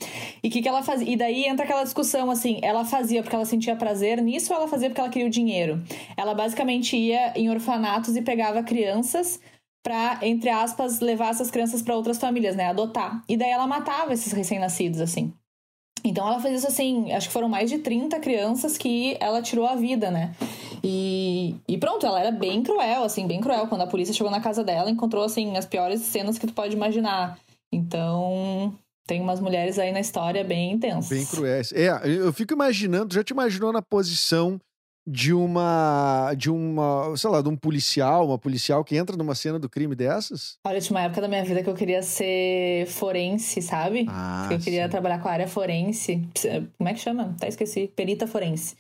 E 0.43 0.49
que, 0.49 0.63
que 0.63 0.69
ela 0.69 0.83
fazia? 0.83 1.09
E 1.09 1.17
daí 1.17 1.45
entra 1.45 1.65
aquela 1.65 1.83
discussão 1.83 2.31
assim: 2.31 2.59
ela 2.63 2.85
fazia 2.85 3.23
porque 3.23 3.35
ela 3.35 3.45
sentia 3.45 3.77
prazer 3.77 4.23
nisso 4.23 4.53
ou 4.53 4.59
ela 4.59 4.69
fazia 4.69 4.89
porque 4.89 5.01
ela 5.01 5.11
queria 5.11 5.27
o 5.27 5.31
dinheiro? 5.31 5.83
Ela 6.17 6.35
basicamente 6.35 6.97
ia 6.97 7.33
em 7.37 7.51
orfanatos 7.51 8.17
e 8.17 8.23
pegava 8.23 8.63
crianças 8.63 9.41
pra, 9.83 10.19
entre 10.23 10.51
aspas, 10.51 11.01
levar 11.01 11.31
essas 11.31 11.51
crianças 11.51 11.83
pra 11.83 11.97
outras 11.97 12.19
famílias, 12.19 12.55
né? 12.55 12.67
Adotar. 12.67 13.23
E 13.29 13.37
daí 13.37 13.51
ela 13.51 13.67
matava 13.67 14.13
esses 14.13 14.33
recém-nascidos, 14.33 15.01
assim. 15.01 15.33
Então 16.05 16.27
ela 16.27 16.41
fez 16.41 16.59
isso 16.59 16.67
assim, 16.67 17.13
acho 17.13 17.29
que 17.29 17.33
foram 17.33 17.49
mais 17.49 17.69
de 17.69 17.79
30 17.79 18.19
crianças 18.21 18.79
que 18.79 19.17
ela 19.21 19.43
tirou 19.43 19.67
a 19.67 19.75
vida, 19.75 20.11
né? 20.11 20.35
E, 20.83 21.55
e 21.69 21.77
pronto, 21.77 22.07
ela 22.07 22.21
era 22.21 22.31
bem 22.31 22.63
cruel, 22.63 23.05
assim, 23.05 23.27
bem 23.27 23.41
cruel. 23.41 23.67
Quando 23.67 23.83
a 23.83 23.87
polícia 23.87 24.15
chegou 24.15 24.31
na 24.31 24.41
casa 24.41 24.65
dela, 24.65 24.91
encontrou, 24.91 25.25
assim, 25.25 25.57
as 25.57 25.67
piores 25.67 26.01
cenas 26.01 26.39
que 26.39 26.47
tu 26.47 26.55
pode 26.55 26.75
imaginar. 26.75 27.39
Então, 27.73 28.77
tem 29.07 29.21
umas 29.21 29.41
mulheres 29.41 29.79
aí 29.79 29.93
na 29.93 30.01
história 30.01 30.45
bem 30.45 30.73
intensas. 30.73 31.09
Bem 31.09 31.27
cruéis. 31.27 31.73
É, 31.73 31.91
eu 32.05 32.33
fico 32.33 32.53
imaginando, 32.53 33.15
já 33.15 33.23
te 33.23 33.31
imaginou 33.31 33.73
na 33.73 33.83
posição 33.83 34.61
de 35.07 35.33
uma. 35.33 36.33
de 36.37 36.51
uma. 36.51 37.17
sei 37.17 37.31
lá, 37.31 37.41
de 37.43 37.49
um 37.49 37.57
policial, 37.57 38.27
uma 38.27 38.39
policial 38.39 38.85
que 38.85 38.97
entra 38.97 39.17
numa 39.17 39.35
cena 39.35 39.59
do 39.59 39.69
crime 39.69 39.95
dessas? 39.95 40.57
Olha, 40.65 40.81
tinha 40.81 40.97
uma 40.97 41.05
época 41.05 41.21
da 41.21 41.29
minha 41.29 41.45
vida 41.45 41.63
que 41.63 41.71
eu 41.71 41.75
queria 41.75 42.03
ser 42.03 42.87
forense, 42.87 43.63
sabe? 43.63 44.07
Ah, 44.09 44.49
eu 44.51 44.59
queria 44.59 44.85
sim. 44.85 44.91
trabalhar 44.91 45.19
com 45.21 45.29
a 45.29 45.33
área 45.33 45.49
forense. 45.49 46.23
Como 46.77 46.89
é 46.89 46.95
que 46.95 47.01
chama? 47.01 47.35
Até 47.37 47.49
esqueci. 47.49 47.91
Perita 47.97 48.27
forense. 48.27 48.77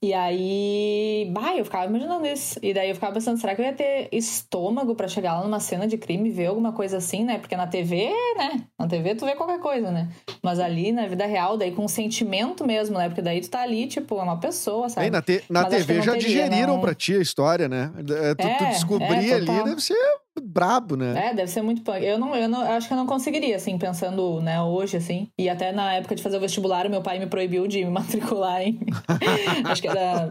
E 0.00 0.12
aí, 0.14 1.28
bah, 1.32 1.56
eu 1.56 1.64
ficava 1.64 1.86
imaginando 1.86 2.26
isso. 2.26 2.58
E 2.62 2.72
daí 2.72 2.88
eu 2.88 2.94
ficava 2.94 3.12
pensando, 3.14 3.38
será 3.38 3.54
que 3.54 3.60
eu 3.60 3.66
ia 3.66 3.72
ter 3.72 4.08
estômago 4.12 4.94
pra 4.94 5.08
chegar 5.08 5.34
lá 5.38 5.44
numa 5.44 5.60
cena 5.60 5.86
de 5.86 5.96
crime 5.98 6.28
e 6.28 6.32
ver 6.32 6.46
alguma 6.46 6.72
coisa 6.72 6.96
assim, 6.98 7.24
né? 7.24 7.38
Porque 7.38 7.56
na 7.56 7.66
TV, 7.66 8.08
né? 8.36 8.64
Na 8.78 8.86
TV 8.86 9.14
tu 9.14 9.24
vê 9.26 9.34
qualquer 9.34 9.60
coisa, 9.60 9.90
né? 9.90 10.08
Mas 10.42 10.58
ali, 10.58 10.92
na 10.92 11.06
vida 11.06 11.26
real, 11.26 11.56
daí 11.56 11.72
com 11.72 11.86
sentimento 11.88 12.66
mesmo, 12.66 12.96
né? 12.96 13.08
Porque 13.08 13.22
daí 13.22 13.40
tu 13.40 13.50
tá 13.50 13.62
ali, 13.62 13.86
tipo, 13.86 14.18
é 14.18 14.22
uma 14.22 14.38
pessoa, 14.38 14.88
sabe? 14.88 15.06
Aí 15.06 15.10
na, 15.10 15.22
te- 15.22 15.42
na 15.50 15.57
Mas 15.64 15.74
acho 15.74 15.86
que 15.86 15.92
TV 15.92 16.02
já 16.02 16.12
teria, 16.12 16.28
digeriram 16.28 16.74
não. 16.74 16.80
pra 16.80 16.94
ti 16.94 17.14
a 17.14 17.18
história, 17.20 17.68
né? 17.68 17.90
É, 17.98 18.34
Tu, 18.34 18.42
tu 18.42 18.64
É, 18.64 18.70
descobrir 18.70 19.30
é, 19.30 19.34
ali 19.34 19.64
deve 19.64 19.80
ser 19.80 19.96
brabo, 20.40 20.96
né? 20.96 21.30
É, 21.30 21.34
deve 21.34 21.50
ser 21.50 21.62
muito 21.62 21.82
punk. 21.82 22.00
Eu 22.04 22.16
não, 22.16 22.34
eu 22.36 22.48
não, 22.48 22.60
acho 22.62 22.86
que 22.86 22.92
eu 22.92 22.96
não 22.96 23.06
conseguiria, 23.06 23.56
assim, 23.56 23.76
pensando, 23.76 24.40
né, 24.40 24.62
hoje, 24.62 24.96
assim. 24.96 25.26
E 25.36 25.48
até 25.48 25.72
na 25.72 25.94
época 25.94 26.14
de 26.14 26.22
fazer 26.22 26.36
o 26.36 26.40
vestibular, 26.40 26.88
meu 26.88 27.02
pai 27.02 27.18
me 27.18 27.26
proibiu 27.26 27.66
de 27.66 27.84
me 27.84 27.90
matricular 27.90 28.62
em. 28.62 28.78
acho 29.66 29.82
que 29.82 29.88
era 29.88 30.30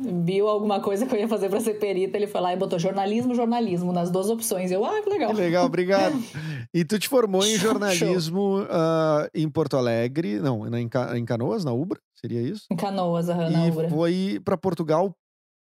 bio 0.00 0.46
alguma 0.46 0.78
coisa 0.80 1.06
que 1.06 1.14
eu 1.14 1.18
ia 1.18 1.26
fazer 1.28 1.48
pra 1.48 1.58
ser 1.60 1.74
perita. 1.74 2.16
Ele 2.16 2.28
foi 2.28 2.40
lá 2.40 2.52
e 2.52 2.56
botou 2.56 2.78
jornalismo, 2.78 3.34
jornalismo, 3.34 3.92
nas 3.92 4.10
duas 4.10 4.30
opções. 4.30 4.70
Eu, 4.70 4.84
ah, 4.84 5.02
que 5.02 5.10
legal. 5.10 5.30
Que 5.34 5.40
legal, 5.40 5.66
obrigado. 5.66 6.14
E 6.74 6.84
tu 6.84 6.98
te 6.98 7.08
formou 7.08 7.42
em 7.46 7.56
jornalismo 7.56 8.66
ah, 8.68 9.26
em 9.34 9.48
Porto 9.48 9.76
Alegre, 9.76 10.38
não, 10.38 10.66
na- 10.68 10.78
em 10.80 11.24
Canoas, 11.24 11.64
na 11.64 11.72
Ubra, 11.72 11.98
seria 12.20 12.40
isso? 12.42 12.64
Em 12.70 12.76
Canoas, 12.76 13.28
aham, 13.28 13.50
na 13.50 13.68
e 13.68 13.90
foi 13.90 14.40
pra 14.44 14.56
Portugal 14.56 15.12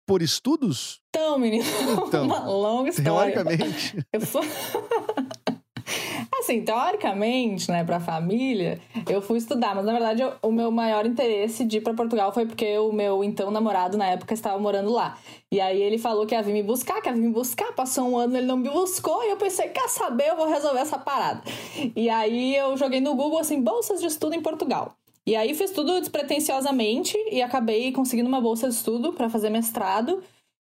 por 0.08 0.22
estudos? 0.22 1.00
Então, 1.10 1.38
menino, 1.40 1.64
Então, 2.08 2.26
uma 2.26 2.46
longa 2.48 2.90
história. 2.90 3.34
Teoricamente. 3.34 3.98
Eu 4.12 4.22
fui... 4.22 4.42
Assim, 6.40 6.62
teoricamente, 6.64 7.70
né, 7.72 7.84
pra 7.86 8.00
família, 8.02 8.80
eu 9.08 9.22
fui 9.22 9.38
estudar, 9.38 9.74
mas 9.76 9.86
na 9.86 9.94
verdade 9.94 10.22
eu- 10.22 10.34
o 10.42 10.52
meu 10.52 10.72
maior 10.72 11.06
interesse 11.06 11.64
de 11.64 11.78
ir 11.78 11.82
pra 11.82 11.94
Portugal 11.94 12.34
foi 12.34 12.46
porque 12.46 12.78
o 12.80 12.92
meu 12.92 13.24
então 13.24 13.50
namorado 13.50 13.98
na 13.98 14.08
época 14.08 14.34
estava 14.34 14.58
morando 14.60 14.92
lá. 14.92 15.18
E 15.52 15.62
aí 15.62 15.82
ele 15.82 15.98
falou 15.98 16.26
que 16.26 16.36
ia 16.36 16.42
vir 16.44 16.52
me 16.52 16.64
buscar, 16.64 17.02
que 17.02 17.08
ia 17.08 17.14
vir 17.14 17.22
me 17.22 17.30
buscar, 17.32 17.72
passou 17.74 18.10
um 18.10 18.18
ano, 18.18 18.36
ele 18.36 18.46
não 18.48 18.58
me 18.58 18.70
buscou, 18.70 19.24
e 19.24 19.30
eu 19.30 19.38
pensei, 19.38 19.70
quer 19.70 19.88
saber, 19.88 20.30
eu 20.30 20.36
vou 20.36 20.48
resolver 20.48 20.80
essa 20.80 20.98
parada. 20.98 21.42
E 21.96 22.10
aí 22.10 22.56
eu 22.56 22.76
joguei 22.76 23.00
no 23.00 23.16
Google 23.16 23.40
assim, 23.40 23.62
bolsas 23.62 24.02
de 24.02 24.08
estudo 24.08 24.36
em 24.36 24.42
Portugal. 24.42 24.96
E 25.26 25.36
aí 25.36 25.54
fiz 25.54 25.72
tudo 25.72 26.00
despretensiosamente 26.00 27.18
e 27.32 27.42
acabei 27.42 27.92
conseguindo 27.94 28.28
uma 28.28 28.42
bolsa 28.42 28.68
de 28.68 28.76
estudo 28.76 29.14
para 29.14 29.30
fazer 29.30 29.50
mestrado. 29.50 30.22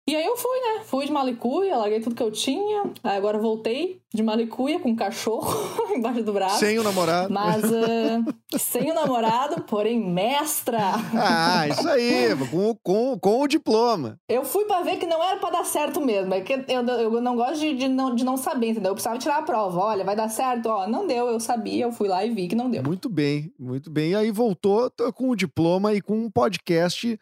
E 0.08 0.16
aí 0.16 0.24
eu 0.24 0.38
fui, 0.38 0.60
né? 0.60 0.84
Fui 0.84 1.06
de 1.08 1.12
malicuia, 1.12 1.78
larguei 1.78 2.00
tudo 2.00 2.16
que 2.16 2.22
eu 2.22 2.32
tinha. 2.32 2.84
Aí 3.04 3.18
agora 3.18 3.40
voltei 3.40 4.00
de 4.14 4.22
malicuia 4.22 4.80
com 4.80 4.90
um 4.90 4.96
cachorro 4.96 5.52
embaixo 5.98 6.22
do 6.22 6.32
braço. 6.32 6.60
Sem 6.60 6.78
o 6.78 6.84
namorado. 6.84 7.34
Mas 7.34 7.64
uh, 7.64 8.60
sem 8.60 8.92
o 8.92 8.94
namorado, 8.94 9.64
porém 9.64 10.00
mestra. 10.00 10.80
Ah, 11.16 11.68
isso 11.68 11.90
aí, 11.90 12.36
com, 12.52 12.76
com, 12.84 13.20
com 13.20 13.42
o 13.42 13.48
diploma. 13.48 14.20
Eu 14.30 14.46
fui 14.46 14.66
pra 14.66 14.84
ver 14.84 14.98
que 14.98 15.08
não 15.08 15.24
era 15.24 15.40
pra 15.40 15.50
dar 15.50 15.66
certo 15.66 16.00
mesmo. 16.00 16.36
É 16.36 16.42
que 16.42 16.54
eu, 16.54 16.84
eu 16.84 17.22
não 17.22 17.36
gosto 17.36 17.60
de, 17.60 17.74
de, 17.74 17.88
não, 17.88 18.14
de 18.14 18.24
não 18.24 18.38
saber, 18.38 18.70
entendeu? 18.70 18.92
Eu 18.92 18.96
precisava 18.96 19.18
tirar 19.18 19.40
a 19.40 19.44
prova. 19.44 19.80
Olha, 19.80 20.06
vai 20.06 20.16
dar 20.16 20.30
certo? 20.30 20.68
Ó, 20.68 20.88
não 20.88 21.08
deu, 21.08 21.28
eu 21.30 21.40
sabia, 21.40 21.86
eu 21.86 21.92
fui 21.92 22.08
lá 22.08 22.24
e 22.24 22.30
vi 22.30 22.48
que 22.48 22.56
não 22.56 22.70
deu. 22.70 22.84
Muito 22.84 23.10
bem, 23.10 23.52
muito 23.60 23.90
bem. 23.90 24.12
E 24.12 24.16
aí 24.16 24.30
voltou 24.30 24.92
com 25.16 25.32
o 25.32 25.36
diploma 25.36 25.96
e 25.96 26.02
com 26.02 26.16
um 26.16 26.30
podcast 26.30 27.20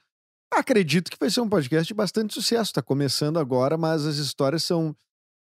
Acredito 0.55 1.09
que 1.09 1.17
vai 1.19 1.29
ser 1.29 1.41
um 1.41 1.49
podcast 1.49 1.87
de 1.87 1.93
bastante 1.93 2.33
sucesso. 2.33 2.71
Está 2.71 2.81
começando 2.81 3.39
agora, 3.39 3.77
mas 3.77 4.05
as 4.05 4.17
histórias 4.17 4.63
são 4.63 4.95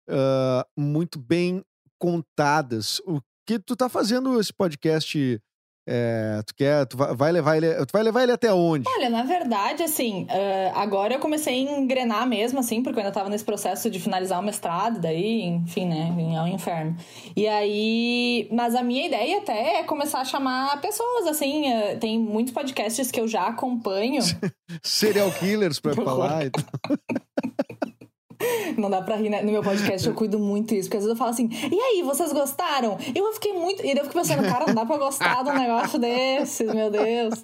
uh, 0.10 0.63
muito 0.76 1.20
bem 1.20 1.63
contadas. 1.98 3.00
O 3.06 3.22
que 3.46 3.58
tu 3.58 3.76
tá 3.76 3.88
fazendo 3.88 4.39
esse 4.39 4.54
podcast 4.54 5.41
é, 5.89 6.41
tu 6.45 6.54
quer, 6.54 6.86
tu 6.86 6.97
vai 6.97 7.32
levar 7.32 7.56
ele, 7.56 7.73
tu 7.86 7.91
vai 7.93 8.04
levar 8.04 8.23
ele 8.23 8.34
até 8.34 8.52
onde? 8.54 8.84
Olha, 8.88 9.10
na 9.10 9.23
verdade, 9.23 9.84
assim, 9.84 10.23
uh, 10.23 10.78
agora 10.78 11.13
eu 11.13 11.19
comecei 11.19 11.54
a 11.54 11.71
engrenar 11.71 12.28
mesmo, 12.28 12.60
assim, 12.60 12.84
porque 12.84 13.00
eu 13.00 13.04
ainda 13.04 13.13
tava 13.13 13.30
nesse 13.30 13.45
processo 13.45 13.89
de 13.89 13.97
finalizar 13.97 14.39
o 14.39 14.43
mestrado, 14.43 15.00
daí, 15.00 15.43
enfim, 15.43 15.86
né, 15.86 16.13
é 16.36 16.41
um 16.41 16.47
inferno. 16.47 16.97
E 17.36 17.47
aí, 17.47 18.50
mas 18.52 18.76
a 18.76 18.84
minha 18.84 19.06
ideia 19.06 19.38
até 19.38 19.80
é 19.80 19.84
começar 19.84 20.19
a 20.19 20.26
chamar 20.26 20.82
pessoas, 20.82 21.26
assim, 21.28 21.71
uh, 21.71 21.97
tem 22.00 22.19
muitos 22.19 22.54
podcasts 22.54 23.10
que 23.10 23.21
eu 23.21 23.28
já 23.28 23.47
acompanho. 23.47 24.21
Serial 24.84 25.32
killers 25.32 25.80
pra 25.80 25.93
falar. 26.04 26.52
Não 28.78 28.89
dá 28.89 29.02
pra 29.02 29.15
rir, 29.15 29.30
né? 29.30 29.41
No 29.41 29.52
meu 29.52 29.63
podcast 29.63 30.08
eu 30.08 30.13
cuido 30.13 30.39
muito 30.39 30.73
isso, 30.73 30.88
porque 30.88 30.97
às 30.97 31.04
vezes 31.04 31.15
eu 31.15 31.17
falo 31.17 31.32
assim, 31.32 31.50
e 31.71 31.80
aí, 31.80 32.04
vocês 32.04 32.32
gostaram? 32.32 32.97
E 33.13 33.17
eu 33.17 33.34
fiquei 33.34 33.54
muito. 33.54 33.82
E 33.82 33.93
daí 33.93 33.97
eu 33.97 34.04
fico 34.04 34.13
pensando, 34.13 34.43
cara, 34.43 34.67
não 34.67 34.76
dá 34.76 34.86
pra 34.86 34.97
gostar 34.97 35.43
de 35.43 35.50
um 35.50 35.58
negócio 35.58 36.00
desses, 36.00 36.73
meu 36.73 36.89
Deus. 36.91 37.43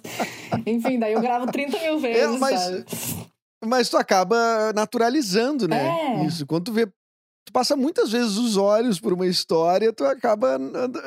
Enfim, 0.66 0.98
daí 0.98 1.12
eu 1.12 1.20
gravo 1.20 1.46
30 1.50 1.78
mil 1.80 1.98
vezes, 1.98 2.34
é, 2.34 2.38
mas, 2.38 2.60
sabe? 2.60 2.84
Mas 3.64 3.88
tu 3.88 3.96
acaba 3.96 4.72
naturalizando, 4.74 5.66
né? 5.66 6.20
É. 6.20 6.26
Isso. 6.26 6.46
Quando 6.46 6.64
tu 6.64 6.72
vê 6.72 6.86
tu 7.44 7.52
passa 7.52 7.76
muitas 7.76 8.10
vezes 8.10 8.36
os 8.38 8.56
olhos 8.56 8.98
por 8.98 9.12
uma 9.12 9.26
história, 9.26 9.92
tu 9.92 10.04
acaba 10.04 10.58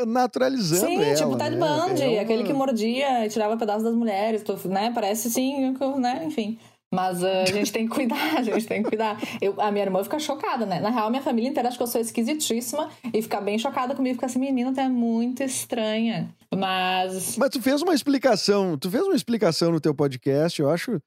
naturalizando 0.06 0.86
Sim, 0.86 1.04
ela, 1.04 1.16
tipo 1.16 1.36
Ted 1.36 1.56
né? 1.56 1.68
Bundy, 1.68 2.04
é 2.04 2.10
uma... 2.10 2.22
aquele 2.22 2.44
que 2.44 2.54
mordia 2.54 3.26
e 3.26 3.30
tirava 3.30 3.58
pedaços 3.58 3.84
das 3.84 3.96
mulheres, 3.96 4.44
tu, 4.44 4.56
né? 4.68 4.92
Parece 4.94 5.32
sim, 5.32 5.76
né? 5.98 6.24
Enfim. 6.26 6.60
Mas 6.94 7.22
uh, 7.22 7.28
a 7.28 7.46
gente 7.46 7.72
tem 7.72 7.88
que 7.88 7.94
cuidar, 7.94 8.16
a 8.38 8.42
gente 8.42 8.66
tem 8.66 8.82
que 8.82 8.90
cuidar. 8.90 9.18
Eu, 9.42 9.60
a 9.60 9.72
minha 9.72 9.86
irmã 9.86 10.04
fica 10.04 10.20
chocada, 10.20 10.66
né? 10.66 10.80
Na 10.80 10.90
real, 10.90 11.10
minha 11.10 11.22
família 11.22 11.50
inteira 11.50 11.68
acha 11.68 11.78
que 11.78 11.84
eu 11.84 11.88
sou 11.88 12.00
esquisitíssima 12.00 12.90
e 13.14 13.22
fica 13.22 13.42
bem 13.42 13.60
chocada 13.60 13.94
comigo, 13.94 14.16
fica 14.16 14.26
assim, 14.26 14.40
menina, 14.40 14.74
tu 14.74 14.80
é 14.80 14.88
muito 14.88 15.44
estranha. 15.44 16.34
Mas. 16.54 17.38
Mas 17.38 17.50
tu 17.50 17.62
fez 17.62 17.82
uma 17.82 17.94
explicação, 17.94 18.78
tu 18.78 18.90
fez 18.90 19.04
uma 19.04 19.16
explicação 19.16 19.72
no 19.72 19.82
teu 19.82 19.94
podcast, 19.94 20.62
eu 20.62 20.70
acho, 20.70 21.00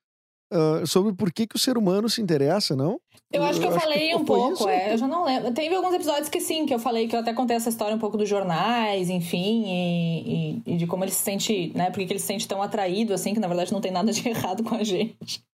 uh, 0.53 0.87
sobre 0.87 1.13
por 1.13 1.33
que, 1.33 1.47
que 1.47 1.57
o 1.57 1.59
ser 1.59 1.77
humano 1.77 2.09
se 2.09 2.21
interessa, 2.21 2.77
não? 2.77 3.01
Eu 3.33 3.45
acho 3.45 3.61
que 3.61 3.67
eu, 3.67 3.71
eu 3.71 3.81
falei 3.81 4.09
que 4.09 4.17
um 4.17 4.25
pouco, 4.25 4.55
isso, 4.55 4.69
é. 4.69 4.93
Eu 4.93 4.99
já 4.99 5.07
não 5.07 5.25
lembro. 5.25 5.53
Teve 5.53 5.73
alguns 5.75 5.95
episódios 5.95 6.29
que 6.29 6.41
sim, 6.41 6.67
que 6.67 6.75
eu 6.75 6.81
falei 6.81 7.07
que 7.07 7.15
eu 7.15 7.21
até 7.21 7.33
contei 7.33 7.57
essa 7.57 7.69
história 7.69 7.95
um 7.95 7.99
pouco 7.99 8.17
dos 8.17 8.29
jornais, 8.29 9.09
enfim, 9.09 9.65
e, 9.67 10.63
e, 10.67 10.75
e 10.75 10.77
de 10.77 10.87
como 10.87 11.05
ele 11.05 11.13
se 11.13 11.23
sente, 11.23 11.73
né? 11.77 11.91
Porque 11.91 12.03
ele 12.03 12.19
se 12.19 12.27
sente 12.27 12.49
tão 12.49 12.61
atraído, 12.61 13.15
assim, 13.15 13.33
que 13.33 13.39
na 13.39 13.47
verdade 13.47 13.73
não 13.73 13.81
tem 13.81 13.93
nada 13.93 14.13
de 14.13 14.27
errado 14.29 14.65
com 14.65 14.75
a 14.75 14.83
gente. 14.83 15.45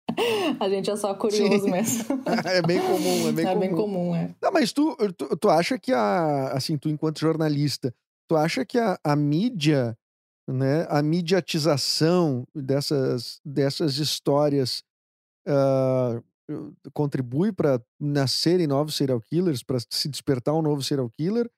A 0.59 0.69
gente 0.71 0.91
é 0.91 0.97
só 0.97 1.13
curioso 1.15 1.65
Sim. 1.65 1.71
mesmo. 1.71 2.05
É 2.47 2.63
bem 2.63 2.81
comum, 2.81 3.29
é 3.29 3.33
bem 3.33 3.45
é 3.45 3.49
comum. 3.49 3.61
Bem 3.61 3.71
comum 3.71 4.17
é. 4.17 4.31
Não, 4.41 4.51
mas 4.51 4.73
tu, 4.73 4.97
tu, 5.17 5.37
tu, 5.37 5.51
acha 5.51 5.79
que 5.79 5.93
a. 5.93 6.53
Assim, 6.53 6.79
tu 6.79 6.89
enquanto 6.89 7.21
jornalista, 7.21 7.95
tu 8.27 8.37
acha 8.37 8.65
que 8.65 8.79
a, 8.79 8.99
a 9.05 9.15
mídia, 9.15 9.97
né, 10.47 10.87
a 10.89 11.03
mediatização 11.03 12.47
dessas, 12.55 13.41
dessas 13.45 13.97
histórias 13.97 14.83
uh, 15.49 16.23
contribui 16.93 17.53
para 17.53 17.81
nascerem 18.01 18.67
novos 18.67 18.95
serial 18.95 19.21
killers, 19.21 19.63
para 19.63 19.79
se 19.91 20.09
despertar 20.09 20.55
um 20.55 20.63
novo 20.63 20.83
serial 20.83 21.11
killer? 21.11 21.51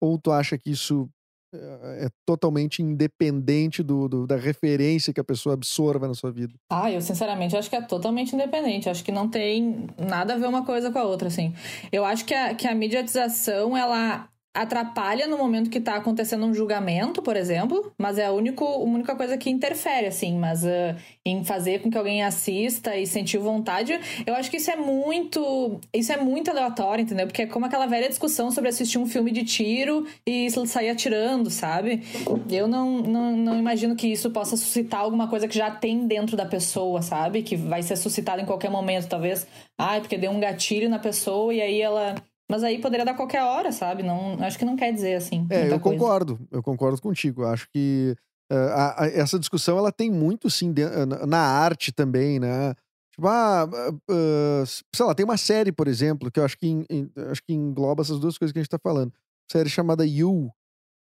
Ou 0.00 0.18
tu 0.18 0.32
acha 0.32 0.56
que 0.56 0.70
isso 0.70 1.08
é, 1.52 2.06
é 2.06 2.08
totalmente 2.24 2.80
independente 2.80 3.82
do, 3.82 4.08
do, 4.08 4.26
da 4.26 4.36
referência 4.36 5.12
que 5.12 5.20
a 5.20 5.24
pessoa 5.24 5.54
absorva 5.54 6.08
na 6.08 6.14
sua 6.14 6.30
vida. 6.30 6.54
Ah, 6.70 6.90
eu 6.90 7.02
sinceramente 7.02 7.56
acho 7.56 7.68
que 7.68 7.76
é 7.76 7.82
totalmente 7.82 8.34
independente. 8.34 8.88
Acho 8.88 9.04
que 9.04 9.12
não 9.12 9.28
tem 9.28 9.88
nada 9.98 10.34
a 10.34 10.38
ver 10.38 10.46
uma 10.46 10.64
coisa 10.64 10.90
com 10.90 10.98
a 10.98 11.04
outra, 11.04 11.28
assim. 11.28 11.52
Eu 11.92 12.04
acho 12.04 12.24
que 12.24 12.32
a, 12.32 12.54
que 12.54 12.66
a 12.66 12.74
mediatização, 12.74 13.76
ela 13.76 14.28
atrapalha 14.52 15.28
no 15.28 15.38
momento 15.38 15.70
que 15.70 15.78
está 15.78 15.94
acontecendo 15.94 16.44
um 16.44 16.52
julgamento, 16.52 17.22
por 17.22 17.36
exemplo, 17.36 17.92
mas 17.96 18.18
é 18.18 18.26
a, 18.26 18.32
único, 18.32 18.64
a 18.64 18.78
única 18.78 19.14
coisa 19.14 19.38
que 19.38 19.48
interfere, 19.48 20.06
assim, 20.06 20.36
mas 20.36 20.64
uh, 20.64 20.96
em 21.24 21.44
fazer 21.44 21.80
com 21.80 21.90
que 21.90 21.96
alguém 21.96 22.24
assista 22.24 22.96
e 22.96 23.06
sentir 23.06 23.38
vontade, 23.38 23.98
eu 24.26 24.34
acho 24.34 24.50
que 24.50 24.56
isso 24.56 24.70
é 24.70 24.76
muito, 24.76 25.80
isso 25.94 26.12
é 26.12 26.16
muito 26.16 26.50
aleatório, 26.50 27.02
entendeu? 27.02 27.28
Porque 27.28 27.42
é 27.42 27.46
como 27.46 27.66
aquela 27.66 27.86
velha 27.86 28.08
discussão 28.08 28.50
sobre 28.50 28.70
assistir 28.70 28.98
um 28.98 29.06
filme 29.06 29.30
de 29.30 29.44
tiro 29.44 30.04
e 30.26 30.48
sair 30.66 30.90
atirando, 30.90 31.48
sabe? 31.48 32.02
Eu 32.50 32.66
não, 32.66 32.98
não, 33.02 33.36
não 33.36 33.58
imagino 33.58 33.94
que 33.94 34.08
isso 34.08 34.30
possa 34.30 34.56
suscitar 34.56 35.00
alguma 35.00 35.28
coisa 35.28 35.46
que 35.46 35.56
já 35.56 35.70
tem 35.70 36.08
dentro 36.08 36.36
da 36.36 36.44
pessoa, 36.44 37.02
sabe? 37.02 37.42
Que 37.42 37.54
vai 37.54 37.82
ser 37.82 37.96
suscitada 37.96 38.42
em 38.42 38.46
qualquer 38.46 38.70
momento, 38.70 39.08
talvez, 39.08 39.46
ah, 39.78 40.00
porque 40.00 40.18
deu 40.18 40.32
um 40.32 40.40
gatilho 40.40 40.88
na 40.88 40.98
pessoa 40.98 41.54
e 41.54 41.62
aí 41.62 41.80
ela 41.80 42.16
mas 42.50 42.64
aí 42.64 42.80
poderia 42.80 43.06
dar 43.06 43.14
qualquer 43.14 43.44
hora, 43.44 43.70
sabe? 43.70 44.02
Não, 44.02 44.36
acho 44.42 44.58
que 44.58 44.64
não 44.64 44.74
quer 44.74 44.92
dizer 44.92 45.14
assim. 45.14 45.46
É, 45.48 45.66
eu 45.66 45.78
coisa. 45.78 45.98
concordo. 45.98 46.40
Eu 46.50 46.62
concordo 46.62 47.00
contigo. 47.00 47.44
Acho 47.44 47.68
que 47.72 48.16
uh, 48.52 48.70
a, 48.74 49.04
a, 49.04 49.06
essa 49.06 49.38
discussão 49.38 49.78
ela 49.78 49.92
tem 49.92 50.10
muito, 50.10 50.50
sim, 50.50 50.72
de, 50.72 50.84
na, 51.06 51.26
na, 51.26 51.38
arte 51.38 51.92
também, 51.92 52.40
né? 52.40 52.74
Tipo, 53.14 53.28
ah, 53.28 53.68
uh, 54.10 54.66
sei 54.66 55.06
lá, 55.06 55.14
tem 55.14 55.24
uma 55.24 55.36
série, 55.36 55.70
por 55.70 55.86
exemplo, 55.86 56.28
que 56.28 56.40
eu 56.40 56.44
acho 56.44 56.58
que, 56.58 56.86
acho 57.30 57.42
que 57.42 57.52
engloba 57.52 58.02
essas 58.02 58.18
duas 58.18 58.36
coisas 58.36 58.52
que 58.52 58.58
a 58.58 58.62
gente 58.62 58.70
tá 58.70 58.78
falando. 58.82 59.12
Série 59.50 59.70
chamada 59.70 60.04
You, 60.04 60.50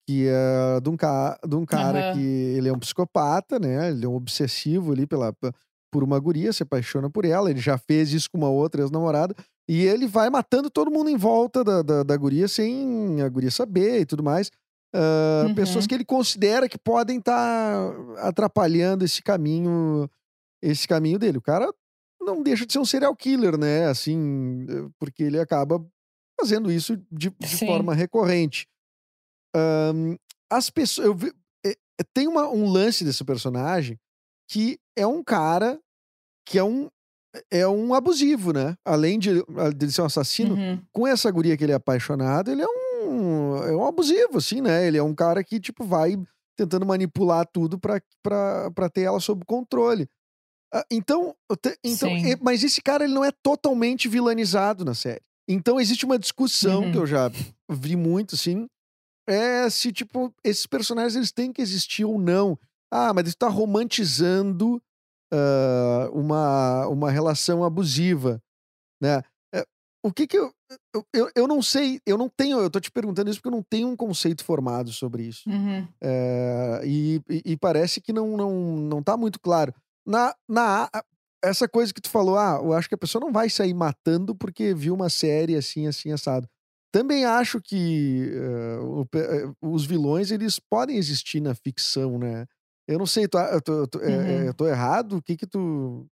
que 0.06 0.28
é 0.28 0.82
de 0.82 0.89
um, 0.89 0.97
ca, 0.97 1.39
de 1.47 1.56
um 1.56 1.65
cara 1.65 2.10
uhum. 2.10 2.13
que 2.15 2.25
ele 2.58 2.67
é 2.67 2.73
um 2.73 2.80
psicopata, 2.80 3.60
né? 3.60 3.91
Ele 3.91 4.06
é 4.06 4.10
um 4.10 4.15
obsessivo 4.15 4.91
ali 4.91 5.08
pela, 5.08 5.34
por 5.89 6.04
uma 6.04 6.19
guria, 6.19 6.52
se 6.52 6.63
apaixona 6.63 7.10
por 7.10 7.23
ela. 7.23 7.49
Ele 7.49 7.60
já 7.62 7.78
fez 7.78 8.12
isso 8.12 8.30
com 8.30 8.38
uma 8.38 8.49
outra 8.49 8.82
ex-namorada. 8.82 9.34
E 9.69 9.86
ele 9.86 10.08
vai 10.08 10.32
matando 10.32 10.67
todo 10.67 10.89
mundo 10.89 11.12
em 11.12 11.15
volta 11.15 11.63
da, 11.63 11.84
da, 11.84 12.01
da 12.01 12.17
guria 12.17 12.47
sem 12.47 13.21
a 13.21 13.29
guria 13.29 13.51
saber 13.51 14.01
e 14.01 14.05
tudo 14.05 14.23
mais. 14.23 14.49
Uh, 14.95 15.45
uhum. 15.45 15.53
Pessoas 15.53 15.86
que 15.86 15.93
ele 15.93 16.03
considera 16.03 16.67
que 16.67 16.79
podem 16.79 17.19
estar 17.19 17.93
tá 17.93 18.27
atrapalhando 18.27 19.05
esse 19.05 19.21
caminho, 19.21 20.10
esse 20.60 20.88
caminho 20.88 21.19
dele. 21.19 21.38
O 21.38 21.41
cara 21.41 21.71
não 22.19 22.41
deixa 22.41 22.65
de 22.65 22.73
ser 22.73 22.79
um 22.79 22.86
serial 22.86 23.15
killer, 23.15 23.60
né? 23.60 23.86
Assim, 23.86 24.65
porque 24.97 25.21
ele 25.21 25.39
acaba 25.39 25.86
fazendo 26.41 26.71
isso 26.71 26.97
de, 27.12 27.29
de 27.29 27.58
forma 27.67 27.93
recorrente. 27.93 28.67
Um, 29.55 30.15
as 30.49 30.71
pessoas. 30.71 31.08
Eu, 31.08 31.15
é, 31.63 31.75
tem 32.12 32.27
uma, 32.27 32.49
um 32.49 32.67
lance 32.67 33.03
desse 33.03 33.23
personagem 33.23 33.99
que 34.49 34.79
é 34.95 35.05
um 35.05 35.23
cara 35.23 35.79
que 36.43 36.58
é 36.58 36.63
um 36.63 36.89
é 37.52 37.68
um 37.68 37.94
abusivo, 37.94 38.52
né? 38.52 38.76
Além 38.84 39.20
de, 39.20 39.44
de 39.76 39.92
ser 39.92 40.02
um 40.02 40.06
assassino, 40.06 40.56
uhum. 40.56 40.82
com 40.92 41.08
essa 41.08 41.30
guria 41.30 41.56
que 41.56 41.63
ele 41.63 41.72
é 41.72 41.76
apaixonado, 41.76 42.52
ele 42.52 42.62
é 42.62 42.68
um, 42.68 43.56
é 43.58 43.76
um 43.76 43.86
abusivo, 43.86 44.38
assim, 44.38 44.62
né? 44.62 44.88
Ele 44.88 44.98
é 44.98 45.04
um 45.04 45.13
cara 45.13 45.44
que, 45.44 45.60
tipo, 45.60 45.84
vai 45.84 46.18
tentando 46.58 46.86
manipular 46.86 47.48
tudo 47.48 47.80
pra 47.80 48.89
ter 48.92 49.02
ela 49.02 49.20
sob 49.20 49.46
controle. 49.46 50.10
Uh, 50.74 50.84
então, 50.92 51.36
então 51.84 52.10
mas 52.42 52.63
esse 52.63 52.82
cara, 52.82 53.04
ele 53.04 53.13
não 53.13 53.26
é 53.26 53.32
totalmente 53.32 54.08
vilanizado 54.08 54.84
na 54.86 54.94
série. 54.94 55.22
Então, 55.48 55.80
existe 55.80 56.06
uma 56.06 56.20
discussão 56.20 56.84
uhum. 56.84 56.92
que 56.92 56.98
eu 56.98 57.08
já 57.08 57.32
vi 57.70 57.96
muito, 57.96 58.36
assim, 58.36 58.68
é 59.28 59.70
se, 59.70 59.92
tipo, 59.92 60.34
esses 60.44 60.65
personagens, 60.68 61.15
eles 61.15 61.32
têm 61.32 61.52
que 61.52 61.62
existir 61.62 62.06
ou 62.06 62.20
não. 62.20 62.58
Ah, 62.92 63.13
mas 63.13 63.26
ele 63.26 63.36
tá 63.36 63.48
romantizando 63.48 64.82
uh, 65.34 66.12
uma, 66.18 66.88
uma 66.88 67.12
relação 67.12 67.63
abusiva, 67.63 68.42
né? 69.02 69.22
É, 69.54 69.65
o 70.04 70.12
que 70.12 70.28
que 70.28 70.38
eu, 70.38 70.52
eu, 71.13 71.30
eu 71.36 71.48
não 71.48 71.62
sei, 71.62 71.99
eu 72.06 72.18
não 72.18 72.30
tenho, 72.30 72.60
eu 72.60 72.70
tô 72.70 72.80
te 72.80 72.91
perguntando 72.91 73.30
isso 73.30 73.39
porque 73.39 73.47
eu 73.47 73.58
não 73.58 73.64
tenho 73.64 73.88
um 73.88 73.95
conceito 73.95 74.43
formado 74.43 74.91
sobre 74.91 75.24
isso. 75.24 75.49
Uhum. 75.49 75.88
É, 76.01 76.82
e, 76.86 77.22
e, 77.45 77.58
parece 77.58 78.01
que 78.01 78.14
não, 78.14 78.38
não, 78.38 78.51
não 78.78 79.03
tá 79.03 79.18
muito 79.18 79.39
claro. 79.39 79.74
Na, 80.06 80.36
na, 80.47 80.89
essa 81.43 81.68
coisa 81.68 81.93
que 81.93 82.01
tu 82.01 82.10
falou, 82.10 82.38
ah, 82.38 82.60
eu 82.62 82.74
acho 82.74 82.88
que 82.88 82.95
a 82.95 82.99
pessoa 82.99 83.24
não 83.24 83.32
vai 83.32 83.49
sair 83.49 83.74
matando 83.74 84.36
porque 84.36 84.74
viu 84.74 84.93
uma 84.93 85.10
série 85.10 85.56
assim, 85.56 85.88
assim, 85.88 86.12
assado. 86.12 86.47
Também 86.91 87.24
acho 87.24 87.62
que 87.62 88.32
uh, 88.34 89.56
os 89.62 89.86
vilões, 89.86 90.32
eles 90.32 90.60
podem 90.60 90.97
existir 90.97 91.39
na 91.39 91.53
ficção, 91.53 92.18
né? 92.18 92.47
Eu 92.90 92.98
não 92.98 93.06
sei, 93.06 93.28
tu, 93.28 93.38
eu, 93.38 93.62
tô, 93.62 93.74
eu, 93.82 93.88
tô, 93.88 94.00
é, 94.00 94.08
Uhum. 94.08 94.46
eu 94.48 94.54
tô 94.56 94.68
errado? 94.68 95.18
O 95.18 95.22
que 95.22 95.38
que 95.38 95.46
tu. 95.46 96.08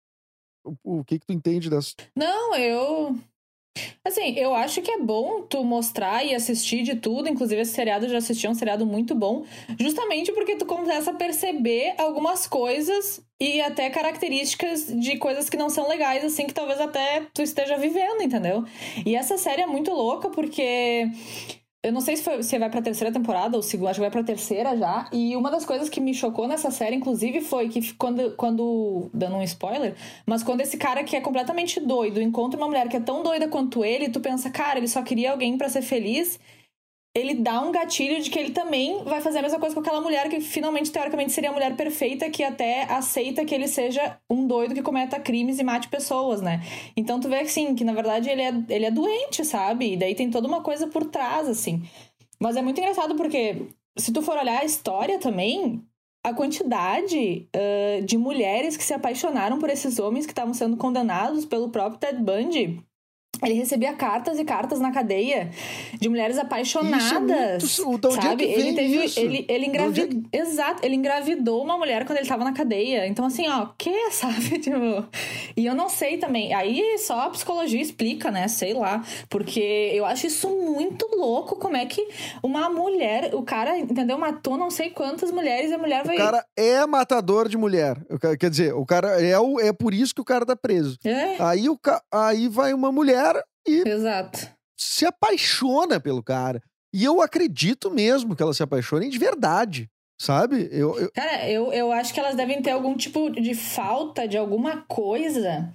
O, 0.84 1.00
o 1.00 1.06
que 1.06 1.18
que 1.18 1.26
tu 1.26 1.32
entende 1.32 1.70
dessa. 1.70 1.94
Não, 2.14 2.54
eu. 2.54 3.16
Assim, 4.06 4.38
eu 4.38 4.54
acho 4.54 4.82
que 4.82 4.92
é 4.92 5.00
bom 5.00 5.42
tu 5.44 5.64
mostrar 5.64 6.26
e 6.26 6.36
assistir 6.36 6.84
de 6.84 6.96
tudo. 6.96 7.30
Inclusive, 7.30 7.62
esse 7.62 7.74
seriado 7.74 8.06
eu 8.06 8.10
já 8.10 8.18
assisti, 8.18 8.46
é 8.46 8.50
um 8.50 8.54
seriado 8.54 8.86
muito 8.86 9.16
bom. 9.16 9.46
Justamente 9.80 10.34
porque 10.34 10.58
tu 10.58 10.66
começa 10.66 11.12
a 11.12 11.16
perceber 11.16 11.94
algumas 11.98 12.46
coisas 12.46 13.22
e 13.40 13.62
até 13.62 13.90
características 13.90 14.88
de 14.88 15.18
coisas 15.18 15.50
que 15.50 15.58
não 15.58 15.70
são 15.70 15.88
legais, 15.88 16.26
assim, 16.26 16.46
que 16.46 16.54
talvez 16.54 16.80
até 16.82 17.26
tu 17.34 17.42
esteja 17.42 17.78
vivendo, 17.78 18.22
entendeu? 18.22 18.66
E 19.06 19.16
essa 19.16 19.38
série 19.38 19.62
é 19.62 19.68
muito 19.68 19.92
louca 19.92 20.30
porque. 20.30 21.08
Eu 21.86 21.92
não 21.92 22.02
sei 22.02 22.18
se, 22.18 22.24
foi, 22.24 22.42
se 22.42 22.58
vai 22.58 22.68
pra 22.68 22.82
terceira 22.82 23.14
temporada 23.14 23.56
ou 23.56 23.62
segunda, 23.62 23.92
acho 23.92 23.98
que 23.98 24.02
vai 24.02 24.10
pra 24.10 24.24
terceira 24.24 24.76
já. 24.76 25.08
E 25.14 25.36
uma 25.36 25.52
das 25.52 25.64
coisas 25.64 25.88
que 25.88 26.02
me 26.02 26.16
chocou 26.16 26.48
nessa 26.48 26.72
série, 26.72 26.96
inclusive, 26.96 27.42
foi 27.42 27.70
que 27.70 27.94
quando, 27.94 28.32
quando. 28.32 29.08
Dando 29.14 29.36
um 29.36 29.44
spoiler, 29.44 29.94
mas 30.26 30.42
quando 30.42 30.62
esse 30.62 30.78
cara 30.78 31.04
que 31.04 31.16
é 31.16 31.22
completamente 31.22 31.80
doido 31.80 32.20
encontra 32.20 32.60
uma 32.60 32.66
mulher 32.66 32.90
que 32.90 32.98
é 32.98 33.00
tão 33.00 33.22
doida 33.22 33.48
quanto 33.48 33.86
ele, 33.86 34.10
tu 34.10 34.20
pensa, 34.20 34.50
cara, 34.50 34.80
ele 34.80 34.88
só 34.88 35.04
queria 35.04 35.30
alguém 35.30 35.60
pra 35.60 35.70
ser 35.70 35.84
feliz. 35.84 36.40
Ele 37.16 37.36
dá 37.36 37.62
um 37.62 37.72
gatilho 37.72 38.22
de 38.22 38.30
que 38.30 38.38
ele 38.38 38.52
também 38.52 39.02
vai 39.06 39.22
fazer 39.22 39.40
a 39.40 39.42
mesma 39.42 39.58
coisa 39.58 39.74
com 39.74 39.80
aquela 39.80 40.02
mulher 40.02 40.28
que 40.30 40.42
finalmente, 40.42 40.92
teoricamente, 40.92 41.32
seria 41.32 41.50
a 41.50 41.54
mulher 41.54 41.74
perfeita, 41.78 42.30
que 42.30 42.44
até 42.44 42.84
aceita 42.84 43.46
que 43.46 43.56
ele 43.56 43.70
seja 43.70 44.18
um 44.30 44.46
doido 44.46 44.76
que 44.76 44.82
cometa 44.82 45.18
crimes 45.18 45.58
e 45.58 45.64
mate 45.64 45.88
pessoas, 45.88 46.42
né? 46.42 46.62
Então 46.96 47.20
tu 47.20 47.30
vê 47.30 47.40
assim, 47.40 47.74
que 47.74 47.86
na 47.86 47.94
verdade 47.94 48.30
ele 48.30 48.42
é, 48.42 48.54
ele 48.68 48.86
é 48.86 48.92
doente, 48.92 49.46
sabe? 49.46 49.94
E 49.94 49.98
daí 49.98 50.14
tem 50.14 50.30
toda 50.30 50.46
uma 50.46 50.62
coisa 50.62 50.88
por 50.88 51.06
trás, 51.06 51.48
assim. 51.48 51.84
Mas 52.38 52.58
é 52.58 52.62
muito 52.62 52.80
engraçado 52.80 53.16
porque, 53.16 53.68
se 53.98 54.12
tu 54.12 54.22
for 54.22 54.38
olhar 54.38 54.62
a 54.62 54.66
história 54.66 55.18
também, 55.18 55.82
a 56.26 56.34
quantidade 56.34 57.48
uh, 57.56 58.04
de 58.04 58.18
mulheres 58.18 58.76
que 58.76 58.84
se 58.84 58.94
apaixonaram 58.94 59.60
por 59.60 59.70
esses 59.70 60.00
homens 60.00 60.26
que 60.26 60.32
estavam 60.32 60.54
sendo 60.54 60.76
condenados 60.76 61.46
pelo 61.46 61.70
próprio 61.70 62.00
Ted 62.00 62.22
Bundy. 62.22 62.84
Ele 63.44 63.54
recebia 63.54 63.94
cartas 63.94 64.40
e 64.40 64.46
cartas 64.46 64.80
na 64.80 64.92
cadeia 64.92 65.50
de 66.00 66.10
mulheres 66.10 66.38
apaixonadas. 66.38 67.64
Isso 67.64 67.82
é 67.82 67.86
muito, 67.86 68.12
sabe? 68.12 68.28
É 68.28 68.36
que 68.36 68.46
vem 68.46 68.68
ele 68.68 68.76
teve. 68.76 69.06
isso? 69.06 69.20
Ele, 69.20 69.46
ele 69.48 69.66
engravidou. 69.66 70.24
é 70.32 70.38
Exato, 70.38 70.86
ele 70.86 70.96
engravidou 70.96 71.64
uma 71.64 71.78
mulher 71.78 72.06
quando 72.06 72.20
ele 72.20 72.28
tava 72.28 72.44
na 72.44 72.54
cadeia. 72.54 73.08
Então, 73.08 73.26
assim, 73.26 73.48
ó, 73.48 73.68
que, 73.78 73.92
sabe? 74.12 74.60
Tipo. 74.60 75.06
E 75.56 75.66
eu 75.66 75.76
não 75.76 75.90
sei 75.90 76.18
também. 76.18 76.54
Aí 76.54 76.98
só 77.00 77.22
a 77.22 77.30
psicologia 77.30 77.82
explica, 77.82 78.32
né? 78.32 78.48
Sei 78.48 78.74
lá. 78.74 79.04
Porque 79.30 79.92
eu 79.94 80.06
acho 80.06 80.28
isso 80.28 80.50
muito 80.50 81.08
louco. 81.16 81.56
Como 81.56 81.76
é 81.76 81.86
que 81.86 82.08
uma 82.44 82.70
mulher. 82.70 83.34
O 83.34 83.44
cara, 83.44 83.78
entendeu? 83.78 84.18
Matou 84.18 84.58
não 84.58 84.70
sei 84.70 84.90
quantas 84.90 85.32
mulheres 85.32 85.72
e 85.72 85.74
a 85.74 85.78
mulher 85.78 86.04
vai. 86.04 86.16
O 86.16 86.20
cara 86.20 86.46
é 86.56 86.86
matador 86.86 87.48
de 87.48 87.58
mulher. 87.58 87.98
Quer 88.40 88.50
dizer, 88.50 88.74
o 88.74 88.86
cara 88.86 89.22
é, 89.22 89.38
o, 89.40 89.60
é 89.60 89.74
por 89.74 89.94
isso 89.94 90.14
que 90.14 90.22
o 90.22 90.26
cara 90.26 90.46
tá 90.46 90.56
preso. 90.56 90.98
É, 91.04 91.36
Aí, 91.40 91.70
o, 91.70 91.80
aí 92.12 92.48
vai 92.48 92.74
uma 92.74 92.92
mulher 92.92 93.25
e 93.68 93.84
exato. 93.88 94.50
se 94.78 95.06
apaixona 95.06 96.00
pelo 96.00 96.22
cara. 96.24 96.62
E 96.94 97.04
eu 97.04 97.22
acredito 97.22 97.92
mesmo 97.92 98.36
que 98.36 98.44
elas 98.44 98.58
se 98.58 98.64
apaixonem 98.64 99.10
de 99.10 99.18
verdade. 99.18 99.90
Sabe? 100.18 100.70
Eu, 100.72 100.98
eu- 100.98 101.12
Cara, 101.14 101.50
eu, 101.50 101.74
eu 101.74 101.92
acho 101.92 102.14
que 102.14 102.20
elas 102.22 102.36
devem 102.36 102.62
ter 102.62 102.72
algum 102.72 102.96
tipo 102.96 103.30
de 103.30 103.54
falta 103.54 104.26
de 104.26 104.38
alguma 104.38 104.86
coisa 104.88 105.74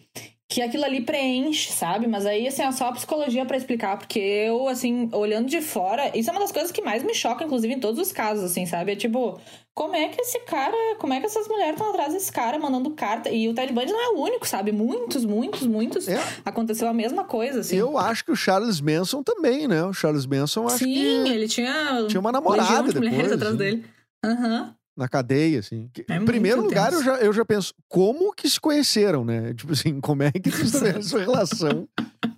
que 0.50 0.60
aquilo 0.60 0.84
ali 0.84 1.00
preenche, 1.00 1.70
sabe? 1.70 2.08
Mas 2.08 2.26
aí, 2.26 2.48
assim, 2.48 2.62
é 2.62 2.72
só 2.72 2.88
a 2.88 2.92
psicologia 2.92 3.46
pra 3.46 3.56
explicar, 3.56 3.96
porque 3.96 4.18
eu, 4.18 4.66
assim, 4.66 5.08
olhando 5.12 5.46
de 5.48 5.60
fora, 5.60 6.10
isso 6.12 6.28
é 6.28 6.32
uma 6.32 6.40
das 6.40 6.50
coisas 6.50 6.72
que 6.72 6.82
mais 6.82 7.04
me 7.04 7.14
choca, 7.14 7.44
inclusive, 7.44 7.72
em 7.72 7.78
todos 7.78 8.00
os 8.04 8.10
casos, 8.10 8.42
assim, 8.42 8.66
sabe? 8.66 8.90
É 8.90 8.96
tipo, 8.96 9.40
como 9.72 9.94
é 9.94 10.08
que 10.08 10.20
esse 10.20 10.40
cara, 10.40 10.74
como 10.98 11.12
é 11.12 11.20
que 11.20 11.26
essas 11.26 11.46
mulheres 11.46 11.74
estão 11.74 11.90
atrás 11.90 12.12
desse 12.12 12.32
cara 12.32 12.58
mandando 12.58 12.90
carta? 12.90 13.30
E 13.30 13.48
o 13.48 13.54
Ted 13.54 13.72
Bundy 13.72 13.92
não 13.92 14.00
é 14.02 14.08
o 14.08 14.20
único, 14.20 14.44
sabe? 14.44 14.72
Muitos, 14.72 15.24
muitos, 15.24 15.64
muitos. 15.68 16.08
É. 16.08 16.20
Aconteceu 16.44 16.88
a 16.88 16.92
mesma 16.92 17.22
coisa, 17.22 17.60
assim. 17.60 17.76
eu 17.76 17.96
acho 17.96 18.24
que 18.24 18.32
o 18.32 18.36
Charles 18.36 18.80
Manson 18.80 19.22
também, 19.22 19.68
né? 19.68 19.84
O 19.84 19.92
Charles 19.92 20.26
Manson 20.26 20.66
acho 20.66 20.78
Sim, 20.78 20.84
que 21.24 21.30
ele 21.30 21.46
tinha. 21.46 22.06
tinha 22.08 22.18
uma 22.20 22.32
namorada 22.32 22.82
legião 22.82 22.88
de 22.88 22.94
mulheres 22.96 23.16
depois, 23.18 23.32
atrás 23.34 23.54
assim. 23.54 23.56
dele. 23.56 23.84
Aham. 24.24 24.74
Na 25.00 25.08
cadeia, 25.08 25.58
assim. 25.58 25.90
Que- 25.92 26.04
É 26.08 26.16
em 26.16 26.24
primeiro 26.24 26.62
lugar, 26.62 26.92
eu 26.92 27.02
já, 27.02 27.16
eu 27.16 27.32
já 27.32 27.44
penso, 27.44 27.74
como 27.88 28.32
que 28.32 28.48
se 28.48 28.60
conheceram, 28.60 29.24
né? 29.24 29.52
Tipo 29.54 29.72
assim, 29.72 30.00
como 30.00 30.22
é 30.22 30.30
que 30.30 30.48
estabelece 30.62 31.08
sua 31.08 31.20
relação 31.20 31.88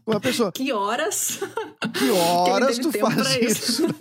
com 0.04 0.12
a 0.12 0.20
pessoa? 0.20 0.50
Que 0.52 0.72
horas? 0.72 1.40
Que 1.98 2.10
horas 2.10 2.78
teve 2.78 2.92
tu 2.92 2.98
faz 2.98 3.36
isso? 3.36 3.82
isso. 3.82 3.86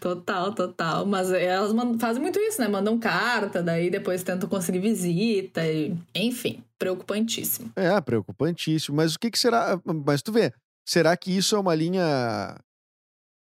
Total, 0.00 0.52
total. 0.54 1.06
Mas 1.06 1.30
elas 1.30 1.72
fazem 1.98 2.22
muito 2.22 2.38
isso, 2.38 2.60
né? 2.60 2.68
Mandam 2.68 2.98
carta, 2.98 3.62
daí 3.62 3.90
depois 3.90 4.22
tentam 4.22 4.48
conseguir 4.48 4.78
visita. 4.78 5.66
E... 5.66 5.96
Enfim, 6.14 6.62
preocupantíssimo. 6.78 7.72
É, 7.76 7.98
preocupantíssimo. 8.00 8.96
Mas 8.96 9.14
o 9.14 9.18
que 9.18 9.30
que 9.30 9.38
será... 9.38 9.80
Mas 10.04 10.22
tu 10.22 10.32
vê, 10.32 10.52
será 10.86 11.16
que 11.16 11.34
isso 11.34 11.56
é 11.56 11.58
uma 11.58 11.74
linha... 11.74 12.56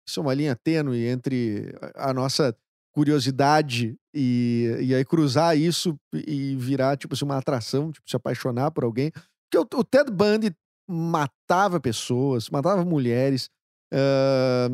Isso 0.08 0.20
é 0.20 0.22
uma 0.22 0.34
linha 0.34 0.56
tênue 0.56 1.06
entre 1.06 1.74
a 1.94 2.12
nossa 2.12 2.54
curiosidade 2.92 3.96
e, 4.14 4.76
e 4.80 4.94
aí 4.94 5.04
cruzar 5.04 5.56
isso 5.56 5.96
e 6.14 6.54
virar, 6.56 6.96
tipo 6.96 7.14
assim, 7.14 7.24
uma 7.24 7.38
atração, 7.38 7.90
tipo, 7.92 8.08
se 8.08 8.16
apaixonar 8.16 8.70
por 8.70 8.84
alguém. 8.84 9.10
Porque 9.50 9.76
o, 9.76 9.80
o 9.80 9.84
Ted 9.84 10.10
Bundy 10.10 10.54
matava 10.88 11.80
pessoas, 11.80 12.50
matava 12.50 12.84
mulheres, 12.84 13.48
ah, 13.92 14.68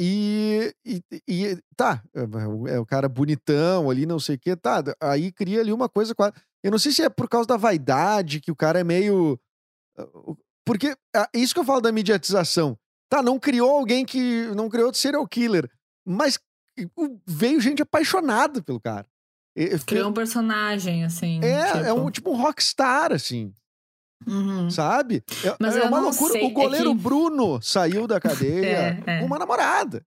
e, 0.00 0.72
e, 0.86 1.02
e- 1.28 1.58
tá, 1.76 2.02
é 2.14 2.22
o- 2.46 2.68
é 2.68 2.78
o 2.78 2.86
cara 2.86 3.08
bonitão 3.08 3.90
ali, 3.90 4.06
não 4.06 4.20
sei 4.20 4.36
o 4.36 4.38
que, 4.38 4.54
tá, 4.56 4.82
aí 5.00 5.32
cria 5.32 5.60
ali 5.60 5.72
uma 5.72 5.88
coisa. 5.88 6.14
Eu 6.62 6.70
não 6.70 6.78
sei 6.78 6.92
se 6.92 7.02
é 7.02 7.08
por 7.08 7.28
causa 7.28 7.48
da 7.48 7.56
vaidade 7.56 8.40
que 8.40 8.50
o 8.52 8.56
cara 8.56 8.78
é 8.80 8.84
meio. 8.84 9.38
ah, 9.98 10.06
Porque 10.66 10.96
ah, 11.16 11.28
isso 11.34 11.54
que 11.54 11.60
eu 11.60 11.64
falo 11.64 11.80
da 11.80 11.92
mediatização. 11.92 12.76
Tá, 13.10 13.22
não 13.22 13.38
criou 13.38 13.70
alguém 13.70 14.04
que. 14.04 14.46
Não 14.54 14.68
criou 14.68 14.92
serial 14.94 15.26
killer, 15.26 15.70
mas 16.06 16.38
veio 17.26 17.60
gente 17.60 17.82
apaixonada 17.82 18.62
pelo 18.62 18.80
cara. 18.80 19.06
Criou 19.86 20.10
um 20.10 20.12
personagem, 20.12 21.04
assim. 21.04 21.40
É, 21.42 21.60
é 21.70 21.82
tipo. 21.84 22.00
um 22.00 22.10
tipo 22.10 22.30
um 22.32 22.36
rockstar, 22.36 23.12
assim, 23.12 23.52
Uhum. 24.26 24.70
sabe? 24.70 25.22
É, 25.44 25.56
Mas 25.60 25.76
é 25.76 25.82
uma 25.84 26.00
loucura. 26.00 26.32
sei, 26.32 26.42
o 26.42 26.46
é 26.46 26.50
goleiro 26.50 26.94
que- 26.94 27.02
Bruno 27.02 27.60
saiu 27.62 28.06
da 28.06 28.20
cadeia 28.20 28.66
É, 28.66 29.02
é. 29.06 29.18
com 29.20 29.26
uma 29.26 29.38
namorada. 29.38 30.02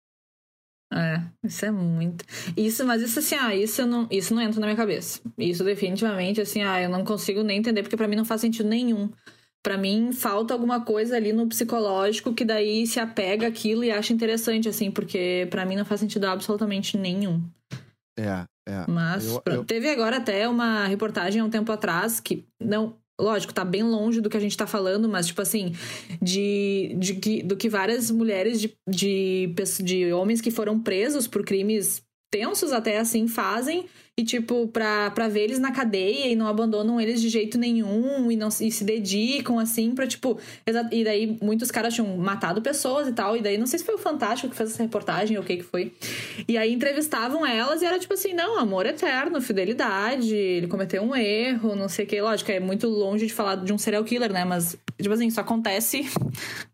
É, 0.94 1.22
isso 1.46 1.66
é 1.66 1.72
muito. 1.72 2.26
Isso, 2.56 2.86
mas 2.86 3.02
isso 3.02 3.20
assim, 3.20 3.36
ah, 3.36 3.56
isso 3.56 3.82
eu 3.82 3.88
não, 3.88 4.08
isso 4.12 4.34
não 4.36 4.42
entra 4.42 4.60
na 4.60 4.68
minha 4.68 4.76
cabeça. 4.76 5.22
Isso 5.38 5.64
definitivamente 5.64 6.42
assim, 6.42 6.62
ah, 6.64 6.82
eu 6.82 6.90
não 6.90 7.04
consigo 7.06 7.44
nem 7.44 7.60
entender 7.60 7.82
porque 7.84 7.96
pra 7.98 8.08
mim 8.10 8.16
não 8.18 8.26
faz 8.26 8.42
sentido 8.42 8.68
nenhum. 8.68 9.10
Pra 9.64 9.78
mim 9.78 10.12
falta 10.12 10.54
alguma 10.54 10.82
coisa 10.84 11.16
ali 11.16 11.32
no 11.32 11.48
psicológico 11.48 12.34
que 12.34 12.44
daí 12.44 12.88
se 12.88 13.00
apega 13.00 13.48
àquilo 13.48 13.84
e 13.84 13.92
acha 13.92 14.12
interessante 14.12 14.68
assim, 14.68 14.90
porque 14.90 15.48
pra 15.52 15.66
mim 15.66 15.76
não 15.76 15.86
faz 15.86 16.00
sentido 16.00 16.26
absolutamente 16.26 16.98
nenhum. 16.98 17.44
É, 18.18 18.44
é. 18.68 18.86
Mas 18.88 19.26
Eu- 19.28 19.42
eu- 19.46 19.64
teve 19.64 19.90
agora 19.90 20.18
até 20.18 20.48
uma 20.50 20.86
reportagem 20.88 21.42
há 21.42 21.46
um 21.46 21.50
tempo 21.50 21.72
atrás 21.72 22.20
que 22.20 22.44
não. 22.60 22.96
Lógico, 23.20 23.54
tá 23.54 23.64
bem 23.64 23.84
longe 23.84 24.20
do 24.20 24.32
que 24.32 24.38
a 24.38 24.40
gente 24.40 24.58
tá 24.58 24.66
falando, 24.66 25.08
mas, 25.08 25.28
tipo 25.28 25.44
assim, 25.44 25.76
de, 26.20 26.96
de 26.98 27.14
que- 27.16 27.44
do 27.44 27.56
que 27.56 27.70
várias 27.70 28.10
mulheres 28.10 28.60
de, 28.60 28.74
de, 28.90 29.54
de 29.84 30.12
homens 30.12 30.42
que 30.42 30.50
foram 30.50 30.80
presos 30.80 31.28
por 31.28 31.46
crimes 31.46 32.02
tensos 32.34 32.72
até 32.72 32.98
assim 32.98 33.28
fazem. 33.28 33.86
E, 34.22 34.24
tipo, 34.24 34.68
pra, 34.68 35.10
ver 35.28 35.42
eles 35.46 35.58
na 35.58 35.72
cadeia 35.72 36.28
e 36.28 36.36
não 36.36 36.46
abandonam 36.46 37.02
eles 37.02 37.20
de 37.20 37.28
jeito 37.28 37.58
nenhum 37.58 38.32
e, 38.32 38.36
não, 38.36 38.52
se- 38.52 38.68
e 38.68 38.72
se 38.72 38.84
dedicam, 38.84 39.58
assim, 39.58 39.96
pra, 39.96 40.06
tipo. 40.06 40.38
E 40.92 41.04
daí 41.04 41.40
muitos 41.42 41.72
caras 41.72 41.96
tinham 41.96 42.16
matado 42.18 42.62
pessoas 42.62 43.08
e 43.08 43.14
tal. 43.14 43.36
E 43.36 43.42
daí 43.42 43.58
não 43.58 43.66
sei 43.66 43.80
se 43.80 43.86
foi 43.86 43.96
o 43.96 43.98
Fantástico 43.98 44.50
que 44.52 44.56
fez 44.56 44.70
essa 44.72 44.84
reportagem 44.84 45.38
ou 45.38 45.44
o 45.44 45.46
que 45.46 45.58
que 45.58 45.64
foi. 45.64 45.92
E 46.48 46.56
aí 46.56 46.72
entrevistavam 46.72 47.44
elas 47.44 47.82
e 47.82 47.86
era 47.86 47.98
tipo 47.98 48.14
assim: 48.14 48.34
não, 48.34 48.60
amor 48.60 48.86
eterno, 48.86 49.42
fidelidade, 49.42 50.36
ele 50.36 50.68
cometeu 50.68 51.02
um 51.02 51.16
erro, 51.16 51.76
não 51.76 51.90
sei 51.90 52.06
o 52.06 52.08
que. 52.08 52.22
Lógico, 52.22 52.52
é 52.52 52.60
muito 52.60 52.88
longe 52.88 53.26
de 53.26 53.34
falar 53.34 53.56
de 53.56 53.74
um 53.74 53.78
serial 53.80 54.04
killer, 54.04 54.32
né? 54.32 54.46
Mas, 54.46 54.78
tipo 55.02 55.14
assim, 55.14 55.26
isso 55.28 55.40
acontece, 55.42 56.06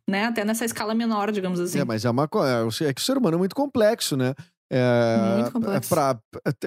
né? 0.06 0.26
Até 0.26 0.43
nessa 0.43 0.66
escala 0.66 0.93
menor, 0.93 1.32
digamos 1.32 1.60
assim. 1.60 1.80
É, 1.80 1.86
mas 1.86 2.04
é 2.04 2.10
uma 2.10 2.28
coisa. 2.28 2.68
É 2.82 2.93
que 2.93 3.00
o 3.02 3.04
ser 3.06 3.18
humano 3.18 3.36
é 3.36 3.38
muito 3.38 3.56
complexo, 3.56 4.18
né? 4.18 4.34
É, 4.70 5.36
Muito 5.38 5.51
complexo. 5.53 5.93
É, 5.93 5.95
pra- 5.95 6.20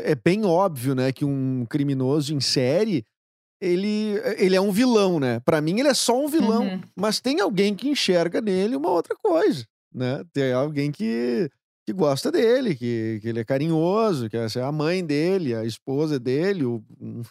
é 0.02 0.14
bem 0.14 0.44
óbvio, 0.44 0.94
né, 0.94 1.12
que 1.12 1.24
um 1.24 1.66
criminoso 1.68 2.34
em 2.34 2.40
série 2.40 3.04
ele, 3.60 4.14
ele 4.38 4.56
é 4.56 4.60
um 4.60 4.72
vilão, 4.72 5.20
né? 5.20 5.38
Pra 5.40 5.60
mim 5.60 5.78
ele 5.78 5.88
é 5.88 5.94
só 5.94 6.18
um 6.18 6.26
vilão, 6.28 6.62
Uhum. 6.64 6.80
mas 6.96 7.20
tem 7.20 7.40
alguém 7.40 7.74
que 7.74 7.88
enxerga 7.90 8.40
nele 8.40 8.74
uma 8.74 8.88
outra 8.88 9.14
coisa, 9.22 9.66
né? 9.94 10.24
Tem 10.32 10.50
alguém 10.54 10.90
que, 10.90 11.50
que 11.86 11.92
gosta 11.92 12.32
dele, 12.32 12.74
que, 12.74 13.18
que 13.20 13.28
ele 13.28 13.40
é 13.40 13.44
carinhoso, 13.44 14.30
que 14.30 14.36
é 14.38 14.46
a 14.62 14.72
mãe 14.72 15.04
dele, 15.04 15.54
a 15.54 15.62
esposa 15.66 16.18
dele, 16.18 16.64
um, 16.64 16.82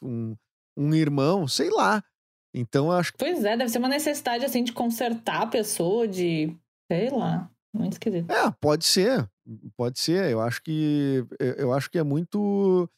um, 0.03 0.35
um 0.77 0.93
irmão, 0.93 1.47
sei 1.47 1.71
lá. 1.71 2.03
Então 2.53 2.91
acho 2.91 3.11
que 3.13 3.17
Pois 3.17 3.43
é, 3.43 3.57
deve 3.57 3.69
ser 3.71 3.79
uma 3.79 3.89
necessidade, 3.89 4.45
assim, 4.45 4.63
de 4.63 4.71
consertar 4.71 5.41
a 5.43 5.47
pessoa, 5.47 6.07
de. 6.07 6.55
Sei 6.91 7.09
lá. 7.09 7.49
Muito 7.73 7.93
esquisito. 7.93 8.29
É, 8.31 8.49
pode 8.59 8.85
ser. 8.85 9.29
Pode 9.77 9.99
ser. 9.99 10.31
Eu 10.31 10.41
acho 10.41 10.61
que. 10.61 11.25
Eu 11.39 11.71
acho 11.73 11.89
que 11.89 11.97
é 11.97 12.03
muito. 12.03 12.89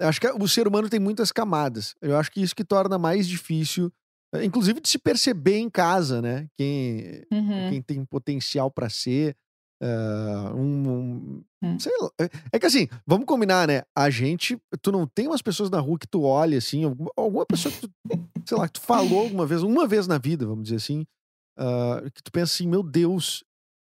eu 0.00 0.08
acho 0.08 0.20
que 0.20 0.28
o 0.28 0.46
ser 0.48 0.68
humano 0.68 0.88
tem 0.88 1.00
muitas 1.00 1.32
camadas. 1.32 1.94
Eu 2.00 2.16
acho 2.16 2.30
que 2.30 2.40
isso 2.42 2.54
que 2.54 2.64
torna 2.64 2.98
mais 2.98 3.26
difícil, 3.26 3.90
eh, 4.34 4.44
inclusive 4.44 4.80
de 4.80 4.88
se 4.88 4.98
perceber 4.98 5.56
em 5.58 5.68
casa, 5.70 6.20
né? 6.22 6.46
Quem, 6.56 7.24
Uhum. 7.32 7.70
quem 7.70 7.82
tem 7.82 8.04
potencial 8.04 8.70
pra 8.70 8.88
ser. 8.88 9.36
ah, 9.80 10.52
um, 10.56 10.88
um- 10.90 11.44
Hum. 11.62 11.78
sei 11.78 11.92
lá. 12.00 12.10
É- 12.20 12.28
É 12.54 12.58
que 12.58 12.66
assim, 12.66 12.88
vamos 13.06 13.26
combinar, 13.26 13.68
né? 13.68 13.82
A 13.96 14.10
gente. 14.10 14.60
Tu 14.82 14.90
não 14.90 15.06
tem 15.06 15.28
umas 15.28 15.40
pessoas 15.40 15.70
na 15.70 15.78
rua 15.78 15.96
que 15.98 16.06
tu 16.08 16.22
olha 16.24 16.58
assim, 16.58 16.82
alguma, 16.84 17.10
alguma 17.16 17.46
pessoa 17.46 17.72
que 17.72 17.82
tu, 17.86 17.90
sei 18.44 18.56
lá, 18.58 18.66
que 18.66 18.72
tu 18.74 18.80
falou 18.80 19.20
alguma 19.20 19.46
vez, 19.46 19.62
uma 19.62 19.86
vez 19.86 20.06
na 20.08 20.18
vida, 20.18 20.44
vamos 20.46 20.64
dizer 20.64 20.76
assim, 20.76 21.06
ah, 21.56 22.02
que 22.12 22.20
tu 22.24 22.32
pensa 22.32 22.52
assim, 22.54 22.66
meu 22.66 22.82
Deus, 22.82 23.44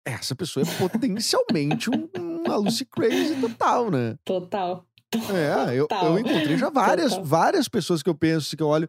essa 0.06 0.34
pessoa 0.34 0.64
é 0.64 0.78
potencialmente 0.78 1.90
um, 1.90 2.08
uma 2.44 2.56
Lucy 2.56 2.84
Crazy 2.84 3.34
total, 3.40 3.90
né? 3.90 4.16
Total. 4.24 4.84
É, 5.14 5.74
eu, 5.74 5.86
eu 5.90 6.18
encontrei 6.18 6.56
já 6.56 6.68
várias, 6.70 7.10
Total. 7.10 7.24
várias 7.24 7.68
pessoas 7.68 8.02
que 8.02 8.10
eu 8.10 8.14
penso, 8.14 8.56
que 8.56 8.62
eu 8.62 8.68
olho. 8.68 8.88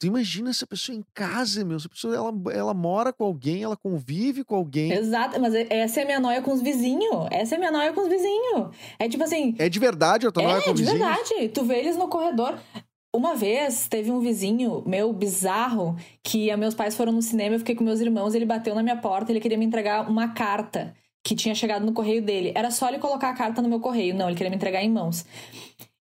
Tu 0.00 0.06
imagina 0.06 0.48
essa 0.50 0.64
pessoa 0.66 0.96
em 0.96 1.02
casa, 1.12 1.64
meu. 1.64 1.76
Essa 1.76 1.88
pessoa, 1.88 2.14
ela, 2.14 2.32
ela 2.52 2.72
mora 2.74 3.12
com 3.12 3.24
alguém, 3.24 3.64
ela 3.64 3.76
convive 3.76 4.44
com 4.44 4.54
alguém. 4.54 4.92
Exato, 4.92 5.40
mas 5.40 5.52
essa 5.54 6.00
é 6.00 6.02
a 6.04 6.06
minha 6.06 6.20
noia 6.20 6.40
com 6.40 6.52
os 6.52 6.62
vizinhos. 6.62 7.26
Essa 7.32 7.54
é 7.54 7.56
a 7.56 7.58
minha 7.58 7.72
noia 7.72 7.92
com 7.92 8.02
os 8.02 8.08
vizinhos. 8.08 8.68
É 8.98 9.08
tipo 9.08 9.24
assim, 9.24 9.56
É 9.58 9.68
de 9.68 9.78
verdade, 9.80 10.30
tô 10.30 10.40
não 10.40 10.50
é 10.56 10.60
com 10.62 10.70
É, 10.70 10.72
de 10.72 10.82
vizinhos? 10.84 11.00
verdade. 11.00 11.48
Tu 11.48 11.64
vê 11.64 11.78
eles 11.80 11.96
no 11.96 12.06
corredor. 12.08 12.58
Uma 13.18 13.34
vez 13.34 13.88
teve 13.88 14.12
um 14.12 14.20
vizinho 14.20 14.80
meu 14.86 15.12
bizarro 15.12 15.96
que 16.22 16.56
meus 16.56 16.72
pais 16.72 16.96
foram 16.96 17.10
no 17.10 17.20
cinema, 17.20 17.56
eu 17.56 17.58
fiquei 17.58 17.74
com 17.74 17.82
meus 17.82 17.98
irmãos, 17.98 18.32
ele 18.32 18.44
bateu 18.44 18.76
na 18.76 18.82
minha 18.82 18.96
porta, 18.96 19.32
ele 19.32 19.40
queria 19.40 19.58
me 19.58 19.64
entregar 19.64 20.08
uma 20.08 20.28
carta 20.28 20.94
que 21.24 21.34
tinha 21.34 21.52
chegado 21.52 21.84
no 21.84 21.92
correio 21.92 22.22
dele. 22.22 22.52
Era 22.54 22.70
só 22.70 22.88
ele 22.88 23.00
colocar 23.00 23.30
a 23.30 23.34
carta 23.34 23.60
no 23.60 23.68
meu 23.68 23.80
correio. 23.80 24.14
Não, 24.14 24.28
ele 24.28 24.36
queria 24.36 24.50
me 24.50 24.54
entregar 24.54 24.84
em 24.84 24.88
mãos. 24.88 25.26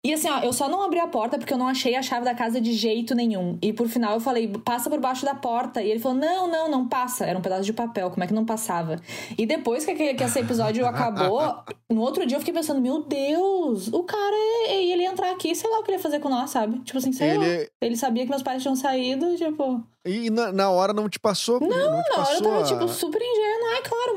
E 0.08 0.14
assim, 0.14 0.30
ó, 0.30 0.40
eu 0.40 0.54
só 0.54 0.70
não 0.70 0.82
abri 0.84 1.00
a 1.00 1.08
porta 1.08 1.38
porque 1.38 1.52
eu 1.52 1.58
não 1.58 1.68
achei 1.68 1.96
a 1.96 2.02
chave 2.02 2.24
da 2.24 2.34
casa 2.34 2.62
de 2.62 2.72
jeito 2.72 3.14
nenhum. 3.14 3.58
E 3.62 3.74
por 3.74 3.88
final 3.90 4.14
eu 4.14 4.20
falei, 4.22 4.48
passa 4.64 4.90
por 4.90 5.00
baixo 5.02 5.26
da 5.26 5.36
porta. 5.36 5.82
E 5.82 5.90
ele 5.92 6.00
falou, 6.00 6.18
não, 6.18 6.48
não, 6.48 6.70
não 6.72 6.88
passa. 6.88 7.26
Era 7.26 7.38
um 7.38 7.42
pedaço 7.42 7.64
de 7.64 7.74
papel, 7.74 8.10
como 8.10 8.24
é 8.24 8.28
que 8.28 8.34
não 8.34 8.46
passava? 8.46 8.96
E 9.38 9.46
depois 9.46 9.84
que, 9.84 9.92
aquele- 9.92 10.14
que 10.14 10.24
esse 10.24 10.40
episódio 10.40 10.86
acabou, 10.88 11.42
no 11.92 12.02
outro 12.02 12.26
dia 12.26 12.38
eu 12.38 12.40
fiquei 12.40 12.54
pensando, 12.54 12.80
meu 12.80 13.02
Deus, 13.04 13.90
o 13.92 14.04
cara, 14.04 14.36
é- 14.70 14.84
ele 14.86 15.04
ia 15.04 15.10
entrar 15.12 15.30
aqui, 15.32 15.54
sei 15.54 15.70
lá 15.70 15.80
o 15.80 15.84
que 15.84 15.92
ele 15.92 15.98
ia 15.98 16.02
fazer 16.04 16.20
com 16.20 16.30
nós, 16.30 16.50
sabe? 16.52 16.80
Tipo 16.80 16.98
assim, 17.00 17.12
sei 17.12 17.38
lá. 17.38 17.46
Ele, 17.46 17.70
Ele 17.82 17.98
sabia 17.98 18.24
que 18.24 18.30
meus 18.30 18.44
pais 18.44 18.62
tinham 18.62 18.76
saído, 18.78 19.36
tipo... 19.36 19.84
e 20.06 20.30
na, 20.30 20.52
na 20.54 20.70
hora 20.70 20.94
não 20.94 21.10
te 21.10 21.20
passou? 21.20 21.60
Não, 21.60 21.68
não 21.70 21.76
te 21.76 21.82
Na 21.82 21.92
hora 21.92 22.04
eu 22.08 22.16
passou 22.16 22.42
tava, 22.44 22.60
a- 22.62 22.64
tipo, 22.64 22.88
super 22.88 23.22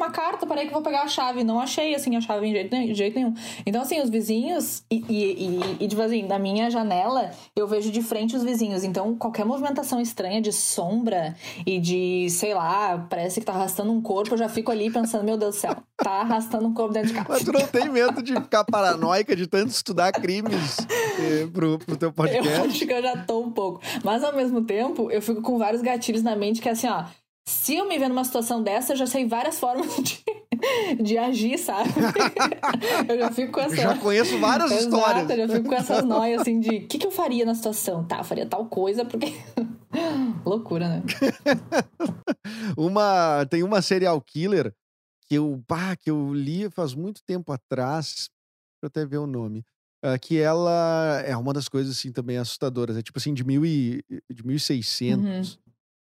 uma 0.01 0.11
carta, 0.11 0.47
parei 0.47 0.67
que 0.67 0.73
vou 0.73 0.83
pegar 0.83 1.03
a 1.03 1.09
chave. 1.09 1.45
Não 1.45 1.61
achei, 1.61 1.95
assim, 1.95 2.17
a 2.17 2.21
chave 2.21 2.47
em 2.47 2.53
jeito, 2.53 2.71
de 2.71 2.95
jeito 2.95 3.15
nenhum. 3.15 3.35
Então, 3.67 3.83
assim, 3.83 4.01
os 4.01 4.11
vizinhos... 4.11 4.83
E, 4.91 5.05
e, 5.09 5.15
e, 5.15 5.85
e, 5.85 5.89
tipo 5.89 6.01
assim, 6.01 6.27
da 6.27 6.39
minha 6.39 6.71
janela, 6.71 7.31
eu 7.55 7.67
vejo 7.67 7.91
de 7.91 8.03
frente 8.03 8.37
os 8.37 8.43
vizinhos. 8.43 8.85
Então, 8.85 9.15
qualquer 9.17 9.45
movimentação 9.45 10.01
estranha 10.01 10.41
de 10.41 10.53
sombra 10.53 11.37
e 11.67 11.79
de, 11.79 12.29
sei 12.31 12.55
lá, 12.55 13.07
parece 13.09 13.41
que 13.41 13.47
tá 13.47 13.53
arrastando 13.53 13.93
um 13.93 14.01
corpo, 14.01 14.35
eu 14.35 14.39
já 14.39 14.49
fico 14.49 14.71
ali 14.71 14.91
pensando, 14.91 15.25
meu 15.25 15.37
Deus 15.37 15.57
do 15.57 15.59
céu, 15.59 15.77
tá 15.97 16.21
arrastando 16.21 16.67
um 16.67 16.75
corpo 16.75 16.93
dentro 16.93 17.09
de 17.09 17.15
casa. 17.15 17.29
Mas 17.29 17.45
tu 17.45 17.53
não 17.53 17.67
tem 17.67 17.89
medo 17.89 18.23
de 18.23 18.35
ficar 18.35 18.65
paranoica 18.65 19.37
de 19.37 19.47
tanto 19.47 19.71
estudar 19.71 20.13
crimes 20.13 20.79
eh, 21.19 21.47
pro, 21.53 21.79
pro 21.79 21.97
teu 21.97 22.09
Eu 22.09 22.13
podcast? 22.13 22.61
acho 22.69 22.87
que 22.87 22.93
eu 22.93 23.03
já 23.03 23.17
tô 23.25 23.41
um 23.41 23.51
pouco. 23.51 23.81
Mas 24.05 24.25
ao 24.25 24.35
mesmo 24.35 24.63
tempo, 24.63 25.11
eu 25.11 25.21
fico 25.21 25.43
com 25.43 25.59
vários 25.59 25.83
gatilhos 25.83 26.23
na 26.23 26.35
mente 26.37 26.61
que 26.61 26.69
é 26.69 26.73
assim, 26.73 26.89
ó. 26.89 27.05
Se 27.51 27.75
eu 27.75 27.87
me 27.89 27.99
ver 27.99 28.09
numa 28.09 28.23
situação 28.23 28.63
dessa, 28.63 28.93
eu 28.93 28.97
já 28.97 29.07
sei 29.07 29.27
várias 29.27 29.59
formas 29.59 29.93
de, 29.97 30.23
de 31.03 31.19
agir, 31.19 31.59
sabe? 31.59 31.91
eu 33.09 33.19
já 33.19 33.33
fico 33.33 33.53
com 33.53 33.61
essa. 33.61 33.75
Já 33.75 33.99
conheço 33.99 34.39
várias 34.39 34.71
Exato, 34.71 34.85
histórias. 34.85 35.31
eu 35.31 35.37
já 35.37 35.55
fico 35.57 35.69
com 35.69 35.75
essas 35.75 36.05
noias 36.07 36.43
assim 36.43 36.61
de 36.61 36.69
o 36.69 36.87
que, 36.87 36.99
que 36.99 37.07
eu 37.07 37.11
faria 37.11 37.45
na 37.45 37.55
situação? 37.55 38.05
Tá, 38.07 38.19
eu 38.19 38.25
faria 38.25 38.47
tal 38.47 38.67
coisa, 38.67 39.05
porque. 39.05 39.35
Loucura, 40.47 40.89
né? 40.89 41.03
uma 42.79 43.45
tem 43.51 43.65
uma 43.65 43.83
serial 43.83 44.21
killer 44.21 44.73
que 45.27 45.35
eu, 45.35 45.61
bah, 45.69 45.97
que 45.97 46.09
eu 46.09 46.33
li 46.33 46.71
faz 46.71 46.95
muito 46.95 47.21
tempo 47.25 47.53
atrás, 47.53 48.07
deixa 48.07 48.85
eu 48.85 48.87
até 48.87 49.05
ver 49.05 49.19
o 49.19 49.27
nome, 49.27 49.65
ah, 50.05 50.17
que 50.17 50.39
ela 50.39 51.21
é 51.27 51.37
uma 51.37 51.53
das 51.53 51.69
coisas 51.69 51.97
assim 51.97 52.13
também 52.13 52.37
assustadoras, 52.39 52.97
é 52.97 53.03
tipo 53.03 53.19
assim 53.19 53.35
de 53.35 53.45
mil 53.45 53.67
e 53.67 54.05
de 54.33 54.47
1600, 54.47 55.59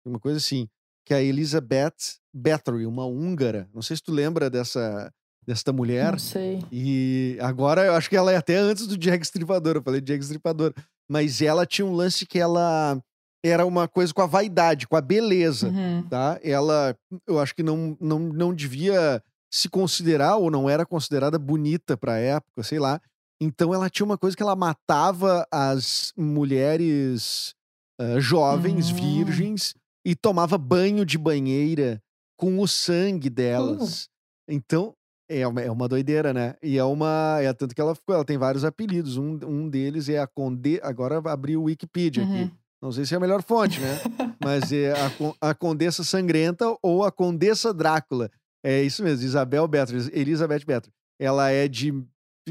uma 0.05 0.19
coisa 0.19 0.37
assim, 0.37 0.69
que 1.05 1.13
é 1.13 1.17
a 1.17 1.21
Elizabeth 1.23 1.93
Bathory, 2.33 2.85
uma 2.85 3.05
húngara. 3.05 3.67
Não 3.73 3.81
sei 3.81 3.95
se 3.97 4.03
tu 4.03 4.11
lembra 4.11 4.49
dessa 4.49 5.11
desta 5.45 5.73
mulher. 5.73 6.11
Não 6.11 6.19
sei. 6.19 6.63
E 6.71 7.35
agora 7.41 7.83
eu 7.85 7.93
acho 7.95 8.07
que 8.09 8.15
ela 8.15 8.31
é 8.31 8.37
até 8.37 8.55
antes 8.57 8.85
do 8.85 8.95
Jack 8.97 9.23
Stripador. 9.25 9.75
Eu 9.77 9.81
falei 9.83 9.99
Jack 9.99 10.23
Stripador. 10.23 10.73
Mas 11.09 11.41
ela 11.41 11.65
tinha 11.65 11.85
um 11.85 11.93
lance 11.93 12.25
que 12.25 12.39
ela 12.39 13.01
era 13.43 13.65
uma 13.65 13.87
coisa 13.87 14.13
com 14.13 14.21
a 14.21 14.27
vaidade, 14.27 14.87
com 14.87 14.95
a 14.95 15.01
beleza, 15.01 15.69
Uhum. 15.69 16.03
tá? 16.07 16.39
Ela, 16.43 16.95
eu 17.27 17.39
acho 17.39 17.55
que 17.55 17.63
não, 17.63 17.97
não, 17.99 18.19
não 18.19 18.53
devia 18.53 19.21
se 19.51 19.67
considerar 19.67 20.37
ou 20.37 20.51
não 20.51 20.69
era 20.69 20.85
considerada 20.85 21.39
bonita 21.39 21.97
pra 21.97 22.17
época, 22.19 22.61
sei 22.63 22.77
lá. 22.79 23.01
Então 23.41 23.73
ela 23.73 23.89
tinha 23.89 24.05
uma 24.05 24.17
coisa 24.19 24.37
que 24.37 24.43
ela 24.43 24.55
matava 24.55 25.45
as 25.51 26.13
mulheres 26.15 27.55
ah, 27.99 28.19
jovens, 28.19 28.91
Hum. 28.91 28.95
virgens, 28.95 29.73
e 30.05 30.15
tomava 30.15 30.57
banho 30.57 31.05
de 31.05 31.17
banheira 31.17 32.01
com 32.37 32.59
o 32.59 32.67
sangue 32.67 33.29
delas. 33.29 34.09
Então, 34.47 34.93
é 35.29 35.47
uma, 35.47 35.61
é 35.61 35.71
uma 35.71 35.87
doideira, 35.87 36.33
né? 36.33 36.55
E 36.61 36.77
é 36.77 36.83
uma. 36.83 37.37
É 37.41 37.53
tanto 37.53 37.73
que 37.73 37.79
ela 37.81 37.95
ficou, 37.95 38.15
ela 38.15 38.25
tem 38.25 38.37
vários 38.37 38.65
apelidos. 38.65 39.15
Um, 39.17 39.39
um 39.45 39.69
deles 39.69 40.09
é 40.09 40.19
a 40.19 40.27
Conde. 40.27 40.79
Agora 40.83 41.21
abriu 41.31 41.61
o 41.61 41.65
Wikipedia 41.65 42.23
Uhum. 42.23 42.43
aqui. 42.43 42.53
Não 42.81 42.91
sei 42.91 43.05
se 43.05 43.13
é 43.13 43.17
a 43.17 43.19
melhor 43.19 43.43
fonte, 43.43 43.79
né? 43.79 43.99
Mas 44.43 44.71
é 44.71 44.91
a, 44.91 45.49
a 45.49 45.53
Condessa 45.53 46.03
Sangrenta 46.03 46.75
ou 46.81 47.03
a 47.03 47.11
Condessa 47.11 47.71
Drácula. 47.73 48.29
É 48.63 48.81
isso 48.81 49.03
mesmo, 49.03 49.23
Isabel 49.23 49.67
Beatriz, 49.67 50.09
Elizabeth 50.11 50.65
Beatriz. 50.65 50.93
Ela 51.19 51.51
é 51.51 51.67
de, 51.67 51.93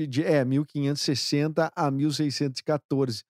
de 0.08 0.22
é, 0.24 0.44
1560 0.44 1.72
a 1.74 1.90
1614. 1.90 3.24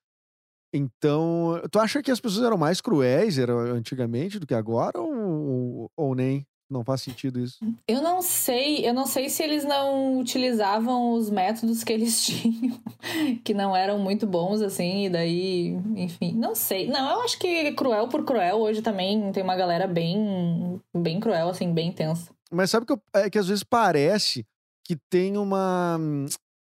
Então, 0.73 1.61
tu 1.69 1.79
acha 1.79 2.01
que 2.01 2.11
as 2.11 2.19
pessoas 2.19 2.45
eram 2.45 2.57
mais 2.57 2.79
cruéis 2.81 3.37
era, 3.37 3.53
antigamente 3.53 4.39
do 4.39 4.47
que 4.47 4.53
agora 4.53 4.99
ou, 4.99 5.91
ou 5.97 6.15
nem? 6.15 6.45
Não 6.69 6.85
faz 6.85 7.01
sentido 7.01 7.37
isso. 7.41 7.57
Eu 7.85 8.01
não 8.01 8.21
sei, 8.21 8.87
eu 8.87 8.93
não 8.93 9.05
sei 9.05 9.27
se 9.29 9.43
eles 9.43 9.65
não 9.65 10.17
utilizavam 10.19 11.11
os 11.11 11.29
métodos 11.29 11.83
que 11.83 11.91
eles 11.91 12.23
tinham, 12.25 12.79
que 13.43 13.53
não 13.53 13.75
eram 13.75 13.99
muito 13.99 14.25
bons, 14.25 14.61
assim, 14.61 15.05
e 15.07 15.09
daí, 15.09 15.71
enfim, 15.97 16.31
não 16.31 16.55
sei. 16.55 16.87
Não, 16.87 17.11
eu 17.11 17.21
acho 17.23 17.37
que 17.37 17.73
cruel 17.73 18.07
por 18.07 18.23
cruel 18.23 18.57
hoje 18.59 18.81
também 18.81 19.33
tem 19.33 19.43
uma 19.43 19.57
galera 19.57 19.85
bem, 19.85 20.81
bem 20.95 21.19
cruel, 21.19 21.49
assim, 21.49 21.73
bem 21.73 21.89
intensa. 21.89 22.31
Mas 22.49 22.69
sabe 22.71 22.85
que, 22.85 22.93
eu- 22.93 23.01
é 23.15 23.29
que 23.29 23.37
às 23.37 23.47
vezes 23.49 23.65
parece 23.65 24.45
que 24.85 24.95
tem 25.09 25.37
uma. 25.37 25.99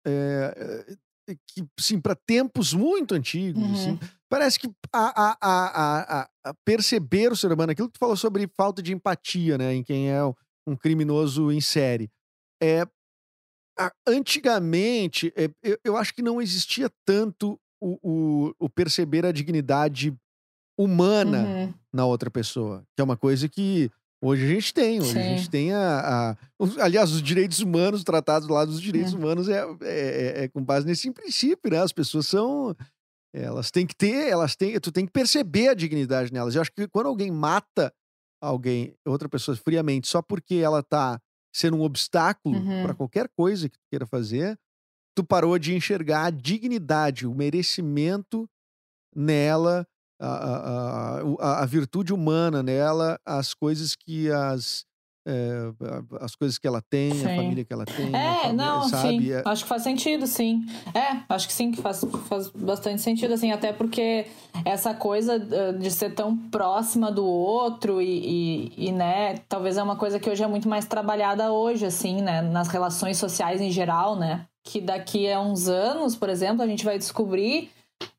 é, 0.06 0.96
que, 1.26 1.64
sim, 1.80 2.00
para 2.00 2.14
tempos 2.14 2.72
muito 2.72 3.14
antigos, 3.14 3.62
Uhum. 3.62 3.72
assim, 3.74 3.98
parece 4.28 4.58
que 4.58 4.70
a, 4.92 5.36
a, 5.40 6.28
a, 6.44 6.54
perceber 6.64 7.32
o 7.32 7.36
ser 7.36 7.50
humano, 7.52 7.72
aquilo 7.72 7.88
que 7.88 7.94
tu 7.94 7.98
falou 7.98 8.16
sobre 8.16 8.46
falta 8.56 8.82
de 8.82 8.92
empatia, 8.92 9.58
né, 9.58 9.74
em 9.74 9.82
quem 9.82 10.10
é 10.10 10.20
um 10.66 10.76
criminoso 10.76 11.50
em 11.50 11.60
série. 11.60 12.10
É, 12.62 12.86
antigamente, 14.06 15.32
é, 15.36 15.50
eu, 15.62 15.78
eu 15.84 15.96
acho 15.96 16.14
que 16.14 16.22
não 16.22 16.40
existia 16.40 16.90
tanto 17.04 17.58
o, 17.80 17.98
o, 18.02 18.54
o 18.58 18.70
perceber 18.70 19.24
a 19.26 19.32
dignidade 19.32 20.14
humana 20.78 21.44
Uhum. 21.44 21.74
na 21.92 22.06
outra 22.06 22.30
pessoa. 22.30 22.84
Que 22.94 23.00
é 23.00 23.04
uma 23.04 23.16
coisa 23.16 23.48
que 23.48 23.90
hoje 24.22 24.44
a 24.44 24.48
gente 24.48 24.72
tem. 24.74 25.00
Hoje 25.00 25.10
a 25.18 25.22
Sim. 25.22 25.36
gente 25.36 25.50
tem 25.50 25.72
a, 25.72 26.30
a- 26.30 26.36
Aliás, 26.82 27.12
os 27.12 27.22
direitos 27.22 27.60
humanos, 27.60 28.02
tratados 28.04 28.48
lá 28.48 28.64
dos 28.64 28.80
direitos 28.80 29.12
É. 29.12 29.16
humanos, 29.16 29.48
é, 29.48 29.58
é, 29.62 29.66
é- 29.82 30.44
é 30.44 30.48
com 30.48 30.62
base 30.62 30.86
nesse 30.86 31.10
princípio, 31.10 31.70
né? 31.70 31.80
As 31.80 31.92
pessoas 31.92 32.26
são. 32.26 32.74
Elas 33.34 33.70
têm 33.70 33.86
que 33.86 33.94
ter, 33.94 34.28
elas 34.30 34.56
têm. 34.56 34.78
Tu 34.80 34.90
tem 34.90 35.04
que 35.04 35.12
perceber 35.12 35.68
a 35.68 35.74
dignidade 35.74 36.32
nelas. 36.32 36.54
Eu 36.54 36.62
acho 36.62 36.72
que 36.72 36.88
quando 36.88 37.06
alguém 37.06 37.30
mata 37.30 37.92
alguém, 38.42 38.94
outra 39.06 39.28
pessoa, 39.28 39.56
friamente, 39.56 40.08
só 40.08 40.22
porque 40.22 40.54
ela 40.56 40.82
tá 40.82 41.20
sendo 41.54 41.76
um 41.76 41.82
obstáculo 41.82 42.56
Uhum. 42.56 42.82
para 42.82 42.94
qualquer 42.94 43.28
coisa 43.36 43.68
que 43.68 43.76
tu 43.78 43.84
queira 43.90 44.06
fazer, 44.06 44.58
tu 45.14 45.24
parou 45.24 45.58
de 45.58 45.74
enxergar 45.74 46.26
a 46.26 46.30
dignidade, 46.30 47.26
o 47.26 47.34
merecimento 47.34 48.48
nela, 49.14 49.86
a, 50.20 50.26
a, 50.26 51.20
a- 51.20 51.22
a- 51.40 51.62
a 51.62 51.66
virtude 51.66 52.12
humana 52.12 52.62
nela, 52.62 53.18
as 53.24 53.52
coisas 53.54 53.94
que 53.94 54.30
as, 54.30 54.84
é, 55.26 55.70
a- 56.20 56.24
as 56.24 56.34
coisas 56.34 56.56
que 56.58 56.66
ela 56.66 56.80
tem, 56.88 57.10
a 57.24 57.28
Sim. 57.30 57.36
família 57.36 57.64
que 57.64 57.72
ela 57.72 57.84
tem. 57.84 58.14
a 58.14 58.18
É, 58.18 58.42
fami- 58.42 58.54
não, 58.56 58.88
sabe? 58.88 59.18
sim. 59.18 59.32
É- 59.32 59.42
Acho 59.44 59.62
que 59.64 59.68
faz 59.68 59.82
sentido, 59.82 60.26
sim. 60.26 60.64
É, 60.94 61.22
acho 61.28 61.46
que 61.48 61.52
sim, 61.52 61.70
que 61.70 61.80
faz, 61.82 62.02
faz 62.28 62.48
bastante 62.48 63.02
sentido, 63.02 63.34
assim, 63.34 63.52
até 63.52 63.72
porque 63.72 64.26
essa 64.64 64.94
coisa 64.94 65.34
eh, 65.36 65.72
de 65.72 65.90
ser 65.90 66.14
tão 66.14 66.36
próxima 66.36 67.10
do 67.12 67.24
outro 67.26 68.00
e, 68.00 68.72
e, 68.78 68.88
e, 68.88 68.92
né, 68.92 69.38
talvez 69.48 69.76
é 69.76 69.82
uma 69.82 69.96
coisa 69.96 70.18
que 70.18 70.30
hoje 70.30 70.42
é 70.42 70.46
muito 70.46 70.68
mais 70.68 70.86
trabalhada 70.86 71.52
hoje, 71.52 71.84
assim, 71.84 72.22
né, 72.22 72.40
nas 72.40 72.68
relações 72.68 73.18
sociais 73.18 73.60
em 73.60 73.70
geral, 73.70 74.16
né, 74.16 74.46
que 74.64 74.80
daqui 74.80 75.30
a 75.30 75.40
uns 75.40 75.68
anos, 75.68 76.16
por 76.16 76.28
exemplo, 76.28 76.62
a 76.62 76.66
gente 76.66 76.84
vai 76.84 76.98
descobrir 76.98 77.70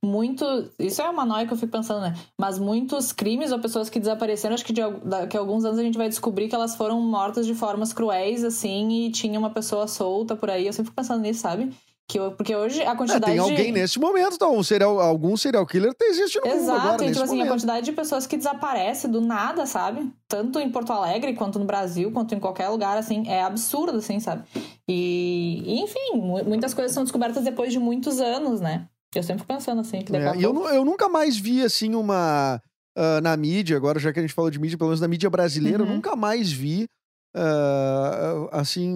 muito. 0.03 0.45
Isso 0.79 1.01
é 1.01 1.09
uma 1.09 1.25
noia 1.25 1.45
que 1.47 1.53
eu 1.53 1.57
fico 1.57 1.71
pensando, 1.71 2.01
né? 2.01 2.15
Mas 2.39 2.59
muitos 2.59 3.11
crimes 3.11 3.51
ou 3.51 3.59
pessoas 3.59 3.89
que 3.89 3.99
desapareceram, 3.99 4.53
acho 4.55 4.65
que 4.65 4.73
de, 4.73 4.81
daqui 5.03 5.35
a 5.35 5.39
alguns 5.39 5.65
anos 5.65 5.79
a 5.79 5.83
gente 5.83 5.97
vai 5.97 6.07
descobrir 6.09 6.47
que 6.47 6.55
elas 6.55 6.75
foram 6.75 7.01
mortas 7.01 7.45
de 7.45 7.53
formas 7.53 7.93
cruéis, 7.93 8.43
assim, 8.43 9.05
e 9.07 9.11
tinha 9.11 9.37
uma 9.39 9.49
pessoa 9.49 9.87
solta 9.87 10.35
por 10.35 10.49
aí. 10.49 10.67
Eu 10.67 10.73
sempre 10.73 10.85
fico 10.89 10.95
pensando 10.95 11.21
nisso, 11.21 11.41
sabe? 11.41 11.71
Que 12.09 12.17
eu- 12.19 12.31
porque 12.31 12.55
hoje 12.55 12.81
a 12.83 12.91
É, 12.91 12.95
quantidade 12.95 13.25
tem 13.25 13.37
alguém 13.37 13.65
de. 13.65 13.71
nesse 13.73 13.99
momento, 13.99 14.35
então. 14.35 14.55
Um 14.55 14.63
serial, 14.63 14.97
algum 14.97 15.35
serial 15.35 15.65
killer 15.65 15.93
existe 16.03 16.39
no 16.39 16.47
mundo 16.47 16.55
Exato, 16.61 16.79
agora, 16.79 17.03
e, 17.03 17.07
nesse 17.07 17.13
tipo 17.19 17.23
assim, 17.25 17.33
a 17.33 17.37
momento. 17.39 17.49
quantidade 17.51 17.85
de 17.85 17.91
pessoas 17.91 18.25
que 18.25 18.37
desaparece 18.37 19.09
do 19.09 19.19
nada, 19.19 19.65
sabe? 19.65 20.09
Tanto 20.25 20.57
em 20.57 20.69
Porto 20.69 20.93
Alegre, 20.93 21.33
quanto 21.33 21.59
no 21.59 21.65
Brasil, 21.65 22.09
quanto 22.13 22.33
em 22.33 22.39
qualquer 22.39 22.69
lugar, 22.69 22.97
assim, 22.97 23.27
é 23.27 23.43
absurdo, 23.43 23.97
assim, 23.97 24.21
sabe? 24.21 24.43
E, 24.87 25.63
e, 25.65 25.81
enfim, 25.81 26.15
mu- 26.15 26.45
muitas 26.45 26.73
coisas 26.73 26.93
são 26.93 27.03
descobertas 27.03 27.43
depois 27.43 27.73
de 27.73 27.79
muitos 27.79 28.21
anos, 28.21 28.61
né? 28.61 28.87
Eu 29.15 29.23
sempre 29.23 29.41
fico 29.41 29.53
pensando 29.53 29.81
assim, 29.81 30.01
que 30.01 30.11
daqui 30.11 30.39
É, 30.39 30.45
eu, 30.45 30.53
pouco... 30.53 30.69
eu 30.69 30.83
nunca 30.85 31.07
mais 31.09 31.37
vi, 31.37 31.63
assim, 31.63 31.95
uma... 31.95 32.61
ah, 32.97 33.21
na 33.21 33.35
mídia, 33.37 33.75
agora 33.77 33.99
já 33.99 34.11
que 34.13 34.19
a 34.19 34.21
gente 34.21 34.33
falou 34.33 34.51
de 34.51 34.59
mídia, 34.59 34.77
pelo 34.77 34.89
menos 34.89 35.01
na 35.01 35.07
mídia 35.07 35.29
brasileira, 35.29 35.83
eu 35.83 35.87
Uhum. 35.87 35.95
nunca 35.95 36.15
mais 36.15 36.51
vi, 36.51 36.87
ah, 37.35 38.49
assim, 38.51 38.95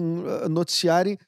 noticiarem 0.50 1.18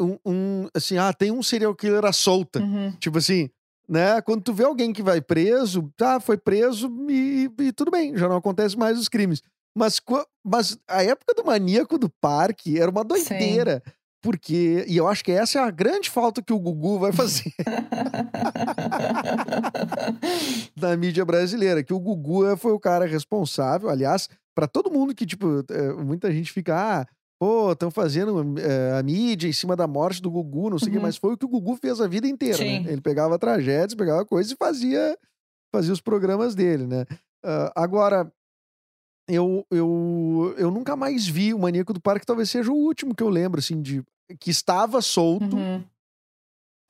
um, 0.00 0.18
um, 0.26 0.68
assim, 0.74 0.98
ah, 0.98 1.12
tem 1.12 1.30
um 1.30 1.42
serial 1.42 1.74
killer 1.74 2.04
à 2.04 2.12
solta. 2.12 2.60
Uhum. 2.60 2.92
Tipo 2.98 3.18
assim, 3.18 3.48
né? 3.88 4.20
Quando 4.22 4.42
tu 4.42 4.52
vê 4.52 4.64
alguém 4.64 4.92
que 4.92 5.02
vai 5.02 5.20
preso, 5.20 5.90
tá, 5.96 6.18
foi 6.20 6.36
preso 6.36 6.90
e, 7.08 7.48
e 7.60 7.72
tudo 7.72 7.90
bem, 7.90 8.16
já 8.16 8.28
não 8.28 8.36
acontece 8.36 8.76
mais 8.76 8.98
os 8.98 9.08
crimes. 9.08 9.40
Mas, 9.76 10.00
mas 10.44 10.76
a 10.88 11.04
época 11.04 11.34
do 11.34 11.44
maníaco 11.44 11.96
do 11.96 12.08
parque 12.20 12.78
era 12.80 12.90
uma 12.90 13.04
doideira. 13.04 13.80
Porque, 14.20 14.84
e 14.88 14.96
eu 14.96 15.06
acho 15.06 15.24
que 15.24 15.30
essa 15.30 15.60
é 15.60 15.62
a 15.62 15.70
grande 15.70 16.10
falta 16.10 16.42
que 16.42 16.52
o 16.52 16.58
Gugu 16.58 16.98
vai 16.98 17.12
fazer 17.12 17.52
na 20.76 20.96
mídia 20.96 21.24
brasileira, 21.24 21.82
que 21.82 21.92
o 21.92 22.00
Gugu 22.00 22.56
foi 22.56 22.72
o 22.72 22.80
cara 22.80 23.06
responsável, 23.06 23.88
aliás, 23.88 24.28
pra 24.54 24.66
todo 24.66 24.90
mundo 24.90 25.14
que, 25.14 25.26
tipo, 25.26 25.64
é, 25.70 25.92
muita 25.92 26.32
gente 26.32 26.52
fica, 26.52 27.00
ah, 27.00 27.06
pô, 27.40 27.72
estão 27.72 27.90
fazendo 27.90 28.58
é, 28.58 28.98
a 28.98 29.02
mídia 29.02 29.48
em 29.48 29.52
cima 29.52 29.76
da 29.76 29.86
morte 29.86 30.20
do 30.20 30.30
Gugu, 30.30 30.70
não 30.70 30.78
sei 30.78 30.88
o 30.88 30.90
quê, 30.92 30.96
Uhum. 30.98 31.02
mas 31.02 31.16
foi 31.16 31.34
o 31.34 31.38
que 31.38 31.44
o 31.44 31.48
Gugu 31.48 31.76
fez 31.76 32.00
a 32.00 32.08
vida 32.08 32.26
inteira, 32.26 32.58
né? 32.58 32.84
Ele 32.92 33.00
pegava 33.00 33.38
tragédias, 33.38 33.94
pegava 33.94 34.24
coisas 34.24 34.52
e 34.52 34.56
fazia, 34.56 35.16
fazia 35.74 35.92
os 35.92 36.00
programas 36.00 36.54
dele, 36.56 36.86
né? 36.86 37.04
Ah, 37.44 37.72
agora, 37.76 38.30
eu, 39.28 39.66
eu, 39.70 40.54
eu 40.56 40.70
nunca 40.70 40.96
mais 40.96 41.26
vi 41.26 41.52
o 41.52 41.58
Maníaco 41.58 41.92
do 41.92 42.00
Parque, 42.00 42.26
talvez 42.26 42.50
seja 42.50 42.72
o 42.72 42.76
último 42.76 43.14
que 43.14 43.22
eu 43.22 43.28
lembro, 43.28 43.60
assim, 43.60 43.80
de 43.80 44.02
que 44.40 44.50
estava 44.50 45.00
solto 45.00 45.56
Uhum. 45.56 45.84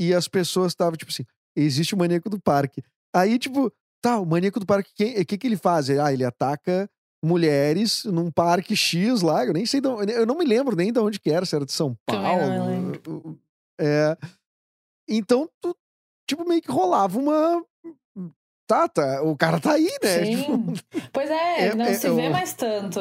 e 0.01 0.14
as 0.14 0.28
pessoas 0.28 0.72
estavam, 0.72 0.97
tipo 0.97 1.11
assim, 1.11 1.24
existe 1.57 1.95
o 1.95 1.99
maníaco 1.99 2.30
do 2.30 2.41
parque. 2.41 2.82
Aí, 3.14 3.39
tipo, 3.39 3.72
tá, 4.03 4.18
o 4.20 4.26
maníaco 4.26 4.61
do 4.61 4.66
parque, 4.66 4.91
o 5.20 5.24
que, 5.26 5.39
que 5.39 5.47
ele 5.47 5.57
faz? 5.57 5.91
Ah, 5.91 6.12
ele 6.12 6.24
ataca 6.24 6.89
mulheres 7.24 8.05
num 8.05 8.30
parque 8.30 8.76
X 8.76 9.22
lá, 9.22 9.45
eu 9.45 9.53
nem 9.53 9.66
sei, 9.66 9.80
de 9.80 9.89
eu 9.89 10.24
não 10.24 10.39
me 10.39 10.45
lembro 10.45 10.76
nem 10.76 10.93
de 10.93 11.01
onde 11.01 11.18
que 11.18 11.30
era, 11.30 11.45
se 11.45 11.57
era 11.57 11.64
de 11.66 11.72
São 11.72 11.97
Paulo. 12.07 12.22
É, 13.80 14.16
então, 15.09 15.49
tu, 15.61 15.76
tipo, 16.28 16.47
meio 16.49 16.62
que 16.62 16.70
rolava 16.70 17.18
uma... 17.18 17.64
Tá, 18.69 18.87
o 19.23 19.35
cara 19.35 19.59
tá 19.59 19.73
aí, 19.73 19.91
né? 20.05 20.25
Tipo, 20.27 20.43
Sim. 20.45 20.75
Pois 21.11 21.31
é, 21.31 21.69
É, 21.69 21.75
não 21.75 21.87
é, 21.87 21.95
se 21.95 22.11
vê 22.11 22.27
eu- 22.27 22.31
mais 22.31 22.53
tanto. 22.53 23.01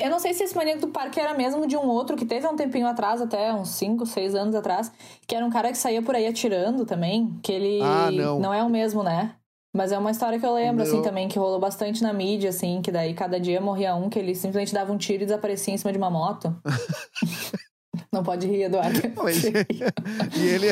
Eu 0.00 0.10
não 0.10 0.18
sei 0.18 0.34
se 0.34 0.42
esse 0.42 0.56
maníaco 0.56 0.80
do 0.80 0.88
parque 0.88 1.20
era 1.20 1.32
mesmo 1.32 1.64
de 1.64 1.76
um 1.76 1.86
outro 1.86 2.16
que 2.16 2.26
teve 2.26 2.44
há 2.44 2.50
um 2.50 2.56
tempinho 2.56 2.88
atrás, 2.88 3.22
até 3.22 3.52
uns 3.54 3.68
5, 3.70 4.04
6 4.04 4.34
anos 4.34 4.52
atrás, 4.56 4.90
que 5.24 5.36
era 5.36 5.46
um 5.46 5.50
cara 5.50 5.70
que 5.70 5.78
saía 5.78 6.02
por 6.02 6.16
aí 6.16 6.26
atirando 6.26 6.84
também, 6.84 7.38
que 7.40 7.52
ele 7.52 7.78
Ah, 7.80 8.10
não. 8.10 8.52
é 8.52 8.64
o 8.64 8.68
mesmo, 8.68 9.04
né? 9.04 9.36
Mas 9.72 9.92
é 9.92 9.98
uma 9.98 10.10
história 10.10 10.40
que 10.40 10.46
eu 10.46 10.54
lembro, 10.54 10.82
assim, 10.82 10.96
Não. 10.96 11.02
também, 11.02 11.28
que 11.28 11.38
rolou 11.38 11.60
bastante 11.60 12.02
na 12.02 12.12
mídia, 12.12 12.50
assim, 12.50 12.80
que 12.82 12.90
daí 12.90 13.14
cada 13.14 13.38
dia 13.38 13.60
morria 13.60 13.94
um, 13.94 14.08
que 14.10 14.18
ele 14.18 14.34
simplesmente 14.34 14.74
dava 14.74 14.90
um 14.92 14.96
tiro 14.98 15.22
e 15.22 15.26
desaparecia 15.26 15.72
em 15.72 15.76
cima 15.78 15.92
de 15.92 15.98
uma 15.98 16.10
moto. 16.10 16.52
não 18.12 18.22
pode 18.22 18.46
rir, 18.46 18.62
Eduardo. 18.64 19.00
Mas- 19.22 19.44
e 19.44 20.46
ele... 20.48 20.68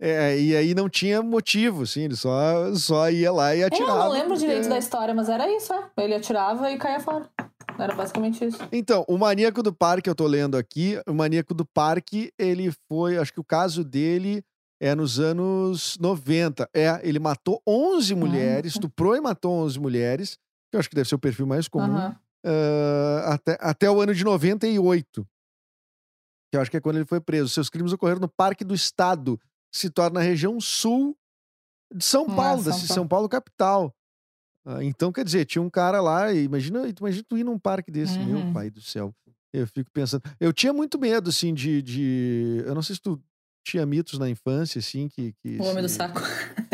é, 0.00 0.38
e 0.40 0.56
aí 0.56 0.74
não 0.74 0.88
tinha 0.88 1.22
motivo, 1.22 1.82
assim, 1.82 2.02
ele 2.04 2.16
só, 2.16 2.74
só 2.74 3.10
ia 3.10 3.30
lá 3.30 3.54
e 3.54 3.60
É, 3.60 3.64
atirava. 3.64 3.92
eu 3.92 3.98
não 3.98 4.08
lembro 4.10 4.28
porque- 4.30 4.46
direito 4.46 4.68
da 4.68 4.78
história, 4.78 5.14
mas 5.14 5.28
era 5.28 5.50
isso, 5.54 5.72
é. 5.72 5.90
Ele 5.98 6.14
atirava 6.14 6.70
e 6.70 6.78
caía 6.78 7.00
fora. 7.00 7.28
Era 7.78 7.94
basicamente 7.94 8.44
isso. 8.44 8.58
Então, 8.72 9.04
o 9.08 9.16
Maníaco 9.16 9.62
do 9.62 9.72
Parque, 9.72 10.08
eu 10.10 10.14
tô 10.14 10.26
lendo 10.26 10.56
aqui, 10.56 11.00
o 11.06 11.14
Maníaco 11.14 11.54
do 11.54 11.64
Parque, 11.64 12.32
ele 12.38 12.72
foi, 12.88 13.16
acho 13.16 13.32
que 13.32 13.40
o 13.40 13.44
caso 13.44 13.82
dele 13.84 14.42
é 14.82 14.94
nos 14.94 15.18
anos 15.20 15.96
90. 15.98 16.68
É, 16.74 17.00
ele 17.06 17.18
matou 17.18 17.62
11 17.66 18.14
mulheres, 18.14 18.72
estuprou 18.72 19.14
e 19.16 19.20
matou 19.20 19.52
11 19.52 19.78
mulheres, 19.78 20.36
que 20.70 20.76
eu 20.76 20.80
acho 20.80 20.88
que 20.90 20.94
deve 20.96 21.08
ser 21.08 21.14
o 21.14 21.18
perfil 21.18 21.46
mais 21.46 21.68
comum, 21.68 21.94
Aham. 21.96 22.16
ah, 22.46 23.34
até, 23.34 23.58
até 23.60 23.90
o 23.90 24.00
ano 24.00 24.14
de 24.14 24.24
98, 24.24 25.26
que 26.50 26.56
eu 26.56 26.60
acho 26.60 26.70
que 26.70 26.76
é 26.76 26.80
quando 26.80 26.96
ele 26.96 27.04
foi 27.06 27.20
preso. 27.20 27.48
Seus 27.48 27.70
crimes 27.70 27.92
ocorreram 27.92 28.20
no 28.20 28.28
Parque 28.28 28.64
do 28.64 28.74
Estado, 28.74 29.38
situado 29.72 30.14
na 30.14 30.20
região 30.20 30.60
sul 30.60 31.16
de 31.94 32.04
São 32.04 32.26
Ah, 32.28 32.34
Paulo, 32.34 32.62
da 32.62 32.72
São 32.72 32.80
São, 32.94 33.08
Paulo. 33.08 33.28
Capital. 33.28 33.94
Ah, 34.66 34.82
Então, 34.84 35.10
quer 35.12 35.24
dizer, 35.24 35.44
tinha 35.46 35.62
um 35.62 35.70
cara 35.70 36.00
lá, 36.00 36.32
e 36.32 36.44
imagina, 36.44 36.86
imagina 36.98 37.24
tu 37.28 37.36
ir 37.38 37.44
num 37.44 37.58
parque 37.58 37.90
desse, 37.90 38.18
meu 38.18 38.38
Uhum. 38.38 38.52
pai 38.52 38.70
do 38.70 38.80
céu. 38.80 39.14
Eu 39.52 39.66
fico 39.66 39.90
pensando. 39.90 40.22
Eu 40.38 40.52
tinha 40.52 40.72
muito 40.72 40.98
medo, 40.98 41.28
assim, 41.30 41.52
de. 41.52 41.82
de 41.82 42.62
eu 42.64 42.72
não 42.74 42.82
sei 42.82 42.94
se 42.94 43.00
tu 43.02 43.20
tinha 43.66 43.84
mitos 43.84 44.16
na 44.18 44.30
infância, 44.30 44.78
assim, 44.78 45.08
que. 45.08 45.32
que 45.42 45.58
O 45.58 45.64
homem 45.64 45.82
do 45.82 45.88
saco. 45.90 46.20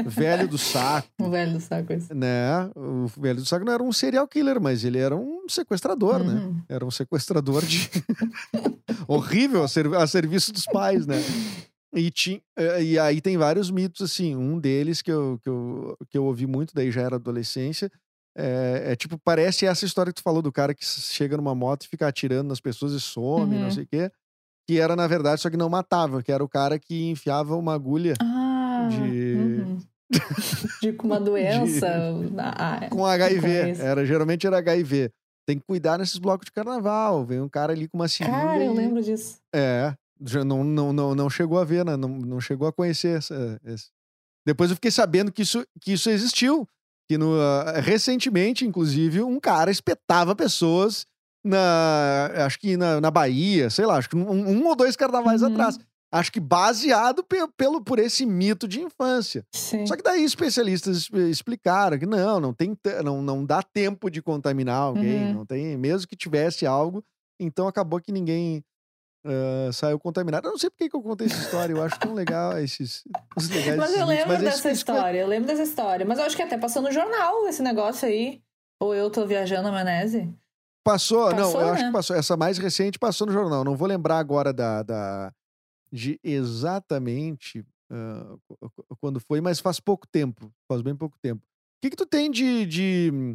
Velho 0.05 0.47
do 0.47 0.59
saco, 0.59 1.09
O 1.19 1.31
velho 1.31 1.55
do 1.55 1.61
saco, 1.61 1.93
esse. 1.95 2.13
né? 2.13 2.71
O 2.77 3.07
velho 3.07 3.41
do 3.41 3.47
saco 3.47 3.65
não 3.65 3.73
era 3.73 3.83
um 3.83 3.91
serial 3.93 4.29
killer, 4.29 4.61
mas 4.61 4.85
ele 4.85 4.99
era 4.99 5.17
um 5.17 5.49
sequestrador, 5.49 6.23
né? 6.23 6.35
Uhum. 6.35 6.63
Era 6.69 6.85
um 6.85 6.91
sequestrador 6.91 7.65
de. 7.65 7.89
Horrível 9.09 9.63
a, 9.63 10.03
a 10.03 10.07
serviço 10.07 10.53
dos 10.53 10.67
pais, 10.67 11.07
né? 11.07 11.17
E, 11.95 12.11
ti- 12.11 12.43
eh, 12.59 12.83
e 12.83 12.99
aí 12.99 13.21
tem 13.21 13.37
vários 13.37 13.71
mitos, 13.71 14.03
assim. 14.03 14.35
Um 14.37 14.59
deles 14.59 15.01
que 15.03 15.11
eu, 15.11 15.39
que 15.43 15.49
eu, 15.49 15.97
que 16.11 16.19
eu 16.19 16.25
ouvi 16.25 16.47
muito, 16.47 16.75
daí 16.75 16.91
já 16.91 17.03
era 17.03 17.17
adolescência. 17.17 17.91
É, 18.37 18.93
é 18.93 18.97
tipo, 18.97 19.19
parece 19.25 19.65
essa 19.67 19.85
história 19.87 20.13
que 20.13 20.21
tu 20.21 20.23
falou 20.23 20.43
do 20.43 20.53
cara 20.53 20.75
que 20.75 20.85
chega 20.85 21.37
numa 21.39 21.55
moto 21.55 21.85
e 21.85 21.89
fica 21.89 22.07
atirando 22.07 22.49
nas 22.49 22.61
pessoas 22.61 22.93
e 22.93 23.01
some, 23.01 23.55
não 23.57 23.65
Uhum. 23.65 23.71
sei 23.71 23.85
o 23.85 23.87
quê. 23.87 24.11
Que 24.69 24.79
era, 24.81 24.95
na 24.97 25.07
verdade, 25.07 25.41
só 25.41 25.49
que 25.49 25.57
não 25.57 25.69
matava, 25.71 26.23
que 26.23 26.31
era 26.33 26.43
o 26.45 26.49
cara 26.49 26.79
que 26.79 27.09
enfiava 27.09 27.57
uma 27.57 27.73
agulha 27.73 28.15
Ah, 28.21 28.89
De- 28.91 29.35
uhum. 29.37 29.79
de 30.83 30.93
com 30.93 31.07
uma 31.07 31.21
doença. 31.21 31.87
Ah, 32.59 32.81
é. 32.83 32.89
com 32.89 33.07
HIV. 33.07 33.49
Era, 33.81 34.05
geralmente 34.05 34.47
era 34.47 34.59
HIV. 34.59 35.11
Tem 35.47 35.59
que 35.59 35.65
cuidar 35.65 35.99
nesses 35.99 36.19
blocos 36.19 36.47
de 36.47 36.53
carnaval. 36.53 37.25
Vem 37.25 37.41
um 37.41 37.49
cara 37.49 37.73
ali 37.73 37.89
com 37.89 37.97
uma 37.97 38.09
seringa. 38.09 38.37
Cara, 38.37 38.65
eu 38.65 38.75
lembro 38.75 39.01
disso. 39.03 39.39
É, 39.55 39.95
já 40.25 40.45
não, 40.45 40.63
não, 40.65 40.93
não, 40.93 41.15
não 41.15 41.31
chegou 41.31 41.59
a 41.59 41.65
ver, 41.65 41.85
né? 41.85 41.97
Não, 41.97 42.09
não 42.09 42.41
chegou 42.41 42.67
a 42.69 42.73
conhecer. 42.73 43.19
Essa, 43.19 43.61
esse. 43.65 43.89
Depois 44.47 44.71
eu 44.71 44.77
fiquei 44.77 44.91
sabendo 44.91 45.33
que 45.33 45.43
isso, 45.43 45.67
que 45.81 45.93
isso 45.93 46.09
existiu. 46.11 46.67
Que 47.09 47.17
no, 47.19 47.41
ah, 47.41 47.81
recentemente, 47.81 48.65
inclusive, 48.67 49.23
um 49.23 49.39
cara 49.39 49.71
espetava 49.71 50.35
pessoas 50.35 51.07
na. 51.45 52.31
Acho 52.47 52.59
que 52.59 52.77
na, 52.77 53.01
na 53.01 53.11
Bahia, 53.11 53.71
sei 53.71 53.87
lá, 53.87 53.97
acho 53.97 54.09
que 54.09 54.17
um, 54.17 54.29
um 54.31 54.67
ou 54.67 54.75
dois 54.77 54.97
carnavais 54.97 55.43
Uhum. 55.43 55.49
atrás. 55.53 55.79
Acho 56.13 56.33
que 56.33 56.41
baseado 56.41 57.23
pe- 57.25 57.49
pelo, 57.57 57.83
por 57.83 57.99
esse 57.99 58.25
mito 58.25 58.67
de 58.69 58.81
infância. 58.81 59.45
Sim. 59.53 59.85
Só 59.87 59.97
que 59.97 60.03
daí 60.03 60.25
especialistas 60.25 60.97
es- 60.99 61.11
explicaram 61.29 61.99
que 61.99 62.07
não, 62.07 62.39
não 62.41 62.53
tem, 62.55 62.75
te- 62.75 63.03
não, 63.03 63.21
não 63.21 63.45
dá 63.45 63.61
tempo 63.63 64.09
de 64.09 64.23
contaminar 64.23 64.77
alguém, 64.83 65.27
Uhum. 65.27 65.35
não 65.35 65.47
tem, 65.47 65.77
mesmo 65.77 66.07
que 66.09 66.17
tivesse 66.17 66.65
algo, 66.65 67.05
então 67.41 67.67
acabou 67.67 68.01
que 68.01 68.13
ninguém 68.13 68.65
ah, 69.27 69.73
saiu 69.73 69.99
contaminado. 69.99 70.47
Eu 70.47 70.53
não 70.53 70.59
sei 70.59 70.71
por 70.71 70.77
que, 70.77 70.95
eu 70.97 71.03
contei 71.03 71.27
essa 71.27 71.41
história, 71.41 71.73
eu 71.73 71.83
acho 71.83 71.99
tão 71.99 72.15
legal 72.15 72.59
esses, 72.59 73.05
os 73.37 73.49
legais 73.49 73.77
Mas 73.77 73.95
eu 73.97 74.07
lembro 74.07 74.29
mas 74.29 74.43
dessa 74.43 74.71
história, 74.71 75.19
eu 75.21 75.27
lembro 75.27 75.47
dessa 75.49 75.63
história. 75.63 76.07
Mas 76.07 76.19
eu 76.19 76.25
acho 76.25 76.37
que 76.37 76.43
até 76.43 76.57
passou 76.59 76.83
no 76.83 76.91
jornal 76.93 77.47
esse 77.49 77.63
negócio 77.63 78.07
aí. 78.09 78.43
Ou 78.81 78.95
eu 78.95 79.11
tô 79.11 79.27
viajando 79.27 79.63
na 79.65 79.73
maionese. 79.73 80.33
Passou, 80.85 81.31
não, 81.31 81.37
Passou, 81.53 81.61
eu 81.61 81.69
acho 81.73 81.83
né? 81.83 81.89
que 81.89 81.93
passou. 81.95 82.17
Essa 82.17 82.37
mais 82.37 82.59
recente 82.59 82.99
passou 82.99 83.27
no 83.27 83.33
jornal. 83.33 83.65
Não 83.65 83.75
vou 83.77 83.89
lembrar 83.89 84.19
agora 84.19 84.53
da, 84.53 84.83
da- 84.83 85.33
de 85.91 86.21
exatamente 86.23 87.65
qu- 88.49 88.97
quando 89.01 89.19
foi, 89.21 89.41
mas 89.41 89.61
faz 89.61 89.81
pouco 89.81 90.07
tempo. 90.07 90.53
Faz 90.69 90.83
bem 90.83 90.95
pouco 90.95 91.17
tempo. 91.21 91.43
O 91.43 91.81
que, 91.83 91.91
que 91.91 91.97
tu 91.97 92.07
tem 92.07 92.31
de, 92.31 92.67
de, 92.67 93.35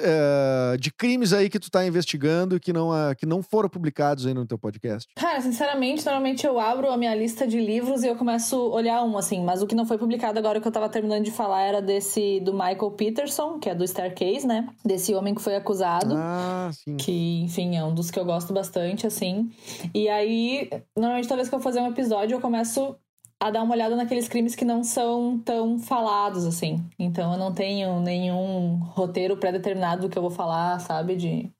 eh, 0.00 0.76
de 0.78 0.92
crimes 0.92 1.32
aí 1.32 1.48
que 1.48 1.58
tu 1.58 1.70
tá 1.70 1.86
investigando 1.86 2.56
e 2.56 2.60
que 2.60 2.72
não, 2.72 2.92
ah, 2.92 3.14
que 3.14 3.26
não 3.26 3.42
foram 3.42 3.68
publicados 3.68 4.26
ainda 4.26 4.40
no 4.40 4.46
teu 4.46 4.58
podcast? 4.58 5.08
Cara, 5.14 5.40
sinceramente, 5.40 6.04
normalmente 6.04 6.46
eu 6.46 6.58
abro 6.58 6.90
a 6.90 6.96
minha 6.96 7.14
lista 7.14 7.46
de 7.46 7.60
livros 7.60 8.02
e 8.02 8.08
eu 8.08 8.16
começo 8.16 8.56
a 8.56 8.74
olhar 8.74 9.02
um, 9.04 9.16
assim. 9.16 9.42
Mas 9.44 9.62
o 9.62 9.66
que 9.66 9.74
não 9.74 9.86
foi 9.86 9.98
publicado 9.98 10.38
agora 10.38 10.60
que 10.60 10.66
eu 10.66 10.72
tava 10.72 10.88
terminando 10.88 11.24
de 11.24 11.30
falar 11.30 11.62
era 11.62 11.82
desse 11.82 12.40
do 12.40 12.52
Michael 12.52 12.90
Peterson, 12.92 13.58
que 13.58 13.68
é 13.68 13.74
do 13.74 13.86
Staircase, 13.86 14.46
né? 14.46 14.68
Desse 14.84 15.14
homem 15.14 15.34
que 15.34 15.42
foi 15.42 15.56
acusado. 15.56 16.14
Ah, 16.16 16.70
sim. 16.72 16.96
Que, 16.96 17.42
enfim, 17.42 17.76
é 17.76 17.84
um 17.84 17.94
dos 17.94 18.10
que 18.10 18.18
eu 18.18 18.24
gosto 18.24 18.52
bastante, 18.52 19.06
assim. 19.06 19.50
E 19.94 20.08
aí, 20.08 20.70
normalmente, 20.96 21.28
toda 21.28 21.36
vez 21.36 21.48
que 21.48 21.54
eu 21.54 21.60
fazer 21.60 21.80
um 21.80 21.88
episódio, 21.88 22.36
eu 22.36 22.40
começo 22.40 22.96
a 23.40 23.50
dar 23.50 23.62
uma 23.62 23.74
olhada 23.74 23.96
naqueles 23.96 24.28
crimes 24.28 24.54
que 24.56 24.64
não 24.64 24.82
são 24.84 25.38
tão 25.40 25.78
falados, 25.78 26.44
assim. 26.46 26.88
Então, 26.98 27.32
eu 27.32 27.38
não 27.38 27.54
tenho 27.54 28.00
nenhum 28.00 28.76
roteiro 28.78 29.36
pré-determinado 29.38 30.02
do 30.02 30.10
que 30.10 30.18
eu 30.18 30.22
vou 30.22 30.30
falar, 30.30 30.78
sabe? 30.80 31.16
De. 31.16 31.52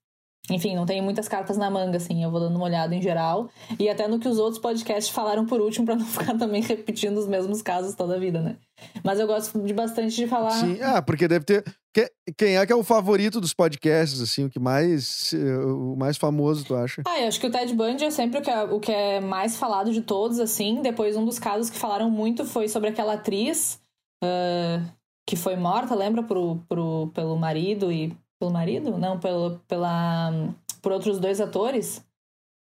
Enfim, 0.51 0.75
não 0.75 0.87
tenho 0.87 1.03
muitas 1.05 1.29
cartas 1.29 1.57
na 1.59 1.71
manga, 1.71 1.99
assim. 1.99 2.23
Eu 2.25 2.31
vou 2.31 2.41
dando 2.41 2.57
uma 2.57 2.65
olhada 2.65 2.95
em 2.95 3.03
geral. 3.03 3.51
E 3.79 3.89
até 3.89 4.09
no 4.09 4.19
que 4.19 4.27
os 4.29 4.39
outros 4.39 4.59
podcasts 4.61 5.13
falaram 5.15 5.45
por 5.45 5.61
último, 5.61 5.85
pra 5.85 5.95
não 5.97 6.07
ficar 6.07 6.37
também 6.39 6.63
repetindo 6.63 7.19
os 7.19 7.29
mesmos 7.29 7.61
casos 7.61 7.95
toda 7.95 8.17
a 8.17 8.19
vida, 8.19 8.41
né? 8.41 8.57
Mas 9.05 9.21
eu 9.21 9.27
gosto 9.27 9.61
de 9.63 9.75
bastante 9.75 10.15
de 10.17 10.27
falar. 10.27 10.51
Sim, 10.53 10.79
ah, 10.83 11.03
porque 11.03 11.29
deve 11.29 11.45
ter. 11.45 11.65
que- 11.93 12.11
Quem 12.37 12.57
é 12.57 12.65
que 12.65 12.73
é 12.73 12.77
o 12.77 12.83
favorito 12.85 13.41
dos 13.41 13.53
podcasts, 13.53 14.21
assim, 14.23 14.45
o 14.45 14.51
que 14.51 14.59
mais. 14.59 15.33
O 15.35 15.97
mais 15.97 16.17
famoso, 16.17 16.65
tu 16.65 16.75
acha? 16.75 17.03
Ah, 17.07 17.21
eu 17.21 17.29
acho 17.29 17.41
que 17.41 17.47
o 17.47 17.51
Ted 17.51 17.75
Bundy 17.75 18.05
é 18.05 18.11
sempre 18.11 18.39
o 18.39 18.43
que 18.43 18.51
é, 18.51 18.63
o 18.63 18.81
que 18.81 18.93
é 18.93 19.21
mais 19.21 19.57
falado 19.57 19.93
de 19.93 20.01
todos, 20.01 20.39
assim. 20.41 20.81
Depois, 20.81 21.17
um 21.17 21.25
dos 21.25 21.39
casos 21.39 21.69
que 21.69 21.77
falaram 21.79 22.11
muito 22.11 22.45
foi 22.45 22.69
sobre 22.69 22.89
aquela 22.89 23.15
atriz 23.15 23.81
ah, 24.25 24.81
que 25.29 25.37
foi 25.37 25.57
morta, 25.57 25.95
lembra? 25.95 26.23
Pro, 26.23 26.57
pro, 26.69 27.11
pelo 27.15 27.37
marido 27.37 27.93
e. 27.93 28.17
Pelo 28.39 28.53
marido? 28.53 28.97
Não, 28.99 29.19
pelo, 29.19 29.59
pela, 29.67 30.31
por 30.81 30.93
outros 30.93 31.19
dois 31.19 31.41
atores. 31.41 32.05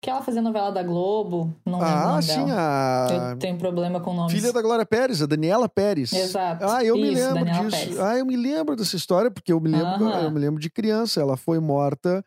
Que 0.03 0.09
ela 0.09 0.21
fazia 0.23 0.41
novela 0.41 0.71
da 0.71 0.81
Globo. 0.81 1.53
Não 1.63 1.77
lembro 1.79 1.93
Ah, 2.09 2.21
sim, 2.23 2.45
dela. 2.47 2.55
a 2.57 3.31
Eu 3.33 3.37
tenho 3.37 3.57
problema 3.57 3.99
com 4.01 4.13
nomes. 4.15 4.33
filha 4.33 4.51
da 4.51 4.59
Glória 4.61 4.83
Pérez, 4.85 5.21
a 5.21 5.27
Daniela 5.27 5.69
Pérez. 5.69 6.11
Exato. 6.11 6.65
Ah, 6.65 6.83
eu 6.83 6.95
me 6.95 7.13
Isso, 7.13 7.21
lembro 7.21 7.45
Daniela 7.45 7.69
disso. 7.69 7.77
Pérez. 7.85 7.99
Ah, 7.99 8.17
eu 8.17 8.25
me 8.25 8.35
lembro 8.35 8.75
dessa 8.75 8.95
história, 8.95 9.29
porque 9.29 9.53
eu 9.53 9.59
me 9.59 9.69
lembro, 9.69 10.05
Aham. 10.07 10.23
eu 10.23 10.31
me 10.31 10.39
lembro 10.39 10.59
de 10.59 10.71
criança. 10.71 11.21
Ela 11.21 11.37
foi 11.37 11.59
morta 11.59 12.25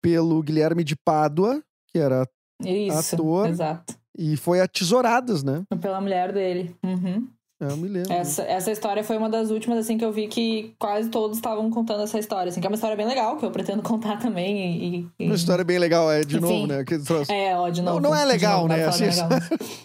pelo 0.00 0.40
Guilherme 0.40 0.84
de 0.84 0.94
Pádua, 0.94 1.60
que 1.88 1.98
era. 1.98 2.28
Isso, 2.64 3.16
ator. 3.16 3.48
exato. 3.48 3.94
E 4.16 4.36
foi 4.36 4.60
a 4.60 4.68
tesouradas, 4.68 5.42
né? 5.42 5.64
Pela 5.80 6.00
mulher 6.00 6.32
dele. 6.32 6.74
Uhum. 6.82 7.26
Eu 7.58 7.74
me 7.76 7.88
lembro. 7.88 8.12
Essa, 8.12 8.42
essa 8.42 8.70
história 8.70 9.02
foi 9.02 9.16
uma 9.16 9.30
das 9.30 9.50
últimas, 9.50 9.78
assim, 9.78 9.96
que 9.96 10.04
eu 10.04 10.12
vi 10.12 10.28
que 10.28 10.74
quase 10.78 11.08
todos 11.08 11.38
estavam 11.38 11.70
contando 11.70 12.02
essa 12.02 12.18
história, 12.18 12.50
assim, 12.50 12.60
que 12.60 12.66
é 12.66 12.70
uma 12.70 12.74
história 12.74 12.94
bem 12.96 13.06
legal, 13.06 13.38
que 13.38 13.46
eu 13.46 13.50
pretendo 13.50 13.80
contar 13.82 14.18
também 14.18 14.84
e... 14.84 15.08
e- 15.18 15.24
Uma 15.26 15.34
história 15.34 15.64
bem 15.64 15.78
legal, 15.78 16.10
é, 16.12 16.20
de 16.20 16.36
Enfim. 16.36 16.44
novo, 16.46 16.66
né? 16.66 16.80
Aquele 16.80 17.02
troço. 17.02 17.32
É, 17.32 17.56
ó, 17.58 17.70
de 17.70 17.80
Não- 17.80 17.94
novo. 17.94 18.02
não 18.08 18.14
é 18.14 18.20
de 18.22 18.26
legal, 18.32 18.56
novo, 18.62 18.68
né? 18.68 18.84
Assim, 18.84 19.04
legal. 19.06 19.28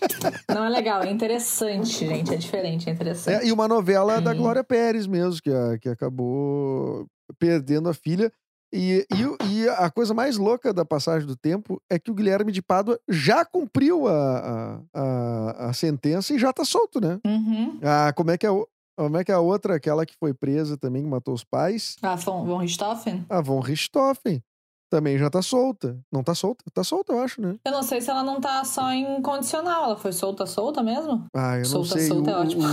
não 0.53 0.65
é 0.65 0.69
legal, 0.69 1.03
é 1.03 1.09
interessante, 1.11 2.05
gente, 2.05 2.33
é 2.33 2.37
diferente, 2.37 2.89
é 2.89 2.93
interessante. 2.93 3.43
É, 3.43 3.47
e 3.47 3.51
uma 3.53 3.67
novela 3.67 4.19
da. 4.19 4.33
Glória 4.33 4.63
Pérez 4.63 5.07
mesmo, 5.07 5.39
que, 5.41 5.51
que 5.81 5.87
acabou 5.89 7.05
perdendo 7.39 7.87
a 7.89 7.93
filha. 7.93 8.31
E, 8.73 9.05
e, 9.43 9.45
e 9.63 9.69
a 9.69 9.89
coisa 9.91 10.13
mais 10.13 10.37
louca 10.37 10.73
da 10.73 10.85
passagem 10.85 11.27
do 11.27 11.35
tempo 11.35 11.81
é 11.89 11.99
que 11.99 12.09
o 12.09 12.13
Guilherme 12.13 12.51
de 12.51 12.61
Pádua 12.61 12.99
já 13.09 13.43
cumpriu 13.43 14.07
a, 14.07 14.13
a, 14.13 15.01
a, 15.01 15.69
a 15.69 15.73
sentença 15.73 16.33
e 16.33 16.39
já 16.39 16.53
tá 16.53 16.63
solto, 16.63 17.01
né? 17.01 17.19
Uhum. 17.25 17.79
Ah, 17.83 18.13
como 18.15 18.31
é 18.31 18.37
que 18.37 18.45
é 18.45 18.51
o- 18.51 18.67
como 18.97 19.17
é 19.17 19.23
que 19.23 19.31
é 19.31 19.35
a 19.35 19.39
outra, 19.39 19.75
aquela 19.75 20.05
que 20.05 20.15
foi 20.19 20.33
presa 20.33 20.77
também, 20.77 21.01
que 21.03 21.09
matou 21.09 21.33
os 21.33 21.43
pais? 21.43 21.95
A 22.01 22.15
Von, 22.15 22.45
Von 22.45 22.57
Richthofen? 22.57 23.25
A 23.29 23.41
Von 23.41 23.59
Richthofen. 23.59 24.43
Também 24.89 25.17
já 25.17 25.29
tá 25.29 25.41
solta. 25.41 25.97
Não 26.11 26.21
tá 26.23 26.35
solta? 26.35 26.63
Tá 26.73 26.83
solta, 26.83 27.13
eu 27.13 27.19
acho, 27.21 27.41
né? 27.41 27.55
Eu 27.65 27.71
não 27.71 27.81
sei 27.81 27.99
se 28.01 28.09
ela 28.11 28.23
não 28.23 28.39
tá 28.41 28.63
só 28.65 28.91
em 28.91 29.21
condicional, 29.21 29.85
ela 29.85 29.97
foi 29.97 30.11
solta, 30.11 30.45
solta 30.45 30.83
mesmo? 30.83 31.25
Ah, 31.33 31.57
eu 31.57 31.65
Solta, 31.65 31.95
não 31.95 31.97
sei. 32.01 32.07
solta 32.09 32.31
é 32.31 32.35
o, 32.35 32.41
ótimo. 32.41 32.63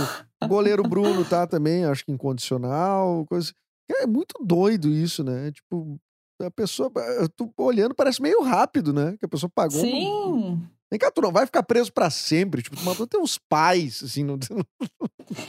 o- 0.41 0.45
o 0.45 0.47
goleiro 0.47 0.83
Bruno 0.83 1.23
tá 1.25 1.47
também, 1.47 1.85
acho 1.85 2.05
que 2.05 2.11
incondicional, 2.11 3.25
coisa. 3.27 3.53
É 3.89 4.05
muito 4.07 4.33
doido 4.43 4.89
isso, 4.89 5.23
né? 5.23 5.51
Tipo, 5.51 5.99
a 6.41 6.51
pessoa. 6.51 6.91
Eu 7.19 7.27
tô 7.27 7.51
olhando, 7.57 7.93
parece 7.95 8.21
meio 8.21 8.41
rápido, 8.43 8.93
né? 8.93 9.15
Que 9.17 9.25
a 9.25 9.29
pessoa 9.29 9.49
pagou. 9.53 9.79
um- 9.79 9.81
Sim. 9.81 10.67
Vem 10.91 10.99
cá, 10.99 11.11
tu 11.11 11.21
não 11.21 11.31
vai 11.31 11.45
ficar 11.45 11.61
preso 11.63 11.93
pra 11.93 12.09
sempre. 12.09 12.63
Tipo, 12.63 12.75
tu 12.77 12.83
matou 12.83 13.05
teus 13.05 13.37
pais, 13.37 14.01
assim. 14.03 14.23
Não... 14.23 14.39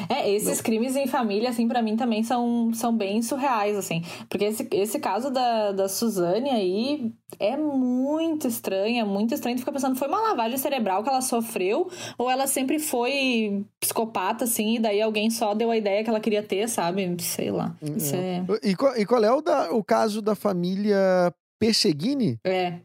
É, 0.09 0.31
esses 0.31 0.61
crimes 0.63 0.95
em 0.97 1.07
família, 1.07 1.49
assim, 1.49 1.67
pra 1.67 1.81
mim 1.81 1.97
também 1.97 2.23
são, 2.23 2.71
são 2.75 2.95
bem 2.95 3.23
surreais, 3.23 3.77
assim. 3.77 4.03
Porque 4.29 4.45
esse, 4.45 4.69
esse 4.71 4.99
caso 4.99 5.31
da, 5.31 5.73
da 5.73 5.89
Suzane 5.89 6.51
aí 6.51 7.13
é 7.39 7.57
muito 7.57 8.47
estranho, 8.47 9.01
é 9.01 9.05
muito 9.05 9.33
estranho. 9.33 9.57
Tu 9.57 9.61
fica 9.61 9.73
pensando, 9.73 9.97
foi 9.97 10.09
uma 10.09 10.21
lavagem 10.21 10.59
cerebral 10.59 11.03
que 11.03 11.09
ela 11.09 11.23
sofreu? 11.23 11.91
Ou 12.19 12.31
ela 12.31 12.47
sempre 12.47 12.79
foi 12.79 13.65
psicopata, 13.81 14.45
assim, 14.45 14.75
e 14.77 14.79
daí 14.79 15.01
alguém 15.01 15.31
só 15.31 15.55
deu 15.55 15.71
a 15.71 15.77
ideia 15.77 16.05
que 16.05 16.11
ela 16.11 16.21
queria 16.21 16.43
ter, 16.43 16.69
sabe? 16.69 17.17
Sei 17.23 17.51
lá. 17.51 17.75
Isso 17.97 18.15
é... 18.15 18.45
E, 18.63 18.77
qual, 18.77 18.95
e 18.97 19.07
qual 19.07 19.25
é 19.25 19.33
o, 19.33 19.41
da- 19.41 19.73
o 19.73 19.83
caso 19.83 20.21
da 20.21 20.35
família 20.35 21.33
Pesseguini? 21.61 22.39
É. 22.45 22.81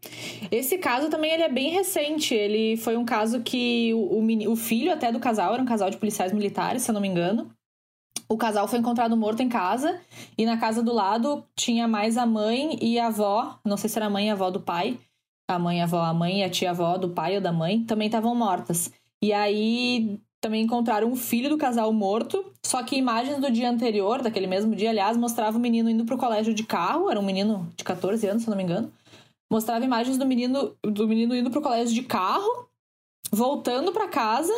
Esse 0.51 0.77
caso 0.77 1.09
também 1.09 1.31
ele 1.31 1.43
é 1.43 1.49
bem 1.49 1.71
recente. 1.71 2.35
Ele 2.35 2.75
foi 2.75 2.97
um 2.97 3.05
caso 3.05 3.41
que 3.41 3.93
o, 3.93 4.19
o, 4.19 4.51
o 4.51 4.55
filho 4.57 4.91
até 4.91 5.11
do 5.13 5.19
casal 5.19 5.53
era 5.53 5.63
um 5.63 5.65
casal 5.65 5.89
de 5.89 5.97
policiais 5.97 6.33
militares, 6.33 6.81
se 6.81 6.91
eu 6.91 6.93
não 6.93 6.99
me 6.99 7.07
engano. 7.07 7.49
O 8.27 8.37
casal 8.37 8.67
foi 8.67 8.79
encontrado 8.79 9.15
morto 9.15 9.41
em 9.41 9.47
casa 9.47 10.01
e 10.37 10.45
na 10.45 10.57
casa 10.57 10.83
do 10.83 10.91
lado 10.91 11.45
tinha 11.55 11.87
mais 11.87 12.17
a 12.17 12.25
mãe 12.25 12.77
e 12.81 12.99
a 12.99 13.07
avó, 13.07 13.59
não 13.63 13.77
sei 13.77 13.89
se 13.89 13.97
era 13.97 14.07
a 14.07 14.09
mãe 14.09 14.27
e 14.27 14.29
a 14.29 14.33
avó 14.33 14.49
do 14.49 14.59
pai, 14.59 14.99
a 15.47 15.59
mãe 15.59 15.79
a 15.79 15.83
avó, 15.83 16.01
a 16.01 16.13
mãe 16.13 16.39
e 16.39 16.43
a 16.43 16.49
tia-avó 16.49 16.97
do 16.97 17.11
pai 17.11 17.35
ou 17.35 17.41
da 17.41 17.53
mãe 17.53 17.83
também 17.83 18.07
estavam 18.07 18.35
mortas. 18.35 18.91
E 19.21 19.31
aí 19.31 20.19
também 20.45 20.61
encontraram 20.61 21.11
o 21.11 21.15
filho 21.15 21.49
do 21.49 21.57
casal 21.57 21.91
morto, 21.91 22.53
só 22.63 22.83
que 22.83 22.95
imagens 22.95 23.39
do 23.39 23.49
dia 23.49 23.67
anterior, 23.67 24.21
daquele 24.21 24.45
mesmo 24.45 24.75
dia, 24.75 24.91
aliás, 24.91 25.17
mostrava 25.17 25.57
o 25.57 25.59
menino 25.59 25.89
indo 25.89 26.05
pro 26.05 26.19
colégio 26.19 26.53
de 26.53 26.63
carro, 26.63 27.09
era 27.09 27.19
um 27.19 27.25
menino 27.25 27.67
de 27.75 27.83
14 27.83 28.27
anos, 28.27 28.43
se 28.43 28.49
não 28.51 28.55
me 28.55 28.61
engano. 28.61 28.93
Mostrava 29.51 29.83
imagens 29.83 30.19
do 30.19 30.25
menino, 30.25 30.77
do 30.83 31.07
menino 31.07 31.35
indo 31.35 31.49
pro 31.49 31.63
colégio 31.63 31.95
de 31.95 32.03
carro, 32.03 32.69
voltando 33.31 33.91
pra 33.91 34.07
casa, 34.07 34.53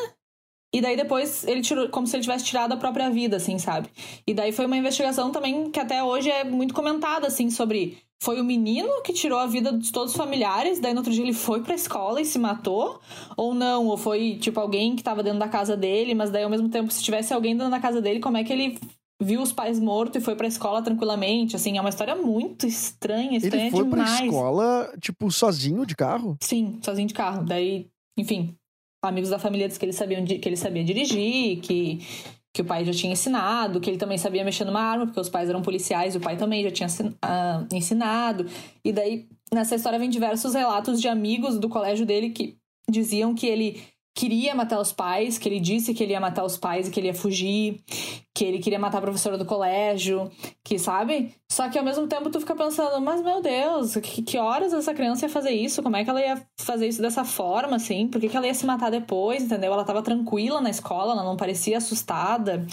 e 0.75 0.81
daí 0.81 0.97
depois 0.97 1.47
ele 1.47 1.61
tirou, 1.61 1.87
como 1.87 2.05
se 2.05 2.17
ele 2.17 2.23
tivesse 2.23 2.43
tirado 2.43 2.73
a 2.73 2.77
própria 2.77 3.09
vida, 3.09 3.37
assim, 3.37 3.57
sabe? 3.57 3.89
E 4.27 4.33
daí 4.33 4.51
foi 4.51 4.65
uma 4.65 4.75
investigação 4.75 5.31
também 5.31 5.71
que 5.71 5.79
até 5.79 6.03
hoje 6.03 6.29
é 6.29 6.43
muito 6.43 6.73
comentada, 6.73 7.27
assim, 7.27 7.49
sobre 7.49 7.97
foi 8.21 8.41
o 8.41 8.43
menino 8.43 9.01
que 9.03 9.13
tirou 9.13 9.37
a 9.39 9.45
vida 9.45 9.71
de 9.71 9.91
todos 9.91 10.11
os 10.11 10.17
familiares, 10.17 10.79
daí 10.79 10.93
no 10.93 10.99
outro 10.99 11.13
dia 11.13 11.23
ele 11.23 11.33
foi 11.33 11.61
pra 11.61 11.75
escola 11.75 12.19
e 12.19 12.25
se 12.25 12.39
matou, 12.39 12.99
ou 13.35 13.53
não, 13.53 13.85
ou 13.87 13.97
foi 13.97 14.37
tipo 14.39 14.59
alguém 14.59 14.95
que 14.95 15.03
tava 15.03 15.21
dentro 15.21 15.39
da 15.39 15.47
casa 15.47 15.77
dele, 15.77 16.15
mas 16.15 16.31
daí 16.31 16.43
ao 16.43 16.49
mesmo 16.49 16.69
tempo 16.69 16.91
se 16.91 17.03
tivesse 17.03 17.33
alguém 17.33 17.55
dentro 17.55 17.71
da 17.71 17.79
casa 17.79 18.01
dele, 18.01 18.19
como 18.19 18.37
é 18.37 18.43
que 18.43 18.51
ele 18.51 18.79
viu 19.21 19.41
os 19.41 19.51
pais 19.51 19.79
mortos 19.79 20.21
e 20.21 20.23
foi 20.25 20.35
pra 20.35 20.47
escola 20.47 20.81
tranquilamente, 20.81 21.55
assim, 21.55 21.77
é 21.77 21.81
uma 21.81 21.89
história 21.89 22.15
muito 22.15 22.67
estranha, 22.67 23.37
estranha 23.37 23.63
Ele 23.65 23.71
foi 23.71 23.83
demais. 23.83 24.17
pra 24.17 24.25
escola, 24.25 24.93
tipo, 25.01 25.31
sozinho 25.31 25.85
de 25.85 25.95
carro? 25.95 26.37
Sim, 26.41 26.79
sozinho 26.83 27.07
de 27.07 27.13
carro. 27.15 27.43
Daí, 27.43 27.87
enfim, 28.17 28.55
amigos 29.03 29.29
da 29.29 29.39
família 29.39 29.67
dizem 29.67 29.79
que 29.79 29.85
ele 29.85 29.93
sabia, 29.93 30.23
que 30.23 30.47
ele 30.47 30.57
sabia 30.57 30.83
dirigir, 30.83 31.59
que, 31.61 31.99
que 32.57 32.61
o 32.63 32.65
pai 32.65 32.83
já 32.83 32.91
tinha 32.91 33.13
ensinado, 33.13 33.79
que 33.79 33.87
ele 33.87 33.99
também 33.99 34.17
sabia 34.17 34.43
mexer 34.43 34.65
numa 34.65 34.81
arma, 34.81 35.05
porque 35.05 35.19
os 35.19 35.29
pais 35.29 35.47
eram 35.47 35.61
policiais 35.61 36.15
e 36.15 36.17
o 36.17 36.21
pai 36.21 36.35
também 36.37 36.63
já 36.63 36.71
tinha 36.71 36.89
ah, 37.21 37.63
ensinado. 37.71 38.47
E 38.83 38.91
daí, 38.91 39.27
nessa 39.53 39.75
história, 39.75 39.99
vem 39.99 40.09
diversos 40.09 40.55
relatos 40.55 40.99
de 40.99 41.07
amigos 41.07 41.59
do 41.59 41.69
colégio 41.69 42.03
dele 42.03 42.31
que 42.31 42.57
diziam 42.89 43.35
que 43.35 43.45
ele 43.45 43.79
queria 44.17 44.55
matar 44.55 44.79
os 44.81 44.91
pais, 44.91 45.37
que 45.37 45.47
ele 45.47 45.59
disse 45.59 45.93
que 45.93 46.01
ele 46.03 46.13
ia 46.13 46.19
matar 46.19 46.43
os 46.43 46.57
pais 46.57 46.87
e 46.87 46.91
que 46.91 46.99
ele 46.99 47.05
ia 47.05 47.13
fugir, 47.13 47.79
que 48.33 48.43
ele 48.43 48.57
queria 48.57 48.79
matar 48.79 48.97
a 48.97 49.01
professora 49.01 49.37
do 49.37 49.45
colégio, 49.45 50.31
que 50.63 50.79
sabe? 50.79 51.35
Só 51.51 51.69
que 51.69 51.77
ao 51.77 51.85
mesmo 51.85 52.07
tempo 52.07 52.31
tu 52.31 52.39
fica 52.39 52.55
pensando, 52.55 52.99
mas 52.99 53.21
meu 53.21 53.43
Deus, 53.43 53.95
que, 53.97 54.23
que 54.23 54.39
horas 54.39 54.73
essa 54.73 54.91
criança 54.91 55.25
ia 55.25 55.29
fazer 55.29 55.51
isso? 55.51 55.83
Como 55.83 55.95
é 55.95 56.03
que 56.03 56.09
ela 56.09 56.19
ia 56.19 56.41
fazer 56.59 56.87
isso 56.87 56.99
dessa 56.99 57.23
forma, 57.23 57.75
assim? 57.75 58.07
Por 58.07 58.19
que, 58.19 58.27
que 58.27 58.35
ela 58.35 58.47
ia 58.47 58.55
se 58.55 58.65
matar 58.65 58.89
depois, 58.89 59.43
entendeu? 59.43 59.71
Ela 59.71 59.85
tava 59.85 60.01
tranquila 60.01 60.59
na 60.61 60.71
escola, 60.71 61.13
ela 61.13 61.23
não 61.23 61.37
parecia 61.37 61.77
assustada. 61.77 62.65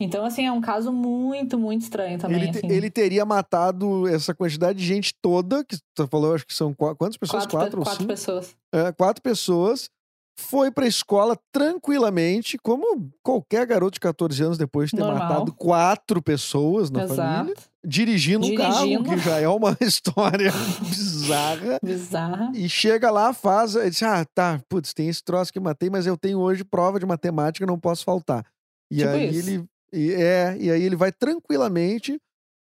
Então, 0.00 0.24
assim, 0.24 0.46
é 0.46 0.50
um 0.50 0.60
caso 0.62 0.90
muito, 0.90 1.58
muito 1.58 1.82
estranho 1.82 2.18
também. 2.18 2.40
Ele, 2.40 2.50
assim. 2.50 2.66
ele 2.66 2.90
teria 2.90 3.26
matado 3.26 4.08
essa 4.08 4.34
quantidade 4.34 4.78
de 4.78 4.86
gente 4.86 5.14
toda, 5.20 5.62
que 5.64 5.76
tu 5.94 6.08
falou, 6.08 6.34
acho 6.34 6.46
que 6.46 6.54
são 6.54 6.72
qua- 6.72 6.96
quantas 6.96 7.18
pessoas? 7.18 7.44
quatro, 7.46 7.58
Quatro, 7.58 7.82
quatro 7.82 8.06
pessoas. 8.06 8.56
É, 8.72 8.90
quatro 8.90 9.22
pessoas. 9.22 9.90
Foi 10.38 10.70
pra 10.70 10.86
escola 10.86 11.38
tranquilamente, 11.52 12.56
como 12.58 13.10
qualquer 13.22 13.66
garoto 13.66 13.94
de 13.94 14.00
14 14.00 14.42
anos 14.42 14.58
depois 14.58 14.90
de 14.90 14.96
ter 14.96 15.02
Normal. 15.02 15.28
matado 15.28 15.52
quatro 15.52 16.22
pessoas 16.22 16.90
na 16.90 17.04
Exato. 17.04 17.16
família. 17.16 17.56
Dirigindo 17.84 18.46
um 18.46 18.54
carro, 18.54 18.78
Dirigindo. 18.86 19.10
que 19.10 19.18
já 19.18 19.40
é 19.40 19.48
uma 19.48 19.76
história 19.82 20.50
bizarra. 20.80 21.78
Bizarra. 21.82 22.52
E 22.54 22.68
chega 22.68 23.10
lá, 23.10 23.32
faz. 23.32 23.74
Ele 23.74 23.90
diz: 23.90 24.02
Ah, 24.02 24.24
tá, 24.24 24.60
putz, 24.68 24.94
tem 24.94 25.08
esse 25.08 25.22
troço 25.22 25.52
que 25.52 25.60
matei, 25.60 25.90
mas 25.90 26.06
eu 26.06 26.16
tenho 26.16 26.38
hoje 26.38 26.64
prova 26.64 26.98
de 27.00 27.06
matemática, 27.06 27.66
não 27.66 27.78
posso 27.78 28.04
faltar. 28.04 28.44
E 28.90 28.98
Tipo 28.98 29.08
aí 29.10 29.28
isso. 29.28 29.50
ele. 29.50 29.64
e- 29.92 30.12
É, 30.14 30.56
e 30.58 30.70
aí 30.70 30.82
ele 30.82 30.96
vai 30.96 31.12
tranquilamente 31.12 32.18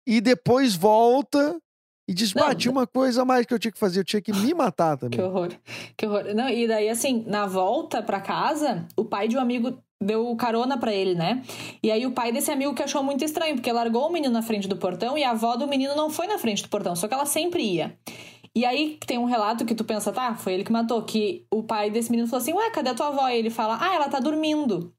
e 0.06 0.20
depois 0.20 0.74
volta 0.74 1.58
e 2.08 2.14
diz: 2.14 2.32
Não, 2.32 2.54
tinha 2.54 2.72
uma 2.72 2.86
coisa 2.86 3.22
a 3.22 3.24
mais 3.26 3.44
que 3.44 3.52
eu 3.52 3.58
tinha 3.58 3.70
que 3.70 3.78
fazer, 3.78 4.00
eu 4.00 4.04
tinha 4.04 4.22
que 4.22 4.32
me 4.32 4.54
matar 4.54 4.96
Que 4.96 5.02
também. 5.02 5.20
horror. 5.20 5.50
Que 5.96 6.06
horror. 6.06 6.34
Não, 6.34 6.48
e 6.48 6.66
daí, 6.66 6.88
assim, 6.88 7.22
na 7.26 7.46
volta 7.46 8.02
pra 8.02 8.18
casa, 8.20 8.86
o 8.96 9.04
pai 9.04 9.28
de 9.28 9.36
um 9.36 9.40
amigo 9.40 9.78
deu 10.00 10.34
carona 10.36 10.78
pra 10.78 10.92
ele, 10.92 11.14
né? 11.14 11.42
E 11.82 11.90
aí 11.90 12.06
o 12.06 12.12
pai 12.12 12.32
desse 12.32 12.50
amigo 12.50 12.72
que 12.72 12.82
achou 12.82 13.02
muito 13.02 13.24
estranho, 13.24 13.56
porque 13.56 13.70
largou 13.70 14.08
o 14.08 14.12
menino 14.12 14.32
na 14.32 14.42
frente 14.42 14.66
do 14.66 14.76
portão 14.76 15.18
e 15.18 15.24
a 15.24 15.30
avó 15.32 15.56
do 15.56 15.66
menino 15.66 15.94
não 15.94 16.08
foi 16.08 16.26
na 16.26 16.38
frente 16.38 16.62
do 16.62 16.68
portão, 16.68 16.96
só 16.96 17.06
que 17.06 17.14
ela 17.14 17.26
sempre 17.26 17.62
ia. 17.62 17.98
E 18.54 18.64
aí 18.64 18.98
tem 19.06 19.18
um 19.18 19.24
relato 19.24 19.64
que 19.64 19.74
tu 19.74 19.84
pensa, 19.84 20.10
tá, 20.12 20.34
foi 20.34 20.54
ele 20.54 20.64
que 20.64 20.72
matou, 20.72 21.02
que 21.02 21.44
o 21.52 21.62
pai 21.62 21.90
desse 21.90 22.10
menino 22.10 22.28
falou 22.28 22.40
assim, 22.42 22.52
ué, 22.54 22.70
cadê 22.70 22.90
a 22.90 22.94
tua 22.94 23.08
avó? 23.08 23.28
E 23.28 23.36
ele 23.36 23.50
fala, 23.50 23.76
ah, 23.80 23.94
ela 23.94 24.08
tá 24.08 24.18
dormindo. 24.18 24.92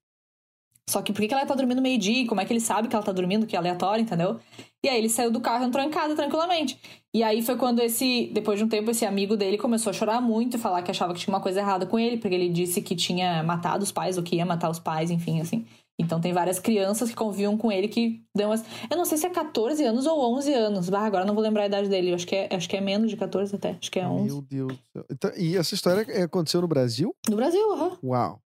Só 0.90 1.04
que 1.04 1.14
por 1.14 1.22
que 1.26 1.32
ela 1.32 1.46
tá 1.46 1.54
dormindo 1.54 1.82
meio-dia? 1.82 2.26
Como 2.28 2.42
é 2.42 2.46
que 2.46 2.52
ele 2.52 2.60
sabe 2.60 2.88
que 2.88 2.96
ela 2.96 3.06
tá 3.06 3.12
dormindo? 3.12 3.46
Que 3.46 3.56
é 3.56 3.60
aleatório, 3.60 4.02
entendeu? 4.02 4.40
E 4.84 4.90
aí 4.90 4.98
ele 4.98 5.08
saiu 5.10 5.30
do 5.30 5.40
carro 5.40 5.64
e 5.64 5.68
entrou 5.68 5.84
em 5.84 5.90
casa 5.90 6.16
tranquilamente. 6.16 6.80
E 7.14 7.22
aí 7.22 7.44
foi 7.44 7.56
quando 7.58 7.80
esse, 7.80 8.32
depois 8.34 8.58
de 8.58 8.66
um 8.66 8.68
tempo, 8.68 8.90
esse 8.90 9.06
amigo 9.06 9.38
dele 9.38 9.58
começou 9.58 9.92
a 9.92 9.94
chorar 9.94 10.20
muito 10.20 10.58
e 10.58 10.60
falar 10.60 10.82
que 10.82 10.90
achava 10.90 11.14
que 11.14 11.20
tinha 11.20 11.34
uma 11.34 11.42
coisa 11.42 11.60
errada 11.60 11.86
com 11.86 12.00
ele, 12.00 12.18
porque 12.18 12.34
ele 12.34 12.50
disse 12.50 12.82
que 12.82 12.96
tinha 12.96 13.44
matado 13.44 13.84
os 13.84 13.92
pais, 13.92 14.18
ou 14.18 14.24
que 14.24 14.36
ia 14.38 14.46
matar 14.46 14.70
os 14.70 14.80
pais, 14.80 15.12
enfim, 15.12 15.40
assim. 15.42 15.64
Então 16.02 16.20
tem 16.20 16.32
várias 16.34 16.58
crianças 16.60 17.10
que 17.10 17.16
conviviam 17.16 17.56
com 17.58 17.72
ele 17.72 17.88
que 17.88 18.24
dão 18.36 18.50
umas. 18.50 18.64
Eu 18.90 18.98
não 18.98 19.06
sei 19.06 19.18
se 19.18 19.28
é 19.28 19.30
14 19.30 19.84
anos 19.84 20.08
ou 20.08 20.34
11 20.38 20.54
anos. 20.54 20.92
Ah, 20.94 21.02
agora 21.02 21.26
não 21.26 21.36
vou 21.36 21.44
lembrar 21.44 21.64
a 21.64 21.66
idade 21.68 21.90
dele. 21.90 22.10
Eu 22.12 22.16
acho 22.16 22.26
que 22.26 22.36
é, 22.36 22.50
acho 22.56 22.68
que 22.70 22.78
é 22.78 22.82
menos 22.82 23.12
de 23.12 23.18
14 23.18 23.54
até. 23.54 23.72
Acho 23.80 23.92
que 23.92 24.00
é 24.00 24.08
11. 24.08 24.24
Meu 24.26 24.42
Deus 24.42 24.68
do 24.72 24.80
céu. 24.94 25.06
Então, 25.12 25.32
e 25.38 25.58
essa 25.58 25.76
história 25.76 26.06
é- 26.10 26.24
aconteceu 26.24 26.62
no 26.62 26.68
Brasil? 26.70 27.14
No 27.30 27.36
Brasil, 27.36 27.74
aham. 27.74 27.98
Uau. 28.02 28.40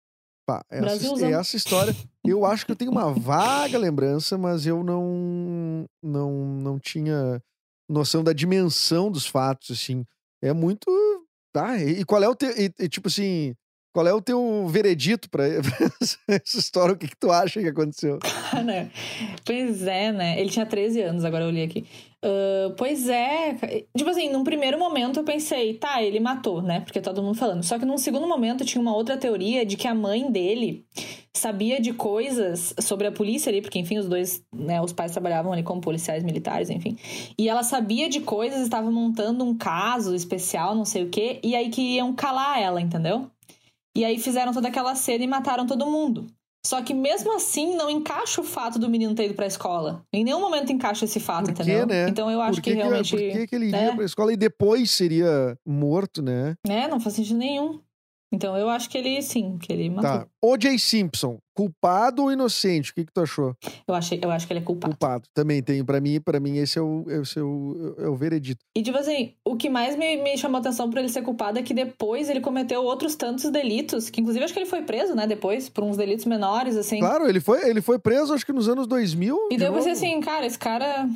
Pá, 0.46 0.64
essa, 0.70 0.82
Brasilzão. 0.82 1.30
essa 1.40 1.56
história, 1.56 1.96
eu 2.26 2.46
acho 2.46 2.66
que 2.66 2.72
eu 2.72 2.76
tenho 2.76 2.92
uma 2.92 3.12
vaga 3.12 3.78
lembrança, 3.78 4.38
mas 4.38 4.66
eu 4.66 4.84
não, 4.84 5.86
não, 6.04 6.32
não 6.62 6.80
tinha 6.80 7.42
noção 7.90 8.24
da 8.24 8.34
dimensão 8.34 9.12
dos 9.12 9.26
fatos, 9.26 9.72
assim. 9.72 10.06
É 10.42 10.54
muito. 10.54 10.86
Tá, 11.54 11.78
e 11.78 12.02
e 12.02 12.06
qual 12.06 12.24
é 12.24 12.30
o. 12.30 12.36
E, 12.58 12.72
e, 12.84 12.90
tipo 12.90 13.08
assim, 13.08 13.56
qual 13.94 14.08
é 14.08 14.14
o 14.14 14.22
teu 14.22 14.68
veredito 14.68 15.30
pra 15.32 15.46
essa 15.48 16.58
história? 16.58 16.94
O 16.94 16.98
que, 16.98 17.08
que 17.08 17.18
tu 17.18 17.32
acha 17.32 17.62
que 17.62 17.68
aconteceu? 17.68 18.20
Cara, 18.20 18.90
pois 19.46 19.84
é, 19.84 20.12
né? 20.12 20.40
Ele 20.40 20.50
tinha 20.50 20.66
13 20.66 21.02
anos, 21.02 21.26
agora 21.26 21.44
eu 21.44 21.52
li 21.52 21.64
aqui. 21.64 21.86
Ah, 22.24 22.74
pois 22.78 23.10
é. 23.10 23.56
Tipo 23.98 24.10
assim, 24.10 24.30
num 24.30 24.44
primeiro 24.44 24.78
momento 24.78 25.20
eu 25.20 25.24
pensei, 25.24 25.74
tá, 25.74 26.02
ele 26.04 26.20
matou, 26.20 26.62
né? 26.62 26.82
Porque 26.82 27.02
todo 27.02 27.22
mundo 27.22 27.36
falando. 27.36 27.64
Só 27.64 27.80
que 27.80 27.86
num 27.86 27.98
segundo 27.98 28.28
momento 28.28 28.64
tinha 28.64 28.82
uma 28.82 28.96
outra 28.96 29.18
teoria 29.18 29.66
de 29.66 29.76
que 29.76 29.88
a 29.88 29.96
mãe 29.96 30.32
dele 30.32 30.86
sabia 31.34 31.80
de 31.80 31.94
coisas 31.94 32.74
sobre 32.80 33.08
a 33.08 33.12
polícia 33.12 33.50
ali, 33.50 33.62
porque 33.62 33.80
enfim, 33.80 33.98
os 33.98 34.08
dois, 34.08 34.44
né, 34.54 34.82
os 34.82 34.92
pais 34.92 35.14
trabalhavam 35.14 35.52
ali 35.54 35.64
como 35.64 35.80
policiais 35.80 36.24
militares, 36.24 36.70
enfim. 36.70 36.98
E 37.38 37.48
ela 37.48 37.64
sabia 37.64 38.10
de 38.10 38.20
coisas, 38.20 38.62
estava 38.62 38.92
montando 38.92 39.44
um 39.46 39.58
caso 39.58 40.14
especial, 40.14 40.76
não 40.76 40.86
sei 40.86 41.04
o 41.04 41.10
quê, 41.10 41.40
e 41.42 41.56
aí 41.56 41.70
queriam 41.70 42.14
calar 42.14 42.62
ela, 42.62 42.82
entendeu? 42.82 43.32
E 43.96 44.06
aí 44.06 44.18
fizeram 44.20 44.54
toda 44.54 44.68
aquela 44.68 44.96
cena 44.96 45.24
e 45.24 45.28
mataram 45.28 45.66
todo 45.66 45.86
mundo. 45.86 46.28
Só 46.66 46.82
que 46.82 46.94
mesmo 46.94 47.36
assim 47.36 47.76
não 47.76 47.90
encaixa 47.90 48.40
o 48.40 48.44
fato 48.44 48.78
do 48.78 48.88
menino 48.88 49.16
ter 49.16 49.26
ido 49.26 49.34
pra 49.34 49.48
escola. 49.48 50.06
Em 50.14 50.24
nenhum 50.24 50.40
momento 50.40 50.72
encaixa 50.72 51.06
esse 51.06 51.20
fato, 51.20 51.46
Por 51.48 51.56
quê, 51.56 51.62
entendeu? 51.64 51.88
né? 51.88 52.08
Então 52.08 52.30
eu 52.30 52.40
acho 52.40 52.62
que, 52.62 52.70
que, 52.70 52.76
realmente. 52.76 53.10
por 53.10 53.20
que, 53.20 53.48
que 53.48 53.56
ele 53.56 53.66
iria 53.68 53.82
né? 53.90 53.96
pra 53.96 54.06
escola 54.06 54.32
e 54.32 54.38
depois 54.38 54.92
seria 54.92 55.58
morto, 55.66 56.22
né? 56.22 56.56
É, 56.68 56.88
não 56.88 57.00
faz 57.00 57.16
sentido 57.16 57.38
nenhum. 57.40 57.80
Então 58.32 58.56
eu 58.56 58.70
acho 58.70 58.90
que 58.90 58.98
ele, 58.98 59.22
sim, 59.22 59.58
que 59.58 59.74
ele 59.74 59.90
matou. 59.90 60.22
Tá. 60.22 60.28
O.J. 60.42 60.80
Simpson, 60.80 61.38
culpado 61.54 62.24
ou 62.24 62.32
inocente? 62.32 62.92
O 62.92 62.96
que, 62.96 63.06
que 63.06 63.12
tu 63.12 63.22
achou? 63.22 63.54
Eu, 63.86 63.94
achei, 63.94 64.20
eu 64.22 64.32
acho 64.32 64.48
que 64.48 64.54
ele 64.54 64.62
é 64.62 64.64
culpado. 64.64 64.94
Culpado. 64.94 65.24
Também 65.34 65.62
tem. 65.62 65.84
Pra 65.84 66.00
mim, 66.00 66.20
para 66.22 66.40
mim 66.40 66.58
esse 66.58 66.80
é 66.80 66.82
o, 66.82 67.04
esse 67.08 67.38
é 67.38 67.42
o, 67.42 67.96
é 67.98 68.08
o 68.08 68.16
veredito. 68.16 68.64
E, 68.76 68.82
tipo 68.82 68.98
assim, 68.98 69.34
o 69.46 69.58
que 69.58 69.70
mais 69.70 69.98
me, 69.98 70.16
me 70.18 70.38
chamou 70.38 70.60
atenção 70.60 70.90
pra 70.90 71.02
ele 71.02 71.10
ser 71.10 71.24
culpado 71.24 71.60
é 71.60 71.62
que 71.62 71.74
depois 71.74 72.30
ele 72.30 72.40
cometeu 72.40 72.84
outros 72.84 73.16
tantos 73.16 73.50
delitos, 73.52 74.10
que 74.10 74.22
inclusive 74.22 74.46
acho 74.46 74.54
que 74.54 74.60
ele 74.60 74.70
foi 74.70 74.82
preso, 74.84 75.14
né, 75.14 75.28
depois, 75.28 75.68
por 75.68 75.84
uns 75.84 75.98
delitos 75.98 76.26
menores, 76.26 76.78
assim. 76.78 77.00
Claro, 77.00 77.28
ele 77.28 77.42
foi, 77.42 77.70
ele 77.70 77.82
foi 77.82 78.00
preso 78.00 78.34
acho 78.34 78.46
que 78.46 78.54
nos 78.54 78.70
anos 78.70 78.88
2000. 78.88 79.50
E 79.52 79.56
de 79.56 79.60
daí 79.60 79.68
eu 79.68 79.74
pensei 79.74 79.92
assim, 79.92 80.20
cara, 80.22 80.46
esse 80.46 80.58
cara 80.58 81.10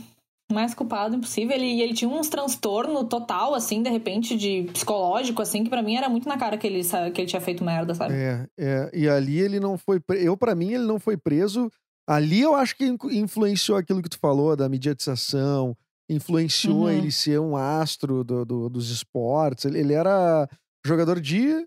mais 0.51 0.73
culpado 0.73 1.15
impossível. 1.15 1.55
Ele, 1.55 1.81
ele 1.81 1.93
tinha 1.93 2.09
uns 2.09 2.29
transtorno 2.29 3.03
total, 3.05 3.53
assim, 3.55 3.81
de 3.81 3.89
repente, 3.89 4.37
de 4.37 4.63
psicológico, 4.73 5.41
assim, 5.41 5.63
que 5.63 5.69
pra 5.69 5.81
mim 5.81 5.95
era 5.95 6.07
muito 6.09 6.27
na 6.29 6.37
cara 6.37 6.57
que 6.57 6.67
ele, 6.67 6.81
que 7.13 7.21
ele 7.21 7.27
tinha 7.27 7.41
feito 7.41 7.63
merda, 7.63 7.93
sabe? 7.95 8.13
É, 8.13 8.47
é, 8.57 8.91
e 8.93 9.09
ali 9.09 9.39
ele 9.39 9.59
não 9.59 9.77
foi 9.77 9.99
preso. 9.99 10.23
Eu, 10.23 10.37
pra 10.37 10.53
mim, 10.55 10.73
ele 10.73 10.85
não 10.85 10.99
foi 10.99 11.17
preso. 11.17 11.69
Ali 12.07 12.41
eu 12.41 12.53
acho 12.53 12.75
que 12.77 12.85
influ- 12.85 13.11
influenciou 13.11 13.77
aquilo 13.77 14.01
que 14.01 14.09
tu 14.09 14.19
falou 14.19 14.55
da 14.55 14.69
mediatização, 14.69 15.75
influenciou 16.07 16.81
Uhum. 16.83 16.89
ele 16.91 17.11
ser 17.11 17.39
um 17.39 17.57
astro 17.57 18.23
do, 18.23 18.45
do- 18.45 18.69
dos 18.69 18.91
esportes. 18.91 19.65
Ele, 19.65 19.79
ele 19.79 19.93
era 19.93 20.47
jogador 20.85 21.19
de 21.19 21.65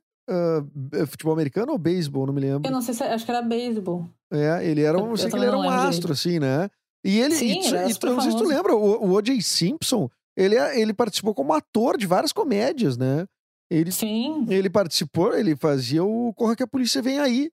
b- 0.72 1.06
futebol 1.06 1.32
americano 1.32 1.72
ou 1.72 1.78
beisebol, 1.78 2.26
não 2.26 2.34
me 2.34 2.40
lembro. 2.40 2.68
Eu 2.68 2.72
não 2.72 2.80
sei 2.82 2.94
se. 2.94 3.02
Acho 3.02 3.24
que 3.24 3.30
era 3.30 3.42
beisebol. 3.42 4.08
É, 4.32 4.64
ele 4.64 4.82
era 4.82 4.96
um, 5.02 5.10
Eu- 5.10 5.16
sei 5.16 5.26
eu 5.26 5.30
que 5.30 5.36
ele 5.36 5.46
era 5.46 5.58
um 5.58 5.68
astro, 5.68 6.12
assim, 6.12 6.38
né? 6.38 6.70
E 7.04 7.18
ele, 7.20 7.34
Sim, 7.34 7.60
e, 7.60 7.66
era 7.68 7.88
e 7.88 7.92
super 7.94 8.10
não 8.10 8.20
sei 8.20 8.32
se 8.32 8.36
tu 8.38 8.44
lembra, 8.44 8.74
o, 8.74 9.04
o 9.06 9.10
O.J. 9.12 9.40
Simpson, 9.42 10.08
ele, 10.36 10.56
é- 10.56 10.80
ele 10.80 10.92
participou 10.92 11.34
como 11.34 11.52
ator 11.52 11.96
de 11.96 12.06
várias 12.06 12.32
comédias, 12.32 12.96
né? 12.96 13.26
Ele, 13.70 13.92
Sim. 13.92 14.46
ele 14.48 14.70
participou, 14.70 15.34
ele 15.34 15.54
fazia 15.54 16.02
o 16.02 16.32
Corra 16.34 16.56
que 16.56 16.62
a 16.62 16.66
Polícia 16.66 17.02
Vem 17.02 17.18
Aí, 17.18 17.50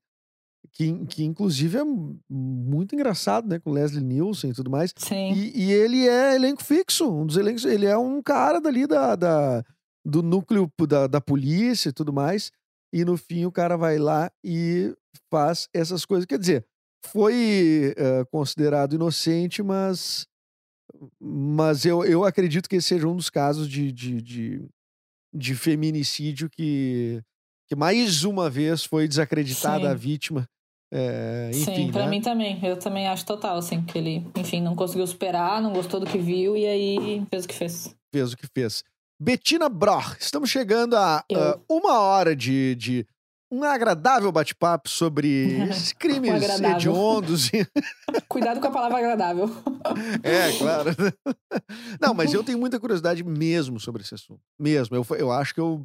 que, 0.71 1.05
que 1.05 1.23
inclusive 1.23 1.77
é 1.77 1.83
mu- 1.83 2.17
muito 2.29 2.95
engraçado, 2.95 3.47
né? 3.47 3.59
Com 3.59 3.71
Leslie 3.71 4.03
Nielsen 4.03 4.49
e 4.49 4.53
tudo 4.53 4.69
mais. 4.69 4.93
Sim. 4.97 5.33
E, 5.33 5.65
e 5.65 5.71
ele 5.71 6.07
é 6.07 6.35
elenco 6.35 6.63
fixo, 6.63 7.09
um 7.11 7.25
dos 7.25 7.37
elencos, 7.37 7.65
ele 7.65 7.85
é 7.85 7.97
um 7.97 8.21
cara 8.21 8.59
dali 8.59 8.87
da, 8.87 9.15
da- 9.15 9.63
do 10.05 10.21
núcleo 10.23 10.71
da, 10.87 11.07
da 11.07 11.21
polícia 11.21 11.89
e 11.89 11.93
tudo 11.93 12.11
mais. 12.13 12.51
E 12.93 13.03
no 13.03 13.17
fim 13.17 13.45
o 13.45 13.51
cara 13.51 13.75
vai 13.77 13.97
lá 13.97 14.31
e 14.43 14.95
faz 15.29 15.67
essas 15.73 16.05
coisas. 16.05 16.25
Quer 16.25 16.39
dizer, 16.39 16.65
foi 17.05 17.93
eh, 17.97 18.25
considerado 18.31 18.95
inocente, 18.95 19.61
mas, 19.63 20.27
mas 21.19 21.85
eu, 21.85 22.03
eu 22.03 22.23
acredito 22.23 22.69
que 22.69 22.77
esse 22.77 22.87
seja 22.87 23.07
um 23.07 23.15
dos 23.15 23.29
casos 23.29 23.69
de, 23.69 23.91
de, 23.91 24.21
de, 24.21 24.65
de 25.33 25.55
feminicídio 25.55 26.49
que, 26.49 27.21
que 27.67 27.75
mais 27.75 28.23
uma 28.23 28.49
vez 28.49 28.83
foi 28.83 29.07
desacreditada 29.07 29.85
Sim. 29.85 29.87
a 29.87 29.93
vítima. 29.93 30.49
Eh, 30.93 31.51
enfim, 31.53 31.75
Sim, 31.75 31.91
pra 31.91 32.05
né? 32.05 32.09
mim 32.09 32.21
também. 32.21 32.59
Eu 32.63 32.77
também 32.77 33.07
acho 33.07 33.25
total, 33.25 33.57
assim, 33.57 33.81
que 33.81 33.97
ele, 33.97 34.25
enfim, 34.35 34.61
não 34.61 34.75
conseguiu 34.75 35.05
superar, 35.07 35.61
não 35.61 35.73
gostou 35.73 35.99
do 35.99 36.05
que 36.05 36.17
viu 36.17 36.55
e 36.55 36.65
aí 36.65 37.25
fez 37.29 37.45
o 37.45 37.47
que 37.47 37.55
fez. 37.55 37.95
fez 38.13 38.33
o 38.33 38.37
que 38.37 38.47
fez. 38.53 38.83
Bettina 39.19 39.69
Broch, 39.69 40.17
estamos 40.19 40.49
chegando 40.49 40.95
a 40.95 41.23
Eu. 41.29 41.39
ah, 41.39 41.59
uma 41.69 41.99
hora 41.99 42.35
de, 42.35 42.75
de 42.75 43.07
um 43.59 43.63
agradável 43.63 44.31
bate-papo 44.31 44.89
sobre 44.89 45.27
esses 45.69 45.91
crimes 45.93 46.43
hediondos. 46.59 47.49
e- 47.53 47.65
Cuidado 48.27 48.59
com 48.59 48.67
a 48.67 48.71
palavra 48.71 48.97
agradável. 48.97 49.49
é, 50.23 50.57
claro. 50.57 50.91
Não, 52.01 52.13
mas 52.13 52.33
eu 52.33 52.43
tenho 52.43 52.57
muita 52.59 52.79
curiosidade 52.79 53.23
mesmo 53.23 53.79
sobre 53.79 54.01
esse 54.01 54.13
assunto. 54.13 54.41
Mesmo. 54.59 54.95
Eu, 54.95 55.05
eu 55.17 55.31
acho 55.31 55.53
que 55.53 55.59
eu. 55.59 55.83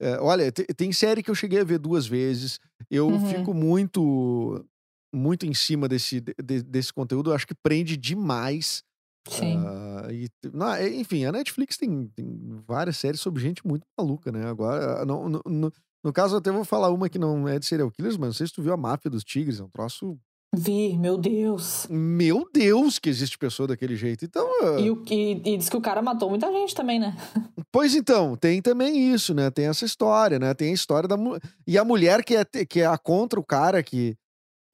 é, 0.00 0.18
olha, 0.20 0.50
te- 0.50 0.64
tem 0.76 0.92
série 0.92 1.22
que 1.22 1.30
eu 1.30 1.34
cheguei 1.34 1.60
a 1.60 1.64
ver 1.64 1.78
duas 1.78 2.06
vezes. 2.06 2.58
Eu 2.90 3.08
Uhum. 3.08 3.28
fico 3.28 3.54
muito. 3.54 4.64
Muito 5.12 5.44
em 5.44 5.52
cima 5.52 5.88
desse, 5.88 6.20
de- 6.20 6.62
desse 6.62 6.92
conteúdo. 6.92 7.30
Eu 7.30 7.34
acho 7.34 7.46
que 7.46 7.54
prende 7.64 7.96
demais. 7.96 8.82
Sim. 9.28 9.56
Ah, 9.66 10.06
e, 10.10 10.28
não, 10.52 10.72
é, 10.72 10.88
enfim, 10.88 11.24
a 11.24 11.32
Netflix 11.32 11.76
tem, 11.76 12.06
tem 12.14 12.62
várias 12.66 12.96
séries 12.96 13.20
sobre 13.20 13.42
gente 13.42 13.66
muito 13.66 13.82
maluca, 13.98 14.30
né? 14.32 14.46
Agora, 14.46 15.04
no, 15.04 15.28
no, 15.28 15.42
no- 15.44 15.72
no 16.04 16.12
caso, 16.12 16.34
eu 16.34 16.38
até 16.38 16.50
vou 16.50 16.64
falar 16.64 16.90
uma 16.90 17.08
que 17.08 17.18
não 17.18 17.46
é 17.48 17.58
de 17.58 17.66
serial 17.66 17.90
killers, 17.90 18.16
mas 18.16 18.26
não 18.28 18.34
sei 18.34 18.46
se 18.46 18.52
tu 18.52 18.62
viu 18.62 18.72
a 18.72 18.76
Máfia 18.76 19.10
dos 19.10 19.24
Tigres, 19.24 19.60
é 19.60 19.64
um 19.64 19.68
troço. 19.68 20.18
Vi, 20.52 20.98
meu 20.98 21.16
Deus. 21.16 21.86
Meu 21.88 22.44
Deus, 22.52 22.98
que 22.98 23.08
existe 23.08 23.38
pessoa 23.38 23.68
daquele 23.68 23.94
jeito. 23.94 24.24
Então, 24.24 24.44
ah, 24.62 24.80
E, 24.80 24.90
o, 24.90 25.00
e, 25.08 25.40
e 25.44 25.56
diz 25.56 25.68
que 25.68 25.76
o 25.76 25.80
cara 25.80 26.02
matou 26.02 26.28
muita 26.28 26.50
gente 26.50 26.74
também, 26.74 26.98
né? 26.98 27.16
pois 27.70 27.94
então, 27.94 28.34
tem 28.36 28.60
também 28.60 29.12
isso, 29.14 29.32
né? 29.32 29.48
Tem 29.50 29.66
essa 29.66 29.84
história, 29.84 30.40
né? 30.40 30.52
Tem 30.52 30.70
a 30.70 30.74
história 30.74 31.08
da 31.08 31.16
mulher. 31.16 31.40
E 31.66 31.78
a 31.78 31.84
mulher 31.84 32.24
que 32.24 32.34
é, 32.34 32.44
que 32.44 32.80
é 32.80 32.86
a 32.86 32.98
contra 32.98 33.38
o 33.38 33.44
cara 33.44 33.80
que, 33.80 34.16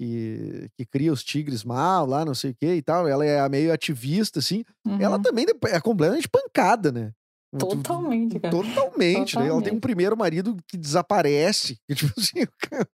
que, 0.01 0.71
que 0.79 0.87
cria 0.87 1.13
os 1.13 1.23
tigres 1.23 1.63
mal 1.63 2.07
lá, 2.07 2.25
não 2.25 2.35
sei 2.35 2.53
o 2.53 2.55
que 2.55 2.73
e 2.75 2.81
tal. 2.81 3.07
Ela 3.07 3.27
é 3.27 3.47
meio 3.47 3.71
ativista, 3.71 4.39
assim. 4.39 4.65
Ela 4.99 5.17
Uhum. 5.17 5.23
também 5.23 5.45
depois 5.45 5.75
é 5.75 5.81
completamente 5.81 6.27
pancada, 6.27 6.91
né? 6.91 7.13
Totalmente, 7.59 8.39
cara. 8.41 8.51
Totalmente, 8.55 9.39
né? 9.39 9.43
Ela 9.43 9.49
tem 9.49 9.55
um 9.55 9.59
Totalmente. 9.61 9.81
primeiro 9.81 10.17
marido 10.17 10.57
que 10.69 10.77
desaparece. 10.77 11.77
Que, 11.89 11.95
tipo 11.95 12.13
assim, 12.19 12.47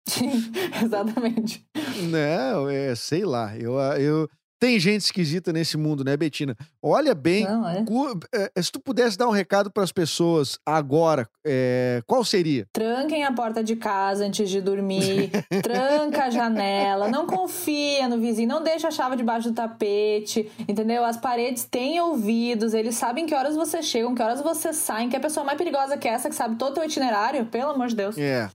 Sim, 0.08 0.52
exatamente. 0.84 1.64
né? 2.10 2.50
É, 2.90 2.94
sei 2.94 3.24
lá. 3.24 3.56
Eu, 3.56 3.74
eu, 3.98 4.28
Tem 4.60 4.78
gente 4.78 5.00
esquisita 5.00 5.54
nesse 5.54 5.78
mundo, 5.78 6.04
né, 6.04 6.14
Betina? 6.18 6.54
Olha 6.82 7.14
bem, 7.14 7.44
Não, 7.44 7.66
é. 7.66 7.82
cu- 7.82 8.20
é, 8.34 8.62
se 8.62 8.70
tu 8.70 8.78
pudesse 8.78 9.16
dar 9.16 9.26
um 9.26 9.32
recado 9.32 9.70
para 9.72 9.82
as 9.82 9.90
pessoas 9.90 10.58
agora, 10.66 11.26
é, 11.46 12.02
qual 12.06 12.22
seria? 12.22 12.66
Tranquem 12.70 13.24
a 13.24 13.32
porta 13.32 13.64
de 13.64 13.74
casa 13.74 14.26
antes 14.26 14.50
de 14.50 14.60
dormir, 14.60 15.30
tranca 15.62 16.24
a 16.24 16.30
janela, 16.30 17.08
não 17.08 17.26
confia 17.26 18.06
no 18.06 18.18
vizinho, 18.20 18.48
não 18.48 18.62
deixa 18.62 18.88
a 18.88 18.90
chave 18.90 19.16
debaixo 19.16 19.48
do 19.48 19.54
tapete, 19.54 20.52
entendeu? 20.68 21.04
As 21.06 21.16
paredes 21.16 21.64
têm 21.64 21.98
ouvidos, 21.98 22.74
eles 22.74 22.96
sabem 22.96 23.24
que 23.24 23.34
horas 23.34 23.56
você 23.56 23.82
chega, 23.82 24.14
que 24.14 24.22
horas 24.22 24.42
você 24.42 24.74
sai, 24.74 25.08
que 25.08 25.16
a 25.16 25.20
pessoa 25.20 25.42
mais 25.42 25.56
perigosa 25.56 25.96
que 25.96 26.06
essa, 26.06 26.28
que 26.28 26.34
sabe 26.34 26.56
todo 26.56 26.72
o 26.72 26.74
teu 26.74 26.84
itinerário, 26.84 27.46
pelo 27.46 27.70
amor 27.70 27.88
de 27.88 27.96
Deus. 27.96 28.18
É. 28.18 28.50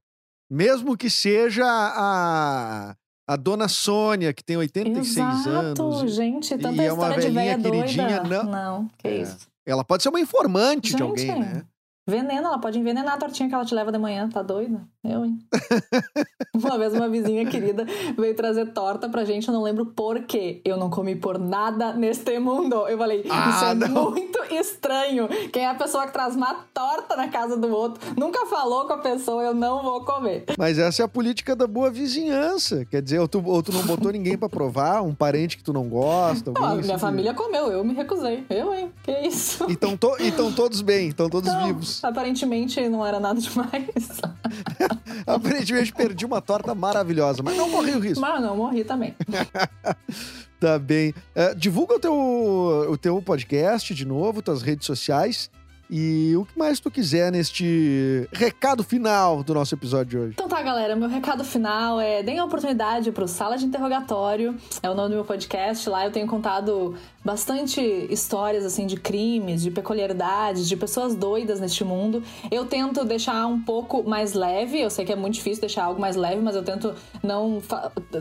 Mesmo 0.51 0.95
que 0.95 1.09
seja 1.09 1.65
a, 1.65 2.95
a 3.27 3.35
dona 3.35 3.67
Sônia, 3.67 4.33
que 4.33 4.43
tem 4.43 4.55
86 4.57 5.17
Exato, 5.47 5.81
anos. 5.83 6.13
gente, 6.13 6.57
tanta 6.57 6.81
e 6.83 6.85
é 6.85 6.93
uma 6.93 7.03
história 7.03 7.27
de 7.29 7.33
velhinha 7.33 7.59
queridinha, 7.59 8.19
doida. 8.21 8.43
não- 8.43 8.87
que 8.97 9.07
É. 9.07 9.21
isso. 9.21 9.47
Ela 9.65 9.83
pode 9.83 10.03
ser 10.03 10.09
uma 10.09 10.19
informante 10.19 10.91
de 10.91 10.91
Gente, 10.91 11.01
alguém, 11.01 11.39
né? 11.39 11.63
Veneno, 12.07 12.47
ela 12.47 12.59
pode 12.59 12.77
envenenar 12.77 13.15
a 13.15 13.17
tortinha 13.17 13.49
que 13.49 13.55
ela 13.55 13.65
te 13.65 13.73
leva 13.73 13.91
de 13.91 13.97
manhã, 13.97 14.29
tá 14.29 14.43
doida? 14.43 14.87
Eu, 15.07 15.23
hein? 15.25 15.39
uma 16.53 16.77
vez 16.77 16.93
uma 16.93 17.07
vizinha 17.07 17.45
querida 17.45 17.85
veio 18.17 18.35
trazer 18.35 18.67
torta 18.73 19.07
pra 19.07 19.23
gente, 19.25 19.47
eu 19.47 19.53
não 19.53 19.61
lembro 19.61 19.85
por 19.85 20.21
quê. 20.23 20.61
Eu 20.65 20.77
não 20.77 20.89
comi 20.89 21.15
por 21.15 21.37
nada 21.37 21.93
neste 21.93 22.39
mundo. 22.39 22.87
Eu 22.87 22.97
falei, 22.97 23.23
Ah, 23.29 23.49
isso 23.49 23.65
é 23.65 23.73
não. 23.89 24.11
muito 24.11 24.39
estranho. 24.53 25.27
Quem 25.51 25.63
é 25.63 25.69
a 25.69 25.75
pessoa 25.75 26.05
que 26.07 26.13
traz 26.13 26.35
uma 26.35 26.53
torta 26.73 27.15
na 27.15 27.27
casa 27.27 27.55
do 27.57 27.67
outro, 27.69 28.01
nunca 28.17 28.45
falou 28.47 28.85
com 28.87 28.93
a 28.93 28.97
pessoa, 28.97 29.43
eu 29.43 29.53
não 29.53 29.83
vou 29.83 30.03
comer. 30.03 30.45
Mas 30.57 30.77
essa 30.79 31.01
é 31.01 31.05
a 31.05 31.07
política 31.07 31.55
da 31.55 31.67
boa 31.67 31.89
vizinhança. 31.91 32.85
Quer 32.85 33.01
dizer, 33.01 33.19
ou 33.19 33.27
tu, 33.27 33.43
ou 33.45 33.61
tu 33.61 33.71
não 33.71 33.83
botou 33.83 34.11
ninguém 34.11 34.37
pra 34.37 34.49
provar, 34.49 35.01
um 35.03 35.13
parente 35.13 35.57
que 35.57 35.63
tu 35.63 35.71
não 35.73 35.87
gosta. 35.87 36.51
Não, 36.51 36.63
alguém 36.65 36.83
minha 36.83 36.95
assim, 36.95 37.01
família 37.05 37.33
comeu, 37.33 37.67
eu 37.71 37.83
me 37.83 37.93
recusei. 37.93 38.43
Eu, 38.49 38.73
hein? 38.73 38.91
Que 39.03 39.11
isso? 39.19 39.65
E 39.69 39.73
estão 39.73 39.95
to, 39.95 40.15
e 40.19 40.31
tão 40.31 40.51
todos 40.51 40.81
bem, 40.81 41.09
estão 41.09 41.29
todos 41.29 41.49
Então, 41.49 41.67
vivos. 41.67 42.03
aparentemente 42.03 42.87
não 42.89 43.05
era 43.05 43.19
nada 43.19 43.39
demais. 43.39 43.85
Aparentemente 45.25 45.93
perdi 45.93 46.25
uma 46.25 46.41
torta 46.41 46.73
maravilhosa, 46.75 47.41
mas 47.43 47.55
não 47.55 47.69
corri 47.69 47.91
o 47.91 47.99
risco. 47.99 48.21
Mas 48.21 48.41
não, 48.41 48.55
morri 48.55 48.83
também. 48.83 49.15
Tá 50.57 50.79
bem. 50.79 51.13
É, 51.35 51.53
divulga 51.53 51.95
o 51.95 51.99
teu, 51.99 52.13
o 52.13 52.97
teu 52.97 53.21
podcast 53.21 53.93
de 53.93 54.05
novo, 54.05 54.41
tuas 54.41 54.61
redes 54.61 54.85
sociais. 54.87 55.51
E 55.89 56.33
o 56.35 56.45
que 56.45 56.57
mais 56.57 56.79
tu 56.79 56.89
quiser 56.89 57.31
neste 57.31 58.27
recado 58.33 58.83
final 58.83 59.43
do 59.43 59.53
nosso 59.53 59.75
episódio 59.75 60.05
de 60.05 60.17
hoje. 60.17 60.31
Então 60.33 60.47
tá, 60.47 60.59
galera, 60.61 60.95
meu 60.95 61.07
recado 61.07 61.43
final 61.43 62.01
é 62.01 62.23
deem 62.23 62.39
a 62.39 62.45
oportunidade 62.45 63.11
pro 63.11 63.27
Sala 63.27 63.55
de 63.55 63.65
Interrogatório, 63.65 64.55
é 64.81 64.89
o 64.89 64.95
nome 64.95 65.09
do 65.09 65.15
meu 65.15 65.25
podcast. 65.25 65.87
Lá 65.87 66.05
eu 66.05 66.11
tenho 66.11 66.25
contado 66.25 66.95
bastante 67.25 67.81
histórias 68.11 68.63
assim 68.63 68.85
de 68.85 68.97
crimes, 68.97 69.63
de 69.63 69.71
peculiaridades, 69.71 70.67
de 70.67 70.77
pessoas 70.77 71.15
doidas 71.15 71.59
neste 71.59 71.83
mundo. 71.83 72.21
Eu 72.51 72.65
tento 72.67 73.03
deixar 73.03 73.47
um 73.47 73.59
pouco 73.59 74.07
mais 74.07 74.33
leve, 74.33 74.79
eu 74.79 74.91
sei 74.91 75.03
que 75.03 75.11
é 75.11 75.15
muito 75.15 75.33
difícil 75.33 75.59
deixar 75.59 75.85
algo 75.85 75.99
mais 75.99 76.15
leve, 76.15 76.39
mas 76.41 76.55
eu 76.55 76.63
tento 76.63 76.93
não 77.23 77.59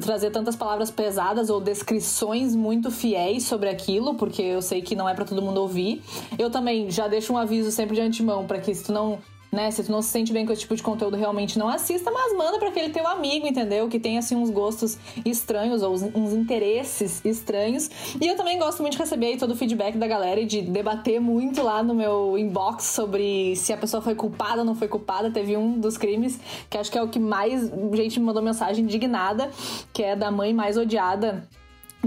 trazer 0.01 0.31
tantas 0.31 0.57
palavras 0.57 0.91
pesadas 0.91 1.51
ou 1.51 1.61
descrições 1.61 2.57
muito 2.57 2.91
fiéis 2.91 3.45
sobre 3.45 3.69
aquilo, 3.69 4.15
porque 4.15 4.41
eu 4.41 4.63
sei 4.63 4.81
que 4.81 4.97
não 4.97 5.07
é 5.07 5.13
pra 5.13 5.27
todo 5.27 5.43
mundo 5.43 5.59
ouvir. 5.61 6.03
Eu 6.39 6.49
também 6.49 6.91
já 6.91 7.07
deixo 7.07 7.35
um 7.35 7.37
aviso 7.37 7.71
sempre 7.71 7.95
de 7.95 8.01
antemão 8.01 8.47
pra 8.47 8.59
que 8.59 8.75
se 8.75 8.85
tu 8.85 8.93
não 8.93 9.19
né? 9.55 9.71
Se 9.71 9.85
tu 9.85 9.93
não 9.93 10.03
se 10.03 10.09
sente 10.09 10.33
bem 10.33 10.45
com 10.45 10.53
esse 10.53 10.63
tipo 10.63 10.75
de 10.75 10.83
conteúdo, 10.83 11.17
realmente 11.17 11.59
não 11.59 11.69
assista, 11.69 12.11
mas 12.11 12.37
manda 12.37 12.59
pra 12.59 12.69
aquele 12.69 12.91
teu 12.91 13.07
amigo, 13.07 13.47
entendeu? 13.47 13.89
Que 13.89 13.99
tem, 13.99 14.19
assim, 14.19 14.35
uns 14.35 14.51
gostos 14.51 14.99
estranhos 15.25 15.83
ou 15.83 15.95
uns 15.95 16.33
interesses 16.33 17.25
estranhos. 17.25 17.89
E 18.21 18.27
eu 18.27 18.37
também 18.37 18.59
gosto 18.59 18.81
muito 18.81 18.95
de 18.95 18.99
receber 18.99 19.27
aí 19.27 19.37
todo 19.39 19.53
o 19.53 19.57
feedback 19.57 19.97
da 19.97 20.07
galera 20.07 20.41
e 20.41 20.45
de 20.45 20.61
debater 20.61 21.21
muito 21.21 21.63
lá 21.63 21.83
no 21.83 21.95
meu 21.95 22.37
inbox 22.37 22.85
sobre 22.85 23.55
se 23.57 23.73
a 23.73 23.77
pessoa 23.77 24.03
foi 24.03 24.15
culpada 24.15 24.59
ou 24.59 24.65
não 24.65 24.75
foi 24.75 24.89
culpada. 24.89 25.31
Teve 25.31 25.57
um 25.57 25.79
dos 25.79 25.97
crimes 25.97 26.39
que 26.69 26.77
acho 26.77 26.91
que 26.91 26.99
é 26.99 27.03
o 27.03 27.09
que 27.09 27.19
mais 27.19 27.71
gente 27.95 28.19
me 28.19 28.27
mandou 28.27 28.43
mensagem 28.43 28.85
indignada, 28.85 29.51
que 29.93 30.03
é 30.03 30.17
da 30.17 30.31
mãe 30.31 30.53
mais 30.53 30.77
odiada 30.77 31.47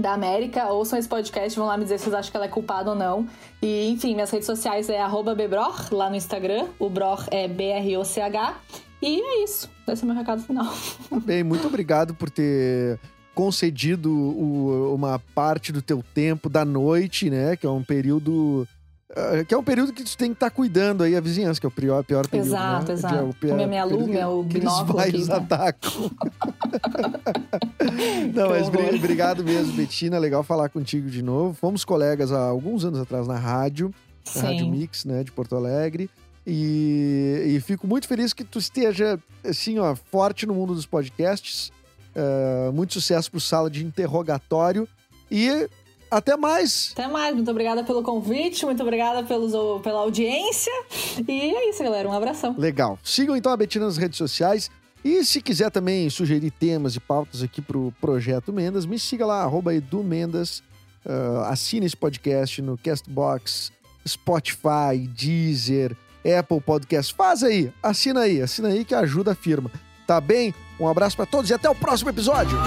da 0.00 0.12
América, 0.12 0.66
ouçam 0.68 0.98
esse 0.98 1.08
podcast, 1.08 1.58
vão 1.58 1.66
lá 1.68 1.76
me 1.76 1.84
dizer 1.84 1.98
se 1.98 2.04
vocês 2.04 2.14
acham 2.14 2.30
que 2.30 2.36
ela 2.36 2.46
é 2.46 2.48
culpada 2.48 2.90
ou 2.90 2.96
não. 2.96 3.26
E, 3.62 3.88
enfim, 3.90 4.14
minhas 4.14 4.30
redes 4.30 4.46
sociais 4.46 4.88
é 4.88 5.00
bebror, 5.34 5.88
lá 5.92 6.08
no 6.10 6.16
Instagram. 6.16 6.66
O 6.78 6.88
bror 6.88 7.24
é 7.30 7.46
B-R-O-C-H. 7.48 8.56
E 9.02 9.20
é 9.20 9.44
isso. 9.44 9.70
Esse 9.86 10.02
é 10.02 10.04
o 10.04 10.08
meu 10.08 10.16
recado 10.16 10.42
final. 10.42 10.72
Bem, 11.24 11.42
muito 11.44 11.66
obrigado 11.66 12.14
por 12.14 12.30
ter 12.30 12.98
concedido 13.34 14.12
o- 14.12 14.94
uma 14.94 15.20
parte 15.34 15.70
do 15.72 15.80
teu 15.80 16.02
tempo 16.14 16.48
da 16.48 16.64
noite, 16.64 17.30
né? 17.30 17.56
Que 17.56 17.66
é 17.66 17.70
um 17.70 17.82
período. 17.84 18.66
Eh, 19.14 19.44
Que 19.44 19.54
é 19.54 19.58
um 19.58 19.62
período 19.64 19.92
que 19.92 20.02
tu 20.04 20.16
tem 20.16 20.30
que 20.30 20.36
estar 20.36 20.50
cuidando 20.50 21.02
aí 21.02 21.16
a 21.16 21.20
vizinhança, 21.20 21.58
que 21.60 21.66
é 21.66 21.68
o 21.68 21.72
pior, 21.72 22.02
pior 22.04 22.26
período. 22.26 22.48
Exato, 22.48 22.86
né? 22.88 22.92
exato. 22.94 23.14
Que 23.14 23.20
é 23.20 23.22
o 23.24 23.34
pior 23.34 23.54
Minha- 23.56 23.66
minha 23.68 23.84
lume, 23.84 24.12
que- 24.12 24.18
é 24.18 24.26
o 24.26 24.44
que 24.44 24.56
eles 24.58 24.60
binóculo 24.68 24.98
aqui, 25.00 25.18
nos 25.18 25.28
né? 25.28 25.34
atacam. 25.36 25.92
Não, 28.34 28.48
Que 28.48 28.50
mas 28.50 28.94
obrigado 28.94 29.44
mesmo, 29.44 29.72
Betina. 29.72 30.18
Legal 30.18 30.42
falar 30.42 30.68
contigo 30.68 31.08
de 31.10 31.22
novo. 31.22 31.54
Fomos 31.54 31.84
colegas 31.84 32.32
há 32.32 32.40
alguns 32.40 32.84
anos 32.84 33.00
atrás 33.00 33.26
na 33.26 33.38
rádio, 33.38 33.92
na 34.34 34.42
Rádio. 34.42 34.68
Mix, 34.68 35.04
né, 35.04 35.24
de 35.24 35.32
Porto 35.32 35.56
Alegre. 35.56 36.10
E, 36.46 37.44
e 37.56 37.60
fico 37.60 37.86
muito 37.86 38.06
feliz 38.08 38.32
que 38.32 38.42
tu 38.44 38.58
esteja, 38.58 39.18
assim, 39.44 39.78
ó, 39.78 39.94
forte 39.94 40.46
no 40.46 40.54
mundo 40.54 40.74
dos 40.74 40.86
podcasts. 40.86 41.70
Eh, 42.14 42.70
muito 42.72 42.94
sucesso 42.94 43.30
pro 43.30 43.38
Sala 43.40 43.70
de 43.70 43.84
Interrogatório. 43.84 44.88
E 45.30 45.68
até 46.10 46.36
mais! 46.36 46.90
Até 46.92 47.08
mais. 47.08 47.34
Muito 47.34 47.50
obrigada 47.50 47.82
pelo 47.84 48.02
convite, 48.02 48.64
muito 48.64 48.82
obrigada 48.82 49.22
pelos, 49.22 49.52
pela 49.82 50.00
audiência. 50.00 50.72
E 51.26 51.54
é 51.54 51.70
isso, 51.70 51.82
galera. 51.82 52.08
Um 52.08 52.12
abração. 52.12 52.54
Legal. 52.58 52.98
Sigam 53.02 53.36
então 53.36 53.52
a 53.52 53.56
Betina 53.56 53.84
nas 53.86 53.96
redes 53.96 54.18
sociais. 54.18 54.70
E 55.04 55.24
se 55.24 55.40
quiser 55.40 55.70
também 55.70 56.10
sugerir 56.10 56.50
temas 56.50 56.96
e 56.96 57.00
pautas 57.00 57.42
aqui 57.42 57.62
pro 57.62 57.92
Projeto 58.00 58.52
Mendas, 58.52 58.84
me 58.84 58.98
siga 58.98 59.24
lá, 59.24 59.42
arroba 59.42 59.74
Edu 59.74 60.02
Mendas. 60.02 60.62
Ah, 61.06 61.48
assine 61.50 61.86
esse 61.86 61.96
podcast 61.96 62.60
no 62.60 62.76
Castbox, 62.76 63.72
Spotify, 64.06 65.08
Deezer, 65.16 65.96
Apple 66.38 66.60
Podcast. 66.60 67.14
Faz 67.14 67.42
aí, 67.42 67.72
assina 67.82 68.20
aí, 68.20 68.42
assina 68.42 68.68
aí 68.68 68.84
que 68.84 68.94
ajuda 68.94 69.32
a 69.32 69.34
firma. 69.34 69.70
Tá 70.06 70.20
bem? 70.20 70.54
Um 70.78 70.88
abraço 70.88 71.16
pra 71.16 71.26
todos 71.26 71.50
e 71.50 71.54
até 71.54 71.68
o 71.68 71.74
próximo 71.74 72.10
episódio! 72.10 72.58